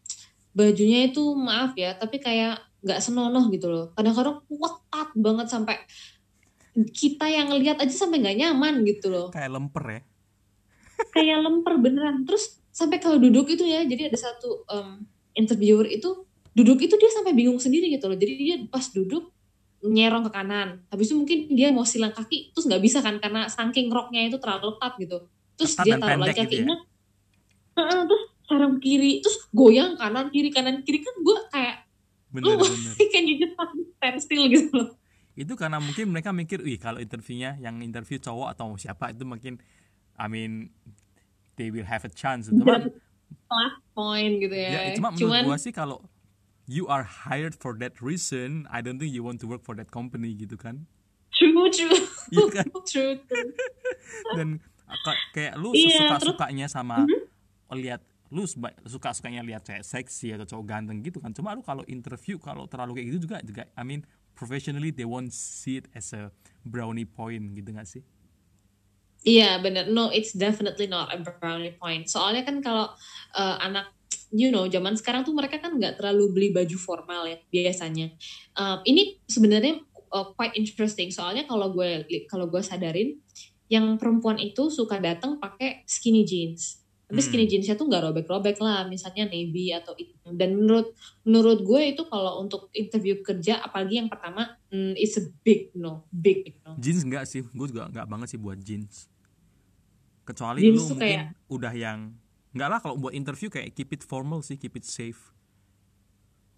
bajunya 0.54 1.10
itu 1.10 1.34
maaf 1.34 1.74
ya 1.74 1.98
tapi 1.98 2.22
kayak 2.22 2.62
nggak 2.86 3.02
senonoh 3.02 3.50
gitu 3.50 3.66
loh 3.66 3.90
kadang-kadang 3.98 4.38
ketat 4.46 5.10
banget 5.18 5.46
sampai 5.50 5.76
kita 6.94 7.26
yang 7.26 7.50
lihat 7.58 7.82
aja 7.82 7.90
sampai 7.90 8.22
nggak 8.22 8.38
nyaman 8.38 8.86
gitu 8.86 9.10
loh 9.10 9.34
kayak 9.34 9.50
lemper 9.50 9.84
ya 9.84 10.00
kayak 11.12 11.38
lemper 11.42 11.74
beneran 11.82 12.22
terus 12.22 12.62
sampai 12.76 13.00
kalau 13.00 13.16
duduk 13.16 13.48
itu 13.48 13.64
ya 13.64 13.88
jadi 13.88 14.12
ada 14.12 14.18
satu 14.20 14.68
um, 14.68 15.08
interviewer 15.32 15.88
itu 15.88 16.28
duduk 16.52 16.84
itu 16.84 16.92
dia 17.00 17.08
sampai 17.08 17.32
bingung 17.32 17.56
sendiri 17.56 17.88
gitu 17.88 18.04
loh 18.04 18.20
jadi 18.20 18.32
dia 18.36 18.56
pas 18.68 18.84
duduk 18.92 19.32
nyerong 19.84 20.24
ke 20.28 20.32
kanan. 20.32 20.68
Habis 20.88 21.12
itu 21.12 21.16
mungkin 21.16 21.38
dia 21.52 21.68
mau 21.70 21.84
silang 21.84 22.14
kaki 22.14 22.54
terus 22.56 22.64
nggak 22.66 22.82
bisa 22.82 22.98
kan 23.04 23.20
karena 23.20 23.46
saking 23.46 23.92
roknya 23.92 24.26
itu 24.26 24.40
terlalu 24.40 24.76
ketat 24.78 24.92
gitu. 24.98 25.18
Terus 25.56 25.72
ketat 25.76 25.84
dia 25.84 25.96
taruh 26.00 26.22
lagi 26.24 26.38
kakinya. 26.40 26.76
Gitu 26.76 26.84
ya? 27.76 28.04
terus 28.08 28.24
sarang 28.48 28.80
kiri, 28.80 29.20
terus 29.20 29.36
goyang 29.52 30.00
kanan 30.00 30.32
kiri 30.32 30.48
kanan 30.48 30.80
kiri 30.80 31.04
kan 31.04 31.12
gue 31.20 31.38
kayak 31.52 31.76
bener, 32.32 32.56
lu 32.56 32.64
bener. 32.64 32.94
can 33.12 33.24
you 33.28 33.36
just 33.36 33.52
stand 34.00 34.18
still 34.24 34.48
gitu 34.48 34.72
loh. 34.72 34.88
Itu 35.36 35.52
karena 35.60 35.76
mungkin 35.76 36.08
mereka 36.08 36.32
mikir, 36.32 36.64
wih 36.64 36.80
kalau 36.80 36.96
interviewnya 36.96 37.60
yang 37.60 37.84
interview 37.84 38.16
cowok 38.16 38.56
atau 38.56 38.72
siapa 38.80 39.12
itu 39.12 39.28
mungkin 39.28 39.60
I 40.16 40.26
mean 40.32 40.72
they 41.56 41.72
will 41.72 41.88
have 41.88 42.04
a 42.04 42.12
chance. 42.12 42.48
Cuman 42.48 42.92
last 43.50 43.78
point 43.96 44.42
gitu 44.42 44.54
ya. 44.54 44.70
ya 44.70 44.80
cuma 44.98 45.12
menurut 45.12 45.54
gue 45.54 45.58
sih 45.58 45.72
kalau 45.72 46.02
you 46.66 46.90
are 46.90 47.06
hired 47.06 47.54
for 47.54 47.78
that 47.78 47.98
reason, 48.02 48.66
I 48.70 48.82
don't 48.82 48.98
think 48.98 49.14
you 49.14 49.22
want 49.22 49.38
to 49.42 49.46
work 49.46 49.62
for 49.62 49.74
that 49.78 49.90
company 49.94 50.34
gitu 50.34 50.58
kan? 50.58 50.86
True, 51.30 51.68
true. 51.70 52.00
Iya 52.32 52.46
kan? 52.50 52.66
true, 52.90 53.14
true. 53.22 53.50
Dan 54.34 54.58
kayak 55.34 55.58
lu 55.58 55.74
yeah, 55.74 56.06
suka 56.06 56.16
sukanya 56.22 56.66
sama 56.70 57.02
mm-hmm. 57.02 57.76
lihat 57.78 58.00
lu 58.30 58.42
suka 58.46 59.14
sukanya 59.14 59.42
lihat 59.46 59.62
cewek 59.62 59.86
seksi 59.86 60.34
atau 60.34 60.46
cowok 60.46 60.64
ganteng 60.66 60.98
gitu 61.02 61.22
kan 61.22 61.30
cuma 61.30 61.54
lu 61.54 61.62
kalau 61.62 61.86
interview 61.86 62.38
kalau 62.42 62.66
terlalu 62.66 62.98
kayak 62.98 63.06
gitu 63.14 63.18
juga 63.30 63.38
juga 63.42 63.62
I 63.78 63.86
mean 63.86 64.02
professionally 64.34 64.90
they 64.90 65.06
won't 65.06 65.30
see 65.30 65.78
it 65.78 65.86
as 65.94 66.10
a 66.10 66.34
brownie 66.66 67.06
point 67.06 67.54
gitu 67.54 67.70
gak 67.70 67.86
sih 67.86 68.02
Iya 69.26 69.42
yeah, 69.42 69.54
bener. 69.58 69.90
No 69.90 70.14
it's 70.14 70.30
definitely 70.30 70.86
not 70.86 71.10
a 71.10 71.18
brownie 71.18 71.74
point. 71.74 72.06
Soalnya 72.06 72.46
kan 72.46 72.62
kalau 72.62 72.94
uh, 73.34 73.56
anak 73.58 73.90
you 74.30 74.54
know 74.54 74.70
zaman 74.70 74.94
sekarang 74.94 75.26
tuh 75.26 75.34
mereka 75.34 75.58
kan 75.58 75.74
nggak 75.74 75.98
terlalu 75.98 76.30
beli 76.30 76.48
baju 76.54 76.78
formal 76.78 77.26
ya 77.26 77.42
biasanya. 77.50 78.14
Uh, 78.54 78.78
ini 78.86 79.18
sebenarnya 79.26 79.82
uh, 80.14 80.30
quite 80.38 80.54
interesting. 80.54 81.10
Soalnya 81.10 81.42
kalau 81.50 81.74
gue 81.74 82.06
kalau 82.30 82.46
gue 82.46 82.62
sadarin 82.62 83.18
yang 83.66 83.98
perempuan 83.98 84.38
itu 84.38 84.70
suka 84.70 85.02
datang 85.02 85.42
pakai 85.42 85.82
skinny 85.90 86.22
jeans. 86.22 86.86
Tapi 87.06 87.18
Hmm. 87.18 87.26
skinny 87.26 87.46
jeansnya 87.50 87.74
tuh 87.74 87.86
nggak 87.86 88.02
robek-robek 88.10 88.58
lah 88.62 88.86
misalnya 88.86 89.30
navy 89.30 89.70
atau 89.70 89.94
itu 89.94 90.10
dan 90.34 90.58
menurut 90.58 90.90
menurut 91.22 91.62
gue 91.62 91.94
itu 91.94 92.02
kalau 92.10 92.42
untuk 92.42 92.66
interview 92.74 93.22
kerja 93.22 93.62
apalagi 93.62 94.02
yang 94.02 94.10
pertama 94.10 94.58
mm, 94.74 94.98
it's 94.98 95.14
a 95.14 95.22
big 95.46 95.70
no 95.78 96.02
big 96.10 96.42
big 96.42 96.58
no. 96.66 96.74
Jeans 96.82 97.06
enggak 97.06 97.30
sih? 97.30 97.46
Gue 97.54 97.70
juga 97.70 97.86
enggak 97.86 98.10
banget 98.10 98.34
sih 98.34 98.38
buat 98.42 98.58
jeans 98.58 99.06
kecuali 100.26 100.58
Jeans 100.60 100.76
lu 100.76 100.84
mungkin 100.90 101.00
kayak- 101.06 101.30
udah 101.46 101.72
yang 101.72 101.98
enggak 102.50 102.68
lah 102.68 102.78
kalau 102.78 102.98
buat 102.98 103.14
interview 103.14 103.46
kayak 103.46 103.70
keep 103.72 103.88
it 103.88 104.02
formal 104.02 104.42
sih 104.42 104.58
keep 104.58 104.74
it 104.74 104.82
safe 104.82 105.30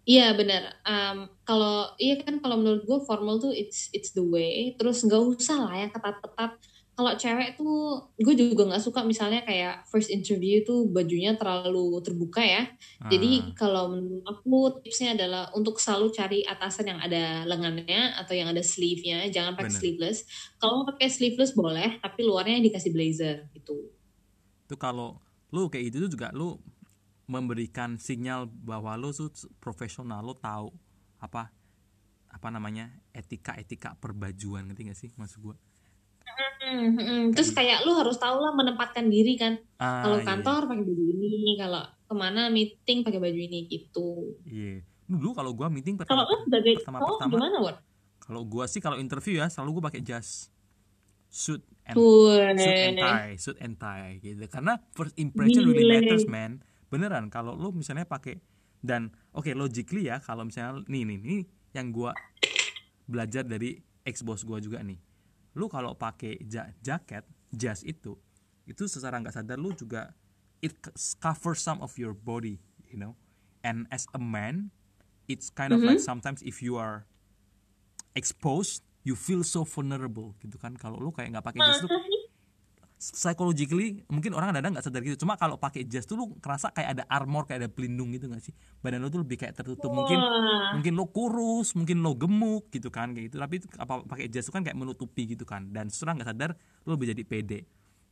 Iya 0.03 0.33
benar. 0.33 0.73
Em, 0.81 1.17
kalau 1.45 1.93
iya 1.95 2.17
kan 2.17 2.41
kalau 2.41 2.57
menurut 2.57 2.81
gue 2.81 2.99
formal 3.05 3.37
tuh 3.37 3.53
it's 3.53 3.93
it's 3.93 4.09
the 4.09 4.25
way. 4.25 4.73
Terus 4.73 5.05
nggak 5.05 5.21
usah 5.21 5.69
lah 5.69 5.75
ya 5.77 5.87
ketat-ketat. 5.87 6.57
Kalau 6.99 7.15
cewek 7.15 7.55
tuh 7.55 8.11
gue 8.19 8.35
juga 8.35 8.63
nggak 8.67 8.83
suka 8.83 9.07
misalnya 9.07 9.39
kayak 9.47 9.87
first 9.87 10.11
interview 10.11 10.59
tuh 10.67 10.91
bajunya 10.91 11.31
terlalu 11.39 12.03
terbuka 12.03 12.43
ya. 12.43 12.63
Jadi 13.07 13.31
Ah, 13.39 13.55
kalau 13.55 13.95
menurut 13.95 14.25
aku 14.27 14.83
tipsnya 14.83 15.15
adalah 15.15 15.47
untuk 15.55 15.79
selalu 15.79 16.11
cari 16.11 16.39
atasan 16.43 16.91
yang 16.91 16.99
ada 16.99 17.47
lengannya 17.47 18.19
atau 18.19 18.35
yang 18.35 18.51
ada 18.51 18.59
sleeve-nya. 18.59 19.31
Jangan 19.31 19.55
pakai 19.55 19.71
sleeveless. 19.71 20.27
Kalau 20.59 20.83
pakai 20.91 21.07
sleeveless 21.07 21.55
boleh, 21.55 22.03
tapi 22.03 22.19
luarnya 22.27 22.59
dikasih 22.67 22.91
blazer 22.91 23.47
gitu. 23.55 23.95
itu 24.65 24.75
kalau 24.77 25.17
lu 25.49 25.67
kayak 25.71 25.93
tuh 25.97 26.11
juga 26.11 26.29
lu 26.35 26.61
memberikan 27.29 27.97
sinyal 27.97 28.49
bahwa 28.49 28.97
lu 28.97 29.09
tuh 29.13 29.29
profesional 29.61 30.21
lu 30.25 30.33
tahu 30.37 30.73
apa 31.21 31.53
apa 32.29 32.47
namanya 32.53 32.93
etika 33.13 33.57
etika 33.57 33.97
perbajuan 33.97 34.69
ngerti 34.69 34.81
gak 34.89 34.99
sih 34.99 35.11
maksud 35.17 35.39
gua 35.41 35.55
Hmm, 36.69 36.89
hmm. 36.93 37.23
Terus 37.33 37.49
kayak 37.51 37.81
lu 37.89 37.97
harus 37.97 38.17
tahu 38.21 38.37
lah 38.37 38.53
menempatkan 38.53 39.09
diri 39.09 39.33
kan. 39.35 39.57
ah, 39.81 40.05
kalau 40.05 40.17
iya, 40.21 40.25
kantor 40.27 40.61
pakai 40.69 40.83
baju 40.85 41.05
ini 41.09 41.57
kalau 41.57 41.81
ke 41.81 42.13
mana 42.13 42.41
meeting 42.53 43.01
pakai 43.01 43.17
baju 43.17 43.39
ini 43.39 43.65
gitu. 43.65 44.37
Iya. 44.45 44.85
Dulu 45.09 45.33
kalau 45.33 45.51
gua 45.57 45.73
meeting 45.73 45.97
kalau 45.97 46.05
pertama 46.05 46.21
lu 46.29 46.37
sebagai 46.45 46.73
pertama 46.81 46.97
cowok 47.01 47.17
pertama 47.17 47.31
gimana 47.33 47.57
Won? 47.65 47.75
kalau 48.19 48.41
gua 48.45 48.65
sih 48.69 48.77
kalau 48.77 48.97
interview 49.01 49.41
ya 49.41 49.49
selalu 49.49 49.81
gua 49.81 49.83
pakai 49.89 50.01
jas. 50.05 50.53
Suit 51.29 51.61
and 51.85 51.97
suit 51.97 52.77
and 52.81 52.97
tie 52.97 53.33
suit 53.37 53.57
and 53.61 53.75
tie 53.77 54.21
gitu. 54.21 54.45
Karena 54.49 54.77
first 54.93 55.17
impression 55.17 55.65
really 55.65 55.89
matters 55.89 56.29
man. 56.29 56.61
Beneran 56.89 57.29
kalau 57.33 57.53
lu 57.57 57.73
misalnya 57.73 58.05
pakai 58.05 58.41
dan 58.81 59.13
oke 59.33 59.49
logically 59.53 60.09
ya 60.09 60.21
kalau 60.21 60.45
misalnya 60.45 60.81
nih 60.87 61.03
nih 61.05 61.17
nih 61.21 61.41
yang 61.73 61.93
gua 61.93 62.13
belajar 63.05 63.45
dari 63.45 63.77
ex 64.05 64.21
boss 64.25 64.41
gua 64.47 64.57
juga 64.57 64.81
nih 64.81 65.08
lu 65.59 65.67
kalau 65.67 65.91
pakai 65.91 66.39
ja- 66.47 66.71
jaket 66.79 67.27
jas 67.51 67.83
itu 67.83 68.15
itu 68.63 68.87
secara 68.87 69.19
nggak 69.19 69.35
sadar 69.35 69.59
lu 69.59 69.75
juga 69.75 70.15
it 70.63 70.71
covers 71.19 71.59
some 71.59 71.83
of 71.83 71.99
your 71.99 72.15
body 72.15 72.63
you 72.87 72.95
know? 72.95 73.19
And 73.59 73.91
as 73.91 74.07
a 74.15 74.21
man 74.21 74.71
it's 75.27 75.51
kind 75.51 75.75
of 75.75 75.83
like 75.83 75.99
sometimes 75.99 76.39
if 76.41 76.63
you 76.63 76.79
are 76.79 77.03
exposed 78.15 78.87
you 79.03 79.19
feel 79.19 79.43
so 79.43 79.67
vulnerable 79.67 80.33
gitu 80.39 80.55
kan? 80.55 80.79
Kalau 80.79 80.95
lu 80.95 81.11
kayak 81.11 81.35
nggak 81.35 81.45
pakai 81.45 81.61
jas 81.67 81.83
lu 81.83 81.91
sih? 81.91 82.08
Psychologically 82.99 84.03
mungkin 84.11 84.35
orang 84.35 84.51
kadang 84.51 84.75
nggak 84.75 84.83
sadar 84.83 84.99
gitu. 85.01 85.23
Cuma 85.23 85.39
kalau 85.39 85.55
pakai 85.55 85.87
jas 85.87 86.03
tuh 86.03 86.19
lu 86.19 86.25
kerasa 86.37 86.67
kayak 86.69 86.99
ada 86.99 87.03
armor 87.07 87.47
kayak 87.47 87.63
ada 87.63 87.69
pelindung 87.71 88.11
gitu 88.11 88.27
nggak 88.27 88.43
sih? 88.43 88.51
Badan 88.83 88.99
lu 88.99 89.07
tuh 89.07 89.23
lebih 89.23 89.39
kayak 89.39 89.55
tertutup. 89.55 89.87
Mungkin 89.87 90.19
Wah. 90.19 90.75
mungkin 90.75 90.93
lo 90.93 91.07
kurus 91.07 91.73
mungkin 91.73 92.03
lo 92.03 92.11
gemuk 92.13 92.67
gitu 92.69 92.91
kan 92.91 93.15
kayak 93.15 93.31
gitu. 93.31 93.39
Tapi 93.39 93.55
apa 93.79 94.03
pakai 94.03 94.27
jas 94.27 94.43
itu 94.43 94.51
kan 94.51 94.61
kayak 94.61 94.75
menutupi 94.75 95.25
gitu 95.25 95.47
kan. 95.47 95.71
Dan 95.71 95.87
setelah 95.87 96.19
nggak 96.19 96.27
sadar 96.27 96.51
lo 96.83 96.99
lebih 96.99 97.15
jadi 97.15 97.23
pede. 97.23 97.59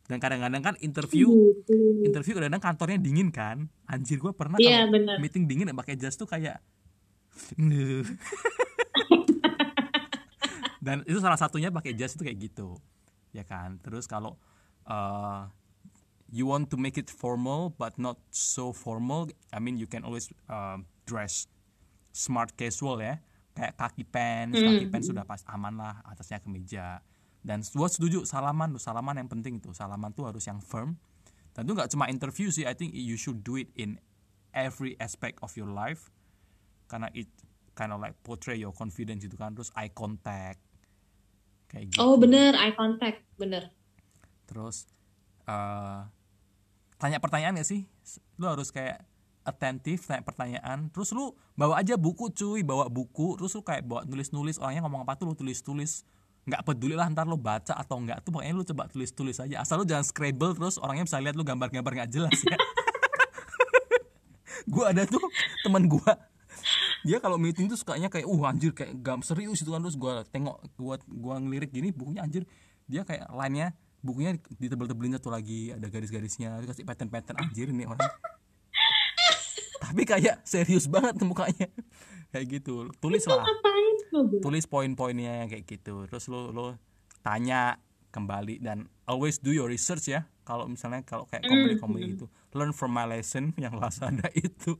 Dan 0.07 0.23
kadang-kadang 0.23 0.63
kan 0.63 0.75
interview 0.79 1.27
Gitu. 1.67 2.07
interview 2.07 2.39
kadang-kadang 2.39 2.63
kantornya 2.63 2.95
dingin 2.97 3.27
kan. 3.27 3.67
Anjir 3.85 4.23
gua 4.23 4.31
pernah 4.31 4.55
Iya, 4.55 4.87
kalau 4.87 4.95
benar. 4.95 5.19
meeting 5.19 5.43
dingin 5.45 5.67
pakai 5.75 5.99
jas 5.99 6.15
tuh 6.15 6.23
kayak 6.23 6.63
dan 10.79 11.03
itu 11.03 11.19
salah 11.19 11.35
satunya 11.35 11.67
pakai 11.69 11.91
jas 11.91 12.15
itu 12.15 12.23
kayak 12.23 12.39
gitu. 12.39 12.79
Ya 13.35 13.43
kan? 13.43 13.77
Terus 13.83 14.07
kalau 14.07 14.39
uh, 14.87 15.51
you 16.31 16.47
want 16.47 16.71
to 16.71 16.77
make 16.79 16.97
it 16.97 17.11
formal 17.11 17.75
but 17.75 17.95
not 17.99 18.17
so 18.31 18.71
formal. 18.71 19.27
I 19.51 19.59
mean 19.59 19.77
you 19.77 19.87
can 19.87 20.03
always 20.03 20.31
uh, 20.49 20.79
dress 21.05 21.47
smart 22.11 22.55
casual 22.55 22.99
ya. 23.03 23.19
Kayak 23.53 23.73
kaki 23.77 24.03
pants 24.05 24.57
kaki 24.57 24.85
pants 24.89 25.07
sudah 25.09 25.25
pas 25.27 25.41
aman 25.51 25.75
lah 25.77 25.95
atasnya 26.07 26.41
kemeja. 26.41 27.03
Dan 27.43 27.63
gua 27.75 27.87
setuju 27.87 28.27
salaman 28.27 28.75
tuh 28.75 28.81
salaman 28.81 29.15
yang 29.19 29.29
penting 29.31 29.59
tuh 29.63 29.71
salaman 29.71 30.11
tuh 30.11 30.27
harus 30.27 30.43
yang 30.47 30.59
firm. 30.59 30.99
Dan 31.55 31.65
itu 31.65 31.73
nggak 31.73 31.89
cuma 31.95 32.05
interview 32.11 32.51
sih 32.51 32.67
I 32.67 32.75
think 32.75 32.93
you 32.93 33.15
should 33.15 33.41
do 33.41 33.57
it 33.57 33.71
in 33.73 33.97
every 34.51 34.99
aspect 34.99 35.39
of 35.41 35.55
your 35.55 35.71
life. 35.71 36.11
Karena 36.87 37.11
it 37.15 37.27
kind 37.73 37.93
of 37.93 38.01
like 38.01 38.17
portray 38.21 38.59
your 38.59 38.75
confidence 38.75 39.25
gitu 39.25 39.39
kan. 39.39 39.55
Terus 39.57 39.73
eye 39.73 39.89
contact. 39.89 40.61
Kayak 41.67 41.91
gitu. 41.91 41.99
oh 41.99 42.15
bener 42.15 42.55
eye 42.55 42.71
contact 42.71 43.27
bener 43.35 43.75
terus 44.47 44.89
eh 45.45 46.01
tanya 46.97 47.21
pertanyaan 47.21 47.61
gak 47.61 47.69
sih? 47.69 47.85
Lu 48.41 48.49
harus 48.49 48.73
kayak 48.73 49.05
atentif 49.47 50.09
tanya 50.09 50.25
pertanyaan. 50.25 50.91
Terus 50.91 51.15
lu 51.15 51.31
bawa 51.55 51.79
aja 51.79 51.95
buku 51.95 52.33
cuy. 52.33 52.65
Bawa 52.65 52.91
buku 52.91 53.39
terus 53.39 53.55
lu 53.55 53.63
kayak 53.63 53.87
bawa 53.87 54.03
nulis 54.03 54.35
nulis 54.35 54.59
orangnya 54.59 54.83
ngomong 54.83 55.07
apa 55.07 55.15
tuh 55.15 55.31
lu 55.31 55.35
tulis 55.37 55.63
tulis 55.63 56.03
nggak 56.47 56.63
peduli 56.63 56.95
lah 56.95 57.11
ntar 57.11 57.27
lu 57.27 57.35
baca 57.35 57.75
atau 57.75 57.99
enggak 57.99 58.23
tuh 58.23 58.31
pokoknya 58.31 58.55
lu 58.55 58.63
coba 58.63 58.87
tulis 58.87 59.11
tulis 59.11 59.37
aja. 59.39 59.63
Asal 59.63 59.83
lu 59.83 59.85
jangan 59.87 60.07
scribble 60.07 60.55
terus 60.55 60.79
orangnya 60.79 61.03
bisa 61.07 61.19
lihat 61.19 61.35
lu 61.35 61.43
gambar-gambar 61.43 61.91
nggak 62.03 62.11
jelas 62.11 62.39
ya. 62.43 62.57
Gua 64.71 64.91
ada 64.91 65.07
tuh 65.07 65.23
teman 65.63 65.87
gua. 65.87 66.19
Dia 67.07 67.23
kalau 67.23 67.39
meeting 67.39 67.71
tuh 67.71 67.79
sukanya 67.79 68.11
kayak 68.11 68.27
uh 68.27 68.41
anjir 68.47 68.75
kayak 68.75 68.99
gam 68.99 69.23
serius 69.23 69.63
itu 69.63 69.71
kan. 69.71 69.79
Terus 69.79 69.95
gua 69.95 70.27
tengok 70.27 70.59
gua 70.75 70.95
gua 71.07 71.39
ngelirik 71.39 71.71
gini 71.71 71.91
bukunya 71.91 72.23
anjir. 72.23 72.43
Dia 72.87 73.03
kayak 73.03 73.31
lainnya 73.31 73.75
bukunya 74.01 74.37
ditebel-tebelin 74.57 75.17
satu 75.17 75.33
lagi 75.33 75.73
ada 75.73 75.87
garis-garisnya 75.89 76.61
kasih 76.63 76.85
pattern-pattern 76.85 77.37
anjir 77.41 77.69
ini 77.69 77.85
orang. 77.85 77.99
Tapi 79.83 80.01
kayak 80.03 80.43
serius 80.43 80.89
banget 80.89 81.21
mukanya. 81.23 81.67
Kayak 82.33 82.45
gitu 82.61 82.91
tulis 82.99 83.23
lah. 83.25 83.45
tulis 84.41 84.65
poin-poinnya 84.67 85.47
kayak 85.47 85.63
gitu. 85.63 86.05
Terus 86.09 86.25
lo 86.27 86.51
lo 86.51 86.65
tanya 87.21 87.79
kembali 88.11 88.63
dan 88.63 88.89
always 89.07 89.39
do 89.39 89.53
your 89.53 89.69
research 89.71 90.11
ya. 90.11 90.27
Kalau 90.47 90.67
misalnya 90.67 91.03
kalau 91.03 91.27
kayak 91.27 91.43
komedi-komedi 91.43 92.15
gitu 92.15 92.27
learn 92.57 92.73
from 92.73 92.97
my 92.97 93.05
lesson 93.05 93.53
yang 93.61 93.77
Lazada 93.77 94.27
itu. 94.37 94.73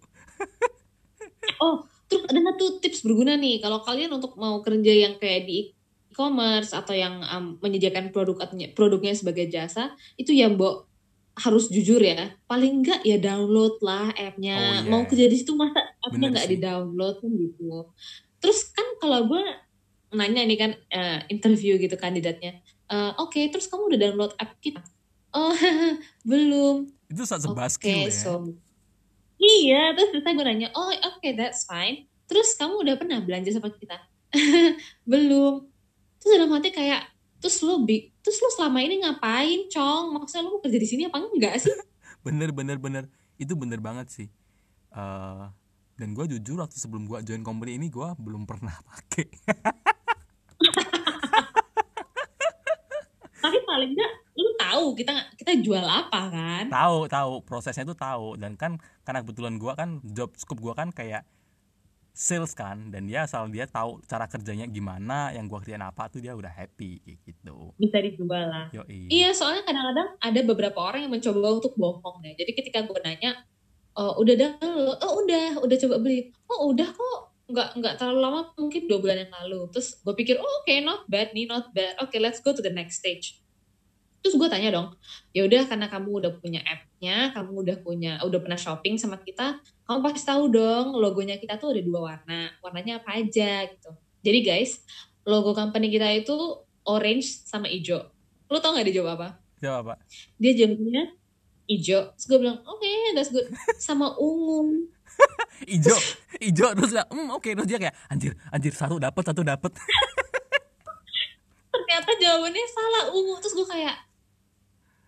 Oh 1.62 1.86
terus 2.10 2.24
ada 2.26 2.40
satu 2.42 2.82
tips 2.82 3.06
berguna 3.06 3.38
nih? 3.38 3.62
Kalau 3.62 3.86
kalian 3.86 4.18
untuk 4.18 4.34
mau 4.40 4.60
kerja 4.66 4.94
yang 5.08 5.22
kayak 5.22 5.46
di 5.46 5.77
e-commerce 6.18 6.74
atau 6.74 6.98
yang 6.98 7.22
um, 7.30 7.62
menyediakan 7.62 8.10
produk 8.10 8.42
produknya 8.74 9.14
sebagai 9.14 9.46
jasa 9.54 9.94
itu 10.18 10.34
ya 10.34 10.50
mbok 10.50 10.90
harus 11.38 11.70
jujur 11.70 12.02
ya 12.02 12.34
paling 12.50 12.82
enggak 12.82 13.06
ya 13.06 13.22
download 13.22 13.78
lah 13.86 14.10
appnya 14.18 14.58
Oh, 14.58 14.74
iya. 14.82 14.90
mau 14.90 15.06
kerja 15.06 15.30
di 15.30 15.38
situ 15.38 15.54
masa 15.54 15.94
appnya 16.02 16.34
nggak 16.34 16.50
di 16.50 16.58
download 16.58 17.22
kan 17.22 17.30
gitu 17.30 17.94
terus 18.42 18.74
kan 18.74 18.98
kalau 18.98 19.30
gue 19.30 19.46
nanya 20.18 20.42
nih 20.42 20.58
kan 20.58 20.72
eh, 20.90 21.20
interview 21.30 21.78
gitu 21.78 21.94
kandidatnya 21.94 22.58
Eh, 22.88 23.12
oke 23.20 23.52
terus 23.52 23.68
kamu 23.68 23.92
udah 23.94 24.00
download 24.00 24.34
app 24.40 24.58
kita 24.64 24.80
oh 25.36 25.52
belum 26.30 26.88
itu 27.14 27.24
Oke, 27.30 27.54
bad 27.54 27.70
skill 27.70 28.08
ya 28.08 28.10
so 28.10 28.48
iya, 29.38 29.94
terus 29.94 30.18
selesai 30.18 30.34
gue 30.34 30.46
nanya, 30.50 30.68
oh 30.74 30.90
oke 30.90 31.30
that's 31.38 31.70
fine. 31.70 32.10
Terus 32.26 32.58
kamu 32.58 32.84
udah 32.84 32.96
pernah 32.98 33.22
belanja 33.22 33.54
sama 33.54 33.70
kita? 33.70 34.02
Belum. 35.06 35.70
Terus 36.18 36.32
dalam 36.38 36.52
hati 36.54 36.70
kayak, 36.74 37.02
terus 37.38 37.62
lo 37.62 37.82
bi, 37.86 38.10
terus 38.22 38.38
lo 38.42 38.50
selama 38.54 38.82
ini 38.82 39.02
ngapain, 39.06 39.70
cong? 39.70 40.14
Maksudnya 40.18 40.50
lo 40.50 40.60
kerja 40.60 40.78
di 40.78 40.88
sini 40.88 41.02
apa 41.08 41.22
enggak 41.22 41.62
sih? 41.62 41.74
bener 42.26 42.52
bener 42.52 42.76
bener 42.76 43.04
itu 43.40 43.56
bener 43.56 43.80
banget 43.80 44.12
sih 44.12 44.28
Eh 44.92 45.46
dan 45.98 46.14
gue 46.14 46.30
jujur 46.38 46.62
waktu 46.62 46.78
sebelum 46.78 47.10
gue 47.10 47.18
join 47.26 47.42
company 47.42 47.74
ini 47.82 47.90
gue 47.90 48.06
belum 48.22 48.46
pernah 48.46 48.78
pakai 48.90 49.26
Tapi 53.38 53.58
paling 53.66 53.92
enggak 53.98 54.12
lo 54.38 54.50
tahu 54.62 54.86
kita 54.94 55.14
kita 55.34 55.58
jual 55.66 55.82
apa 55.82 56.30
kan? 56.30 56.70
tahu 56.70 57.10
tahu 57.10 57.42
prosesnya 57.42 57.82
itu 57.82 57.98
tahu 57.98 58.38
dan 58.38 58.54
kan 58.54 58.78
karena 59.02 59.26
kebetulan 59.26 59.58
gue 59.58 59.74
kan 59.74 59.98
job 60.06 60.30
scope 60.38 60.62
gue 60.62 60.74
kan 60.78 60.94
kayak 60.94 61.26
sales 62.18 62.58
kan 62.58 62.90
dan 62.90 63.06
dia 63.06 63.30
asal 63.30 63.46
dia 63.46 63.70
tahu 63.70 64.02
cara 64.10 64.26
kerjanya 64.26 64.66
gimana 64.66 65.30
yang 65.38 65.46
gue 65.46 65.62
kerjain 65.62 65.86
apa 65.86 66.10
tuh 66.10 66.18
dia 66.18 66.34
udah 66.34 66.50
happy 66.50 66.98
kayak 67.06 67.22
gitu. 67.30 67.78
Bisa 67.78 68.02
dijual 68.02 68.50
lah. 68.50 68.66
Yoi. 68.74 69.06
Iya, 69.14 69.38
soalnya 69.38 69.62
kadang-kadang 69.62 70.18
ada 70.18 70.40
beberapa 70.42 70.80
orang 70.82 71.06
yang 71.06 71.14
mencoba 71.14 71.62
untuk 71.62 71.78
bohong 71.78 72.26
ya. 72.26 72.34
Jadi 72.34 72.52
ketika 72.58 72.82
gue 72.90 72.98
nanya, 73.06 73.38
oh, 73.94 74.18
udah 74.18 74.34
download 74.34 74.98
oh 74.98 75.14
udah 75.22 75.62
udah 75.62 75.78
coba 75.78 75.96
beli. 76.02 76.34
Oh 76.50 76.74
udah 76.74 76.90
kok. 76.90 77.20
Nggak 77.48 77.70
nggak 77.80 77.94
terlalu 78.02 78.20
lama 78.20 78.40
mungkin 78.58 78.82
dua 78.90 79.00
bulan 79.00 79.18
yang 79.22 79.34
lalu. 79.38 79.70
Terus 79.70 80.02
gue 80.02 80.14
pikir 80.18 80.42
oh 80.42 80.44
oke 80.44 80.66
okay, 80.66 80.82
not 80.82 81.06
bad 81.06 81.32
nih 81.38 81.46
not 81.46 81.70
bad. 81.72 81.94
Oke 82.02 82.18
okay, 82.18 82.20
let's 82.20 82.42
go 82.42 82.50
to 82.50 82.66
the 82.66 82.74
next 82.74 82.98
stage 82.98 83.38
terus 84.22 84.36
gue 84.36 84.48
tanya 84.50 84.70
dong 84.74 84.88
ya 85.32 85.46
udah 85.48 85.70
karena 85.70 85.88
kamu 85.88 86.10
udah 86.20 86.32
punya 86.42 86.62
app-nya 86.66 87.32
kamu 87.32 87.52
udah 87.64 87.78
punya 87.86 88.12
udah 88.26 88.40
pernah 88.42 88.60
shopping 88.60 89.00
sama 89.00 89.22
kita 89.22 89.62
kamu 89.88 90.00
pasti 90.04 90.28
tahu 90.28 90.52
dong 90.52 91.00
logonya 91.00 91.40
kita 91.40 91.56
tuh 91.56 91.72
ada 91.72 91.82
dua 91.82 92.00
warna 92.12 92.52
warnanya 92.60 93.00
apa 93.00 93.16
aja 93.16 93.64
gitu. 93.72 93.92
Jadi 94.20 94.40
guys 94.44 94.84
logo 95.24 95.56
company 95.56 95.88
kita 95.88 96.12
itu 96.12 96.36
orange 96.84 97.48
sama 97.48 97.72
hijau. 97.72 98.04
Lo 98.52 98.60
tau 98.60 98.76
gak 98.76 98.84
dia 98.92 99.00
jawab 99.00 99.16
apa? 99.16 99.40
Jawab 99.64 99.80
apa? 99.88 99.96
Dia 100.36 100.52
jawabnya 100.60 101.16
hijau. 101.72 102.12
Terus 102.20 102.26
gue 102.28 102.38
bilang 102.44 102.60
oke 102.68 102.84
okay, 102.84 103.16
that's 103.16 103.32
good. 103.32 103.48
Sama 103.80 104.12
ungu. 104.20 104.92
Ijo 105.66 105.96
ijo 106.38 106.70
terus 106.78 106.94
ya 106.94 107.02
hmm, 107.10 107.34
oke 107.34 107.42
okay. 107.42 107.52
terus 107.58 107.66
dia 107.66 107.82
kayak 107.82 107.96
anjir 108.14 108.38
anjir 108.54 108.70
satu 108.70 109.02
dapat 109.02 109.24
satu 109.26 109.42
dapat 109.42 109.74
ternyata 111.74 112.12
jawabannya 112.22 112.66
salah 112.70 113.04
ungu. 113.10 113.34
Terus 113.42 113.56
gue 113.58 113.68
kayak 113.72 113.96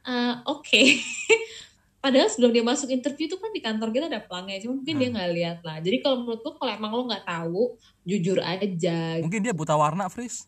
uh, 0.06 0.44
oke 0.48 0.64
okay. 0.68 1.00
padahal 2.04 2.32
sebelum 2.32 2.56
dia 2.56 2.64
masuk 2.64 2.88
interview 2.94 3.28
itu 3.28 3.36
kan 3.36 3.52
di 3.52 3.60
kantor 3.60 3.90
kita 3.92 4.06
ada 4.08 4.24
pelangnya 4.24 4.64
cuma 4.64 4.80
mungkin 4.80 4.96
hmm. 4.96 5.02
dia 5.04 5.10
nggak 5.12 5.32
lihat 5.36 5.60
lah 5.68 5.78
jadi 5.84 5.98
kalau 6.00 6.24
menurut 6.24 6.40
gue 6.40 6.54
kalau 6.56 6.72
emang 6.72 6.92
lo 6.96 7.04
nggak 7.12 7.26
tahu 7.28 7.64
jujur 8.08 8.40
aja 8.40 9.20
mungkin 9.20 9.42
dia 9.44 9.52
buta 9.52 9.76
warna 9.76 10.08
Fris 10.08 10.48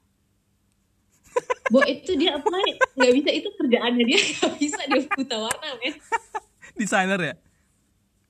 Bo 1.71 1.79
itu 1.87 2.11
dia 2.19 2.35
apa 2.35 2.51
nggak 2.99 3.13
bisa 3.15 3.29
itu 3.31 3.47
kerjaannya 3.55 4.03
dia 4.03 4.19
nggak 4.35 4.53
bisa 4.59 4.81
dia 4.91 5.03
buta 5.07 5.37
warna 5.39 5.67
men. 5.79 5.95
Desainer 6.75 7.19
ya? 7.19 7.35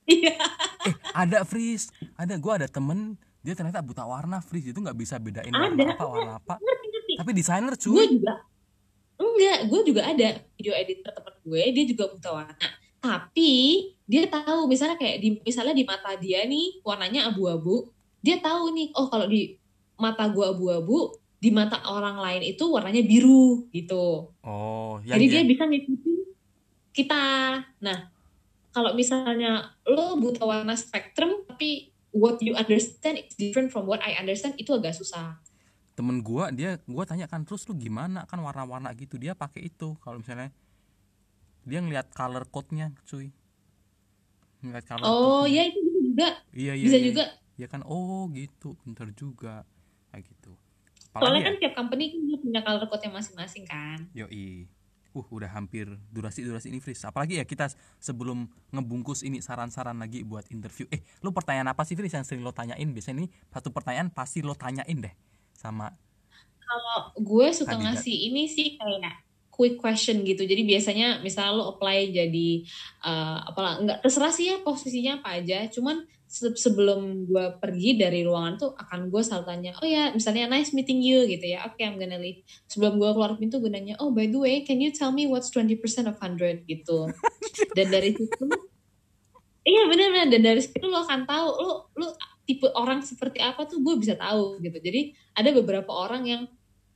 Iya. 0.06 0.36
eh 0.88 0.94
ada 1.10 1.42
Fris, 1.42 1.90
ada 2.14 2.34
gue 2.38 2.52
ada 2.54 2.70
temen 2.70 3.18
dia 3.42 3.58
ternyata 3.58 3.82
buta 3.82 4.06
warna 4.06 4.38
Fris 4.38 4.70
itu 4.70 4.78
nggak 4.78 4.94
bisa 4.94 5.18
bedain 5.18 5.50
ada, 5.50 5.66
warna 5.66 5.90
apa 5.90 6.04
warna 6.06 6.32
apa. 6.38 6.54
Ngerti, 6.62 6.86
ngerti. 6.86 7.12
Tapi 7.18 7.30
desainer 7.34 7.74
cuy. 7.74 7.94
Gue 7.98 8.06
juga 8.14 8.34
enggak, 9.24 9.58
gue 9.70 9.80
juga 9.92 10.02
ada 10.08 10.28
video 10.58 10.74
editor 10.74 11.12
temen 11.14 11.34
gue 11.42 11.62
dia 11.74 11.84
juga 11.86 12.04
buta 12.10 12.30
warna. 12.32 12.68
Tapi 13.02 13.52
dia 14.06 14.26
tahu 14.30 14.70
misalnya 14.70 14.96
kayak 14.98 15.18
di 15.18 15.28
misalnya 15.42 15.74
di 15.74 15.84
mata 15.86 16.14
dia 16.18 16.46
nih 16.46 16.82
warnanya 16.86 17.30
abu-abu, 17.30 17.90
dia 18.22 18.38
tahu 18.38 18.74
nih 18.74 18.94
oh 18.94 19.06
kalau 19.10 19.26
di 19.26 19.58
mata 19.98 20.30
gue 20.30 20.46
abu-abu 20.46 21.14
di 21.42 21.50
mata 21.50 21.82
orang 21.90 22.22
lain 22.22 22.54
itu 22.54 22.64
warnanya 22.70 23.02
biru 23.02 23.66
gitu. 23.74 24.30
Oh, 24.46 25.02
ya, 25.02 25.18
jadi 25.18 25.26
ya. 25.26 25.32
dia 25.34 25.42
bisa 25.50 25.66
ngikutin 25.66 26.18
kita. 26.94 27.24
Nah, 27.82 27.98
kalau 28.70 28.94
misalnya 28.94 29.74
lo 29.82 30.14
buta 30.22 30.46
warna 30.46 30.78
spektrum 30.78 31.42
tapi 31.50 31.90
what 32.14 32.38
you 32.38 32.54
understand 32.54 33.18
is 33.18 33.34
different 33.34 33.74
from 33.74 33.90
what 33.90 33.98
I 34.06 34.14
understand 34.22 34.54
itu 34.54 34.70
agak 34.70 34.94
susah. 34.94 35.42
Temen 35.92 36.24
gua 36.24 36.48
dia 36.48 36.80
gua 36.88 37.04
tanya 37.04 37.28
kan 37.28 37.44
terus 37.44 37.68
lu 37.68 37.76
gimana 37.76 38.24
kan 38.24 38.40
warna-warna 38.40 38.88
gitu 38.96 39.20
dia 39.20 39.36
pakai 39.36 39.68
itu 39.68 39.92
kalau 40.00 40.24
misalnya 40.24 40.48
dia 41.62 41.78
ngeliat 41.78 42.10
color 42.10 42.44
code-nya 42.50 42.90
cuy. 43.06 43.30
Ngeliat 44.62 44.84
color 44.86 45.04
Oh, 45.06 45.44
iya 45.46 45.70
itu 45.70 45.78
juga. 45.82 46.42
Iya, 46.50 46.74
iya. 46.74 46.86
Bisa 46.86 46.98
iya. 46.98 47.06
juga. 47.10 47.24
Ya 47.54 47.66
kan 47.70 47.86
oh 47.86 48.26
gitu, 48.34 48.74
pintar 48.82 49.10
juga. 49.14 49.62
Kayak 50.10 50.26
gitu. 50.28 50.52
Apalagi 51.12 51.22
Soalnya 51.22 51.40
ya? 51.40 51.46
kan 51.46 51.54
tiap 51.60 51.74
company 51.76 52.04
kan 52.10 52.20
punya 52.40 52.60
color 52.64 52.86
code 52.88 53.02
yang 53.06 53.14
masing-masing 53.14 53.64
kan. 53.68 53.98
Yoi. 54.16 54.66
Uh, 55.12 55.28
udah 55.28 55.52
hampir 55.52 55.92
durasi-durasi 56.08 56.72
ini 56.72 56.80
Fris. 56.80 57.04
Apalagi 57.04 57.36
ya 57.36 57.44
kita 57.44 57.68
sebelum 58.00 58.48
ngebungkus 58.72 59.20
ini 59.20 59.44
saran-saran 59.44 60.00
lagi 60.00 60.24
buat 60.24 60.48
interview. 60.48 60.88
Eh, 60.88 61.04
lu 61.20 61.36
pertanyaan 61.36 61.76
apa 61.76 61.84
sih 61.84 61.92
Fris 61.92 62.16
yang 62.16 62.24
sering 62.24 62.40
lo 62.40 62.56
tanyain? 62.56 62.88
Biasanya 62.88 63.20
ini 63.20 63.28
satu 63.52 63.68
pertanyaan 63.76 64.08
pasti 64.08 64.40
lo 64.40 64.56
tanyain 64.56 65.04
deh 65.04 65.12
sama. 65.62 65.94
Kalau 66.58 67.14
gue 67.22 67.48
suka 67.54 67.78
ngasih 67.78 68.32
ini 68.32 68.50
sih 68.50 68.74
kayak 68.74 69.22
quick 69.52 69.78
question 69.78 70.26
gitu. 70.26 70.42
Jadi 70.42 70.66
biasanya 70.66 71.20
misalnya 71.22 71.52
lo 71.54 71.64
apply 71.76 72.10
jadi 72.10 72.50
uh, 73.04 73.52
apalah 73.52 73.78
enggak 73.78 73.98
terserah 74.02 74.32
sih 74.34 74.50
ya 74.50 74.56
posisinya 74.64 75.22
apa 75.22 75.38
aja. 75.38 75.68
Cuman 75.70 76.02
sebelum 76.32 77.28
gue 77.28 77.46
pergi 77.60 78.00
dari 78.00 78.24
ruangan 78.24 78.56
tuh 78.56 78.72
akan 78.72 79.12
gue 79.12 79.20
selalu 79.20 79.44
tanya 79.44 79.70
oh 79.76 79.84
ya 79.84 80.16
misalnya 80.16 80.48
nice 80.48 80.72
meeting 80.72 81.04
you 81.04 81.28
gitu 81.28 81.44
ya. 81.44 81.68
Oke 81.68 81.84
okay, 81.84 81.92
I'm 81.92 82.00
gonna 82.00 82.16
leave. 82.16 82.40
Sebelum 82.66 82.96
gue 82.96 83.10
keluar 83.12 83.36
pintu 83.36 83.60
gue 83.60 83.68
nanya 83.68 84.00
oh 84.00 84.10
by 84.10 84.26
the 84.32 84.40
way 84.40 84.64
can 84.64 84.80
you 84.80 84.88
tell 84.90 85.12
me 85.12 85.28
what's 85.28 85.52
20% 85.52 85.76
of 86.08 86.16
100 86.16 86.64
gitu. 86.64 87.12
Dan 87.76 87.92
dari 87.92 88.16
situ 88.16 88.48
iya 89.62 89.86
benar-benar 89.86 90.26
dan 90.26 90.42
dari 90.42 90.62
situ 90.62 90.86
lo 90.90 91.06
akan 91.06 91.22
tahu 91.22 91.46
lo 91.62 91.72
lo 91.94 92.06
tipe 92.52 92.68
orang 92.76 93.00
seperti 93.00 93.40
apa 93.40 93.64
tuh 93.64 93.80
gue 93.80 93.96
bisa 93.96 94.12
tahu 94.12 94.60
gitu. 94.60 94.76
Jadi 94.76 95.16
ada 95.32 95.48
beberapa 95.56 95.88
orang 95.88 96.22
yang 96.28 96.42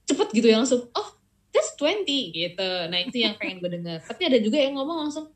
cepet 0.05 0.29
gitu 0.37 0.47
yang 0.53 0.61
langsung 0.63 0.93
oh 0.93 1.09
that's 1.49 1.73
20 1.81 2.05
gitu. 2.37 2.69
Nah 2.93 2.99
itu 3.01 3.25
yang 3.25 3.41
pengen 3.41 3.65
gue 3.65 3.71
dengar. 3.73 4.05
Tapi 4.05 4.29
ada 4.29 4.37
juga 4.37 4.61
yang 4.61 4.77
ngomong 4.77 5.09
langsung 5.09 5.33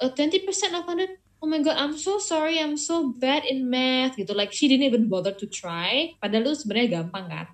uh, 0.00 0.10
20% 0.10 0.48
of 0.72 0.88
100 0.88 1.20
oh 1.38 1.46
my 1.46 1.60
god 1.60 1.76
I'm 1.76 1.94
so 1.94 2.16
sorry 2.16 2.58
I'm 2.58 2.80
so 2.80 3.12
bad 3.12 3.44
in 3.44 3.68
math 3.68 4.16
gitu. 4.16 4.32
Like 4.32 4.56
she 4.56 4.72
didn't 4.72 4.88
even 4.88 5.12
bother 5.12 5.36
to 5.36 5.44
try. 5.44 6.16
Padahal 6.16 6.48
itu 6.48 6.64
sebenarnya 6.64 7.04
gampang 7.04 7.28
kan. 7.28 7.46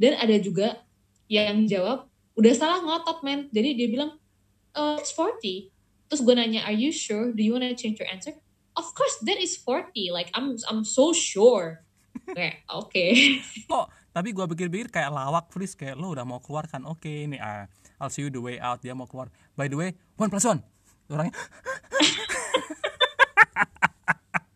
Dan 0.00 0.16
ada 0.16 0.36
juga 0.40 0.80
yang 1.28 1.68
jawab 1.68 2.08
udah 2.32 2.52
salah 2.56 2.80
ngotot 2.80 3.20
men. 3.20 3.52
Jadi 3.52 3.76
dia 3.76 3.88
bilang 3.92 4.16
oh 4.72 4.96
it's 4.96 5.12
40 5.12 5.68
terus 6.08 6.24
gue 6.24 6.32
nanya 6.32 6.64
are 6.64 6.72
you 6.72 6.88
sure? 6.88 7.36
Do 7.36 7.44
you 7.44 7.52
wanna 7.52 7.76
change 7.76 8.00
your 8.00 8.08
answer 8.08 8.32
of 8.78 8.94
course 8.94 9.18
that 9.26 9.42
is 9.42 9.58
40 9.58 10.14
like 10.14 10.30
I'm 10.38 10.54
I'm 10.70 10.86
so 10.86 11.10
sure. 11.10 11.82
Kayak 12.30 12.62
oke. 12.70 12.88
Okay. 12.88 13.42
oh 13.68 13.90
tapi 14.14 14.34
gue 14.34 14.46
pikir-pikir 14.50 14.88
kayak 14.90 15.10
lawak 15.14 15.50
Fris. 15.50 15.74
Kayak 15.78 15.98
lo 15.98 16.14
udah 16.14 16.24
mau 16.26 16.38
keluar 16.38 16.66
kan? 16.70 16.86
Oke 16.86 17.06
okay, 17.06 17.16
ini 17.26 17.38
uh, 17.38 17.66
I'll 17.98 18.10
see 18.10 18.26
you 18.26 18.30
the 18.30 18.42
way 18.42 18.58
out. 18.62 18.82
Dia 18.82 18.94
mau 18.94 19.06
keluar. 19.10 19.30
By 19.58 19.66
the 19.66 19.76
way 19.78 19.94
one 20.14 20.30
plus 20.30 20.46
one. 20.46 20.62
Orangnya. 21.10 21.34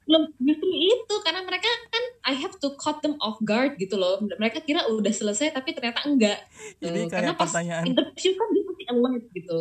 Belum 0.09 0.29
justru 0.35 0.69
itu 0.77 1.15
karena 1.25 1.41
mereka 1.47 1.71
kan 1.89 2.05
I 2.27 2.35
have 2.37 2.59
to 2.61 2.75
cut 2.77 3.01
them 3.01 3.17
off 3.23 3.39
guard 3.47 3.79
gitu 3.79 3.95
loh. 3.95 4.19
Mereka 4.19 4.67
kira 4.67 4.85
udah 4.91 5.15
selesai 5.15 5.55
tapi 5.55 5.73
ternyata 5.73 6.05
enggak. 6.05 6.43
Jadi 6.83 7.07
kayak 7.07 7.13
karena 7.13 7.33
pas 7.39 7.49
pertanyaan 7.49 7.85
interview 7.87 8.33
kan 8.35 8.47
dia 8.51 8.63
pasti 8.67 8.85
alert 8.91 9.25
gitu. 9.31 9.59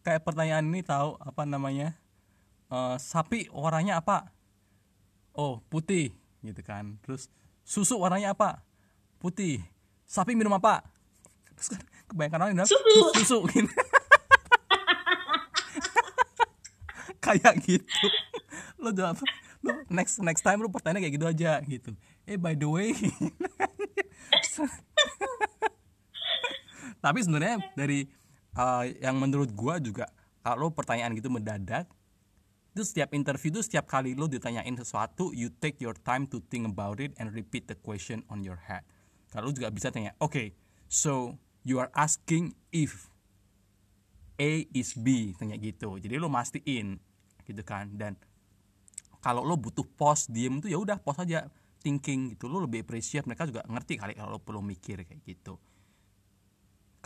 Kayak 0.00 0.22
pertanyaan 0.24 0.64
ini 0.68 0.80
tahu 0.82 1.16
apa 1.20 1.42
namanya 1.46 1.99
uh, 2.70 2.96
sapi 2.96 3.50
warnanya 3.52 4.00
apa? 4.00 4.30
Oh 5.36 5.60
putih 5.68 6.14
gitu 6.40 6.62
kan. 6.64 6.96
Terus 7.04 7.28
susu 7.66 7.98
warnanya 8.00 8.32
apa? 8.32 8.62
Putih. 9.20 9.60
Sapi 10.08 10.32
minum 10.38 10.54
apa? 10.56 10.82
Terus 11.58 11.76
kan 11.76 11.82
kebanyakan 12.08 12.40
orang 12.46 12.54
bilang 12.56 12.70
susu. 12.70 13.02
Susu. 13.20 13.38
Gitu 13.50 13.68
kayak 17.24 17.54
gitu. 17.62 17.84
Lo 18.80 18.90
jawab 18.90 19.20
lu 19.60 19.76
next 19.92 20.16
next 20.24 20.40
time 20.40 20.56
lu 20.64 20.72
pertanyaan 20.72 21.04
kayak 21.04 21.14
gitu 21.20 21.28
aja 21.28 21.60
gitu. 21.68 21.92
Eh 22.24 22.40
by 22.40 22.56
the 22.56 22.64
way 22.64 22.96
tapi 27.04 27.18
sebenarnya 27.24 27.60
dari 27.76 28.08
uh, 28.56 28.84
yang 29.00 29.16
menurut 29.16 29.50
gua 29.56 29.80
juga 29.80 30.08
kalau 30.40 30.72
pertanyaan 30.72 31.16
gitu 31.16 31.32
mendadak 31.32 31.88
itu 32.70 32.82
setiap 32.86 33.10
interview 33.10 33.50
itu 33.50 33.66
setiap 33.66 33.90
kali 33.90 34.14
lo 34.14 34.30
ditanyain 34.30 34.78
sesuatu 34.78 35.34
you 35.34 35.50
take 35.58 35.82
your 35.82 35.94
time 36.06 36.30
to 36.30 36.38
think 36.46 36.66
about 36.70 37.02
it 37.02 37.10
and 37.18 37.34
repeat 37.34 37.66
the 37.66 37.74
question 37.74 38.22
on 38.30 38.46
your 38.46 38.58
head. 38.58 38.86
Kalau 39.30 39.50
juga 39.50 39.70
bisa 39.74 39.90
tanya 39.90 40.14
oke 40.22 40.30
okay, 40.30 40.48
so 40.86 41.34
you 41.66 41.82
are 41.82 41.90
asking 41.98 42.54
if 42.70 43.10
A 44.38 44.64
is 44.70 44.94
B 44.94 45.34
tanya 45.34 45.58
gitu. 45.58 45.98
Jadi 45.98 46.14
lo 46.16 46.30
mastiin 46.30 46.96
gitu 47.42 47.62
kan. 47.66 47.90
Dan 47.92 48.14
kalau 49.20 49.42
lo 49.42 49.58
butuh 49.58 49.84
pos 49.84 50.30
diem 50.30 50.62
tuh 50.62 50.70
ya 50.70 50.78
udah 50.78 51.02
pos 51.02 51.18
aja 51.18 51.50
thinking 51.82 52.38
gitu. 52.38 52.46
Lo 52.46 52.62
lebih 52.62 52.86
appreciate 52.86 53.26
mereka 53.26 53.50
juga 53.50 53.66
ngerti 53.66 53.98
kali 53.98 54.14
kalau 54.14 54.38
lo 54.38 54.40
perlu 54.40 54.62
mikir 54.62 55.02
kayak 55.04 55.20
gitu. 55.26 55.58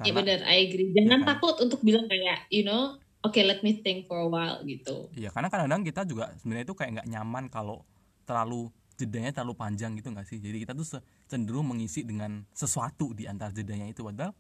Iya 0.03 0.11
benar, 0.11 0.43
I 0.43 0.67
agree. 0.67 0.91
Jangan 0.91 1.23
ya 1.23 1.23
kan? 1.23 1.31
takut 1.39 1.55
untuk 1.63 1.79
bilang 1.87 2.11
kayak, 2.11 2.51
you 2.51 2.67
know, 2.67 2.99
okay, 3.25 3.43
let 3.43 3.61
me 3.65 3.81
think 3.81 4.07
for 4.07 4.21
a 4.21 4.29
while 4.29 4.61
gitu. 4.63 5.09
Iya, 5.17 5.33
karena 5.33 5.49
kadang-kadang 5.49 5.83
kita 5.83 6.03
juga 6.05 6.25
sebenarnya 6.41 6.65
itu 6.69 6.77
kayak 6.77 6.91
nggak 7.01 7.09
nyaman 7.09 7.45
kalau 7.49 7.83
terlalu 8.29 8.69
jedanya 8.95 9.35
terlalu 9.35 9.55
panjang 9.59 9.97
gitu 9.99 10.13
nggak 10.13 10.27
sih? 10.29 10.39
Jadi 10.39 10.63
kita 10.63 10.73
tuh 10.77 11.03
cenderung 11.27 11.67
mengisi 11.67 12.07
dengan 12.07 12.47
sesuatu 12.55 13.17
di 13.17 13.27
antara 13.27 13.51
jedanya 13.51 13.91
itu. 13.91 14.07
Padahal 14.07 14.33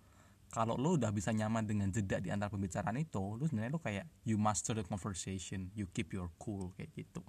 kalau 0.54 0.78
lo 0.78 0.94
udah 0.94 1.10
bisa 1.10 1.34
nyaman 1.34 1.66
dengan 1.66 1.90
jeda 1.90 2.22
di 2.22 2.30
antara 2.30 2.46
pembicaraan 2.52 2.94
itu, 2.94 3.40
lo 3.40 3.42
sebenarnya 3.42 3.74
lo 3.74 3.82
kayak 3.82 4.06
you 4.22 4.38
master 4.38 4.78
the 4.78 4.86
conversation, 4.86 5.66
you 5.74 5.90
keep 5.90 6.14
your 6.14 6.30
cool 6.38 6.70
kayak 6.78 6.94
gitu. 6.94 7.24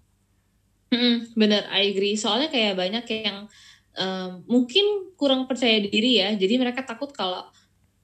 Mm, 0.94 1.34
bener, 1.34 1.66
I 1.74 1.90
agree. 1.90 2.14
Soalnya 2.14 2.54
kayak 2.54 2.78
banyak 2.78 3.06
yang 3.26 3.50
um, 3.98 4.46
mungkin 4.46 5.16
kurang 5.18 5.50
percaya 5.50 5.82
diri 5.82 6.22
ya. 6.22 6.38
Jadi 6.38 6.62
mereka 6.62 6.86
takut 6.86 7.10
kalau 7.10 7.50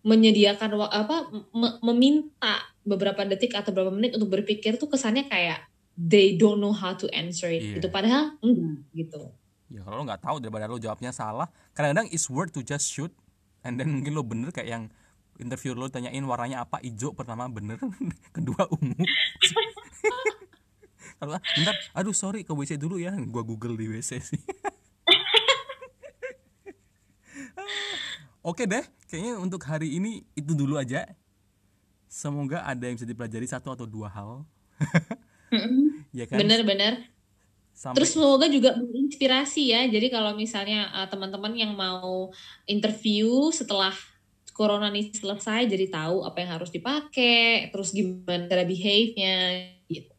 menyediakan 0.02 0.82
apa 0.82 1.30
me 1.54 1.78
meminta 1.86 2.58
beberapa 2.82 3.22
detik 3.22 3.54
atau 3.54 3.70
beberapa 3.70 3.94
menit 3.94 4.18
untuk 4.18 4.34
berpikir 4.34 4.82
tuh 4.82 4.90
kesannya 4.90 5.30
kayak 5.30 5.70
they 5.94 6.34
don't 6.34 6.58
know 6.58 6.74
how 6.74 6.98
to 6.98 7.06
answer 7.14 7.46
it 7.48 7.62
Iya. 7.62 7.74
gitu. 7.78 7.88
Padahal 7.94 8.34
enggak 8.42 8.82
gitu. 8.98 9.22
Ya 9.70 9.86
kalau 9.86 10.02
lo 10.02 10.04
nggak 10.04 10.24
tahu 10.26 10.42
daripada 10.42 10.66
lo 10.66 10.82
jawabnya 10.82 11.14
salah 11.14 11.48
kadang-kadang 11.72 12.10
it's 12.10 12.26
worth 12.28 12.50
to 12.52 12.66
just 12.66 12.90
shoot. 12.90 13.14
And 13.62 13.78
then 13.78 14.02
mungkin 14.02 14.18
lo 14.18 14.26
bener 14.26 14.50
kayak 14.50 14.68
yang 14.68 14.84
interview 15.38 15.78
lo 15.78 15.86
tanyain 15.86 16.26
warnanya 16.26 16.66
apa 16.66 16.82
hijau 16.82 17.14
pertama 17.14 17.46
bener 17.46 17.78
kedua 18.36 18.66
ungu. 18.74 18.98
Kalau 21.22 21.38
ah, 21.38 21.42
bentar 21.54 21.78
aduh 21.94 22.18
sorry 22.18 22.42
ke 22.42 22.50
WC 22.50 22.82
dulu 22.82 22.98
ya. 22.98 23.14
Gua 23.30 23.46
google 23.46 23.78
di 23.78 23.86
WC 23.86 24.18
sih 24.18 24.42
Oke 28.42 28.66
deh, 28.66 28.82
kayaknya 29.06 29.38
untuk 29.38 29.62
hari 29.70 30.02
ini 30.02 30.26
itu 30.34 30.58
dulu 30.58 30.78
aja. 30.82 31.06
Semoga 32.10 32.66
ada 32.66 32.90
yang 32.90 32.98
bisa 32.98 33.06
dipelajari 33.06 33.46
satu 33.46 33.72
atau 33.72 33.86
dua 33.86 34.10
hal. 34.10 34.44
ya 36.18 36.26
kan? 36.26 36.42
bener-bener 36.42 37.12
Sampai- 37.72 38.04
Terus 38.04 38.14
semoga 38.14 38.46
juga 38.52 38.78
menginspirasi 38.78 39.74
ya. 39.74 39.82
Jadi 39.90 40.14
kalau 40.14 40.38
misalnya 40.38 40.92
uh, 40.94 41.08
teman-teman 41.10 41.56
yang 41.58 41.74
mau 41.74 42.30
interview 42.70 43.50
setelah 43.50 43.96
corona 44.54 44.94
ini 44.94 45.10
selesai, 45.10 45.66
jadi 45.66 45.90
tahu 45.90 46.22
apa 46.22 46.46
yang 46.46 46.62
harus 46.62 46.70
dipakai, 46.70 47.74
terus 47.74 47.90
gimana 47.90 48.46
cara 48.46 48.68
behave-nya. 48.68 49.66
Gitu. 49.90 50.14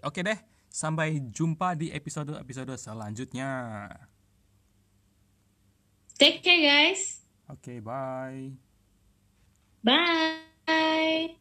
Oke 0.00 0.24
deh, 0.24 0.38
sampai 0.72 1.20
jumpa 1.20 1.76
di 1.76 1.92
episode-episode 1.92 2.72
selanjutnya. 2.80 3.84
Take 6.16 6.40
care 6.40 6.64
guys. 6.64 7.19
Oke, 7.50 7.80
bye. 7.80 8.52
Bye. 9.84 11.36